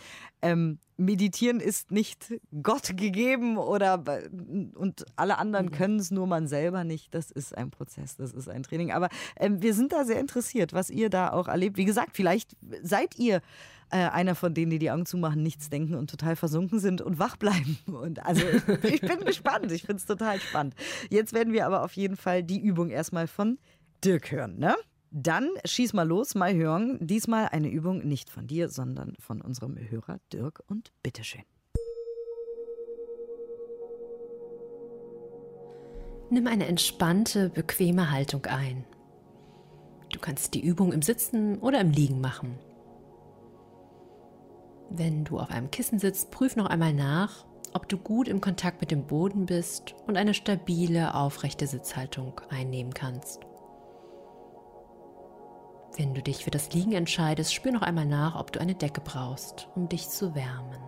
Ähm, 0.42 0.78
Meditieren 0.96 1.58
ist 1.58 1.90
nicht 1.90 2.34
Gott 2.62 2.96
gegeben 2.96 3.58
oder 3.58 4.02
und 4.74 5.04
alle 5.16 5.38
anderen 5.38 5.66
mhm. 5.66 5.70
können 5.72 5.98
es, 5.98 6.12
nur 6.12 6.28
man 6.28 6.46
selber 6.46 6.84
nicht. 6.84 7.12
Das 7.14 7.32
ist 7.32 7.56
ein 7.56 7.70
Prozess, 7.70 8.16
das 8.16 8.32
ist 8.32 8.48
ein 8.48 8.62
Training. 8.62 8.92
Aber 8.92 9.08
ähm, 9.36 9.60
wir 9.60 9.74
sind 9.74 9.92
da 9.92 10.04
sehr 10.04 10.20
interessiert, 10.20 10.72
was 10.72 10.90
ihr 10.94 11.10
da 11.10 11.32
auch 11.32 11.48
erlebt. 11.48 11.76
Wie 11.76 11.84
gesagt, 11.84 12.16
vielleicht 12.16 12.56
seid 12.82 13.18
ihr 13.18 13.42
äh, 13.90 14.08
einer 14.08 14.34
von 14.34 14.54
denen, 14.54 14.70
die 14.70 14.78
die 14.78 14.90
Augen 14.90 15.06
zumachen, 15.06 15.42
nichts 15.42 15.70
denken 15.70 15.94
und 15.94 16.10
total 16.10 16.36
versunken 16.36 16.78
sind 16.78 17.00
und 17.00 17.18
wach 17.18 17.36
bleiben. 17.36 17.78
Und 17.86 18.24
also 18.24 18.42
ich 18.82 19.00
bin 19.00 19.20
gespannt. 19.24 19.70
Ich 19.72 19.82
finde 19.82 19.96
es 19.96 20.06
total 20.06 20.40
spannend. 20.40 20.74
Jetzt 21.10 21.32
werden 21.32 21.52
wir 21.52 21.66
aber 21.66 21.82
auf 21.82 21.92
jeden 21.92 22.16
Fall 22.16 22.42
die 22.42 22.60
Übung 22.60 22.90
erstmal 22.90 23.26
von 23.26 23.58
Dirk 24.04 24.32
hören, 24.32 24.58
ne? 24.58 24.74
Dann 25.10 25.48
schieß 25.64 25.92
mal 25.92 26.08
los, 26.08 26.34
mal 26.34 26.54
hören. 26.54 26.98
Diesmal 27.00 27.46
eine 27.52 27.68
Übung 27.68 28.04
nicht 28.04 28.30
von 28.30 28.48
dir, 28.48 28.68
sondern 28.68 29.14
von 29.20 29.40
unserem 29.40 29.76
Hörer 29.78 30.18
Dirk 30.32 30.60
und 30.66 30.92
bitteschön. 31.04 31.42
Nimm 36.30 36.48
eine 36.48 36.66
entspannte, 36.66 37.48
bequeme 37.48 38.10
Haltung 38.10 38.46
ein. 38.46 38.84
Du 40.14 40.20
kannst 40.20 40.54
die 40.54 40.64
Übung 40.64 40.92
im 40.92 41.02
Sitzen 41.02 41.58
oder 41.58 41.80
im 41.80 41.90
Liegen 41.90 42.20
machen. 42.20 42.56
Wenn 44.88 45.24
du 45.24 45.40
auf 45.40 45.50
einem 45.50 45.72
Kissen 45.72 45.98
sitzt, 45.98 46.30
prüf 46.30 46.54
noch 46.54 46.66
einmal 46.66 46.94
nach, 46.94 47.44
ob 47.72 47.88
du 47.88 47.98
gut 47.98 48.28
im 48.28 48.40
Kontakt 48.40 48.80
mit 48.80 48.92
dem 48.92 49.08
Boden 49.08 49.44
bist 49.44 49.96
und 50.06 50.16
eine 50.16 50.32
stabile, 50.32 51.16
aufrechte 51.16 51.66
Sitzhaltung 51.66 52.40
einnehmen 52.48 52.94
kannst. 52.94 53.40
Wenn 55.96 56.14
du 56.14 56.22
dich 56.22 56.44
für 56.44 56.52
das 56.52 56.72
Liegen 56.72 56.92
entscheidest, 56.92 57.52
spür 57.52 57.72
noch 57.72 57.82
einmal 57.82 58.06
nach, 58.06 58.38
ob 58.38 58.52
du 58.52 58.60
eine 58.60 58.76
Decke 58.76 59.00
brauchst, 59.00 59.68
um 59.74 59.88
dich 59.88 60.08
zu 60.08 60.36
wärmen. 60.36 60.80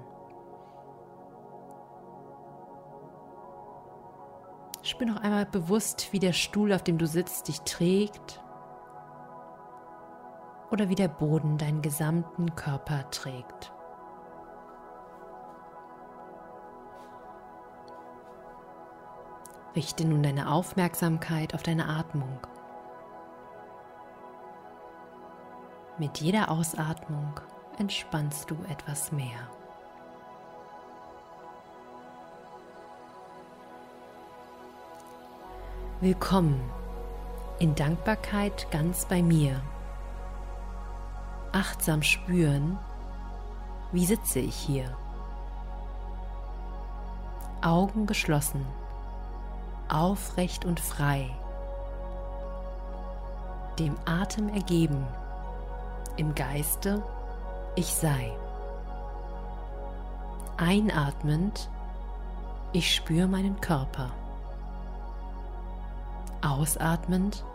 Spür 4.82 5.08
noch 5.08 5.16
einmal 5.16 5.46
bewusst, 5.46 6.12
wie 6.12 6.20
der 6.20 6.32
Stuhl, 6.32 6.72
auf 6.72 6.84
dem 6.84 6.96
du 6.96 7.08
sitzt, 7.08 7.48
dich 7.48 7.62
trägt 7.62 8.40
oder 10.70 10.88
wie 10.88 10.94
der 10.94 11.08
Boden 11.08 11.58
deinen 11.58 11.82
gesamten 11.82 12.54
Körper 12.54 13.08
trägt. 13.10 13.72
Richte 19.74 20.06
nun 20.06 20.22
deine 20.22 20.50
Aufmerksamkeit 20.50 21.54
auf 21.54 21.62
deine 21.62 21.88
Atmung. 21.88 22.40
Mit 25.98 26.18
jeder 26.18 26.50
Ausatmung 26.50 27.40
entspannst 27.78 28.50
du 28.50 28.56
etwas 28.70 29.12
mehr. 29.12 29.50
Willkommen 36.00 36.60
in 37.58 37.74
Dankbarkeit 37.74 38.70
ganz 38.70 39.06
bei 39.06 39.22
mir. 39.22 39.62
Achtsam 41.56 42.02
spüren, 42.02 42.78
wie 43.90 44.04
sitze 44.04 44.40
ich 44.40 44.54
hier. 44.54 44.94
Augen 47.62 48.04
geschlossen 48.04 48.66
aufrecht 49.88 50.66
und 50.66 50.80
frei, 50.80 51.30
dem 53.78 53.96
Atem 54.04 54.50
ergeben, 54.50 55.06
im 56.18 56.34
Geiste 56.34 57.02
ich 57.74 57.94
sei. 57.94 58.36
Einatmend, 60.58 61.70
ich 62.74 62.94
spüre 62.94 63.28
meinen 63.28 63.62
Körper. 63.62 64.10
Ausatmend, 66.42 67.46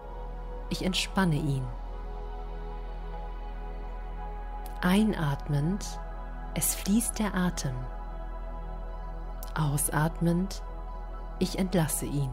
ich 0.69 0.83
entspanne 0.85 1.35
ihn. 1.35 1.80
Einatmend, 4.83 5.99
es 6.55 6.73
fließt 6.73 7.19
der 7.19 7.35
Atem. 7.35 7.75
Ausatmend, 9.53 10.63
ich 11.37 11.59
entlasse 11.59 12.07
ihn. 12.07 12.31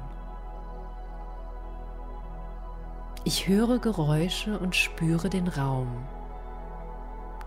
Ich 3.24 3.48
höre 3.48 3.78
Geräusche 3.78 4.58
und 4.58 4.74
spüre 4.74 5.28
den 5.28 5.46
Raum. 5.46 6.06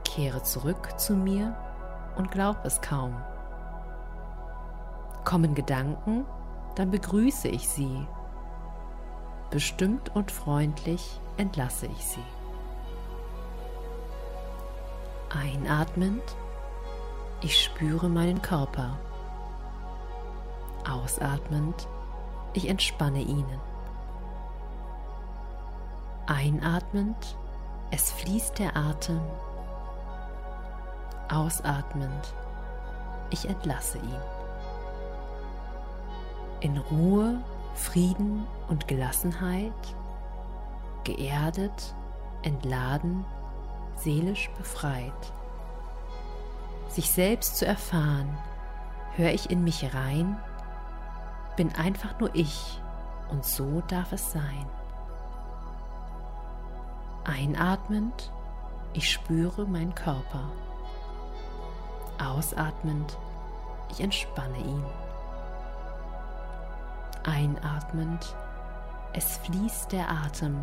Kehre 0.03 0.43
zurück 0.43 0.99
zu 0.99 1.15
mir 1.15 1.55
und 2.15 2.29
glaub 2.29 2.63
es 2.63 2.79
kaum. 2.81 3.15
Kommen 5.25 5.55
Gedanken, 5.55 6.25
dann 6.75 6.91
begrüße 6.91 7.47
ich 7.47 7.67
sie. 7.67 8.05
Bestimmt 9.49 10.15
und 10.15 10.29
freundlich 10.29 11.19
entlasse 11.37 11.87
ich 11.87 12.05
sie. 12.05 12.40
Einatmend, 15.33 16.35
ich 17.39 17.63
spüre 17.63 18.09
meinen 18.09 18.41
Körper. 18.41 18.97
Ausatmend, 20.89 21.87
ich 22.51 22.67
entspanne 22.67 23.21
ihnen. 23.21 23.61
Einatmend, 26.27 27.37
es 27.91 28.11
fließt 28.11 28.59
der 28.59 28.75
Atem. 28.75 29.21
Ausatmend, 31.29 32.33
ich 33.29 33.47
entlasse 33.47 33.99
ihn. 33.99 34.21
In 36.59 36.77
Ruhe, 36.77 37.41
Frieden 37.73 38.45
und 38.67 38.89
Gelassenheit, 38.89 39.71
geerdet, 41.05 41.95
entladen, 42.43 43.23
seelisch 43.95 44.49
befreit. 44.57 45.33
Sich 46.87 47.11
selbst 47.11 47.57
zu 47.57 47.65
erfahren, 47.65 48.37
höre 49.15 49.31
ich 49.31 49.49
in 49.49 49.63
mich 49.63 49.93
rein 49.93 50.37
bin 51.55 51.73
einfach 51.75 52.19
nur 52.19 52.33
ich 52.33 52.81
und 53.29 53.45
so 53.45 53.81
darf 53.81 54.11
es 54.11 54.31
sein. 54.31 54.65
Einatmend, 57.23 58.31
ich 58.93 59.11
spüre 59.11 59.65
meinen 59.67 59.93
Körper. 59.93 60.49
Ausatmend, 62.19 63.17
ich 63.91 64.01
entspanne 64.01 64.57
ihn. 64.57 64.83
Einatmend, 67.23 68.35
es 69.13 69.37
fließt 69.37 69.91
der 69.91 70.09
Atem. 70.09 70.57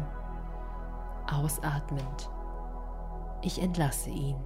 Ausatmend, 1.32 2.30
ich 3.42 3.60
entlasse 3.62 4.10
ihn. 4.10 4.36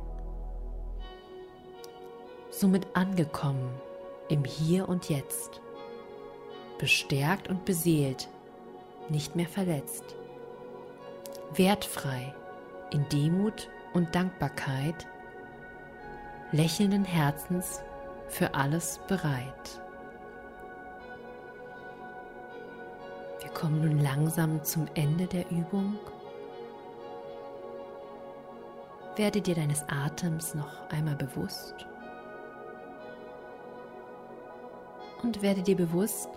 Somit 2.51 2.87
angekommen 2.95 3.71
im 4.29 4.45
Hier 4.45 4.89
und 4.89 5.09
Jetzt 5.09 5.61
bestärkt 6.83 7.49
und 7.49 7.65
beseelt, 7.65 8.29
nicht 9.09 9.37
mehr 9.37 9.47
verletzt. 9.47 10.17
Wertfrei, 11.55 12.35
in 12.91 13.09
Demut 13.09 13.69
und 13.93 14.13
Dankbarkeit, 14.17 15.07
lächelnden 16.51 17.05
Herzens 17.05 17.81
für 18.27 18.55
alles 18.55 18.99
bereit. 19.07 19.81
Wir 23.41 23.51
kommen 23.51 23.81
nun 23.81 24.01
langsam 24.01 24.65
zum 24.65 24.87
Ende 24.95 25.27
der 25.27 25.49
Übung. 25.53 26.01
Werde 29.17 29.43
dir 29.43 29.55
deines 29.55 29.85
Atems 29.89 30.55
noch 30.55 30.89
einmal 30.91 31.17
bewusst 31.17 31.87
und 35.23 35.43
werde 35.43 35.63
dir 35.63 35.77
bewusst, 35.77 36.31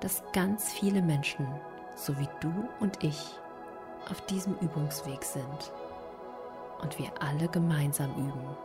dass 0.00 0.22
ganz 0.34 0.72
viele 0.72 1.00
Menschen, 1.00 1.46
so 1.96 2.18
wie 2.18 2.28
du 2.40 2.52
und 2.80 3.02
ich, 3.02 3.38
auf 4.10 4.20
diesem 4.26 4.54
Übungsweg 4.58 5.24
sind 5.24 5.72
und 6.82 6.98
wir 6.98 7.10
alle 7.20 7.48
gemeinsam 7.48 8.10
üben. 8.16 8.56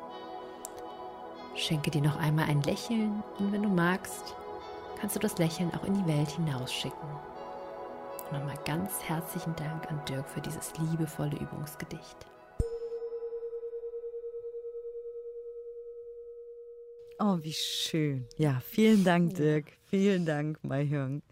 Schenke 1.56 1.90
dir 1.90 2.02
noch 2.02 2.18
einmal 2.18 2.50
ein 2.50 2.62
Lächeln 2.64 3.24
und 3.40 3.54
wenn 3.54 3.64
du 3.64 3.70
magst, 3.70 4.36
kannst 5.00 5.16
du 5.16 5.20
das 5.20 5.38
Lächeln 5.38 5.72
auch 5.74 5.86
in 5.86 5.94
die 5.94 6.08
Welt 6.08 6.32
hinausschicken. 6.32 7.10
Nochmal 8.32 8.58
ganz 8.66 9.02
herzlichen 9.04 9.56
Dank 9.56 9.90
an 9.90 10.02
Dirk 10.06 10.28
für 10.28 10.42
dieses 10.42 10.78
liebevolle 10.78 11.38
Übungsgedicht. 11.38 12.28
Oh, 17.20 17.40
wie 17.42 17.54
schön. 17.54 18.28
Ja, 18.38 18.60
vielen 18.60 19.04
Dank, 19.04 19.34
Dirk. 19.34 19.66
Vielen 19.90 20.28
Dank, 20.28 20.64
Mai 20.64 20.86
Hyung. 20.86 21.24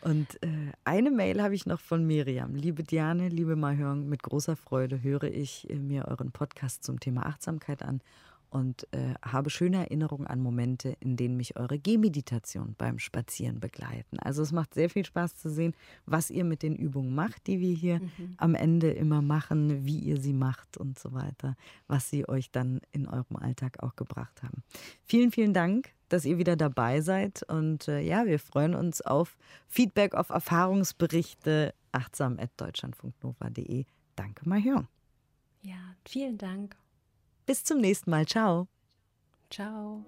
Und 0.00 0.42
äh, 0.42 0.72
eine 0.82 1.12
Mail 1.12 1.40
habe 1.40 1.54
ich 1.54 1.66
noch 1.66 1.78
von 1.78 2.04
Miriam. 2.04 2.56
Liebe 2.56 2.82
Diane, 2.82 3.28
liebe 3.28 3.54
Mai 3.54 3.76
Hyung, 3.76 4.08
mit 4.08 4.24
großer 4.24 4.56
Freude 4.56 5.02
höre 5.02 5.24
ich 5.24 5.70
äh, 5.70 5.76
mir 5.76 6.08
euren 6.08 6.32
Podcast 6.32 6.82
zum 6.82 6.98
Thema 6.98 7.26
Achtsamkeit 7.26 7.82
an 7.82 8.00
und 8.50 8.86
äh, 8.92 9.14
habe 9.22 9.48
schöne 9.48 9.78
Erinnerungen 9.78 10.26
an 10.26 10.40
Momente, 10.40 10.96
in 11.00 11.16
denen 11.16 11.36
mich 11.36 11.56
eure 11.56 11.78
Gehmeditation 11.78 12.74
beim 12.76 12.98
Spazieren 12.98 13.60
begleiten. 13.60 14.18
Also 14.18 14.42
es 14.42 14.52
macht 14.52 14.74
sehr 14.74 14.90
viel 14.90 15.04
Spaß 15.04 15.36
zu 15.36 15.48
sehen, 15.48 15.74
was 16.06 16.30
ihr 16.30 16.44
mit 16.44 16.62
den 16.62 16.76
Übungen 16.76 17.14
macht, 17.14 17.46
die 17.46 17.60
wir 17.60 17.72
hier 17.72 18.00
mhm. 18.00 18.34
am 18.36 18.54
Ende 18.54 18.90
immer 18.90 19.22
machen, 19.22 19.84
wie 19.86 19.98
ihr 19.98 20.20
sie 20.20 20.32
macht 20.32 20.76
und 20.76 20.98
so 20.98 21.12
weiter, 21.12 21.56
was 21.86 22.10
sie 22.10 22.28
euch 22.28 22.50
dann 22.50 22.80
in 22.92 23.06
eurem 23.08 23.36
Alltag 23.36 23.82
auch 23.82 23.96
gebracht 23.96 24.42
haben. 24.42 24.62
Vielen, 25.04 25.30
vielen 25.30 25.54
Dank, 25.54 25.92
dass 26.08 26.24
ihr 26.24 26.38
wieder 26.38 26.56
dabei 26.56 27.00
seid 27.00 27.44
und 27.44 27.86
äh, 27.88 28.00
ja, 28.00 28.26
wir 28.26 28.40
freuen 28.40 28.74
uns 28.74 29.00
auf 29.00 29.36
Feedback, 29.68 30.14
auf 30.14 30.30
Erfahrungsberichte 30.30 31.72
achtsam.deutschlandfunknova.de. 31.92 33.84
Danke, 34.16 34.48
Mahjong. 34.48 34.88
Ja, 35.62 35.94
vielen 36.04 36.36
Dank. 36.38 36.76
Bis 37.50 37.64
zum 37.64 37.80
nächsten 37.80 38.10
Mal. 38.10 38.26
Ciao. 38.26 38.68
Ciao. 39.50 40.04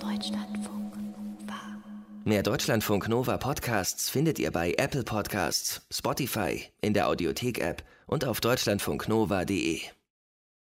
Deutschlandfunk. 0.00 0.94
Mehr 2.24 2.42
Deutschlandfunk 2.42 3.08
Nova 3.08 3.36
Podcasts 3.36 4.10
findet 4.10 4.40
ihr 4.40 4.50
bei 4.50 4.74
Apple 4.76 5.04
Podcasts, 5.04 5.86
Spotify, 5.92 6.64
in 6.80 6.92
der 6.92 7.06
Audiothek-App 7.06 7.84
und 8.08 8.24
auf 8.24 8.40
deutschlandfunknova.de. 8.40 9.80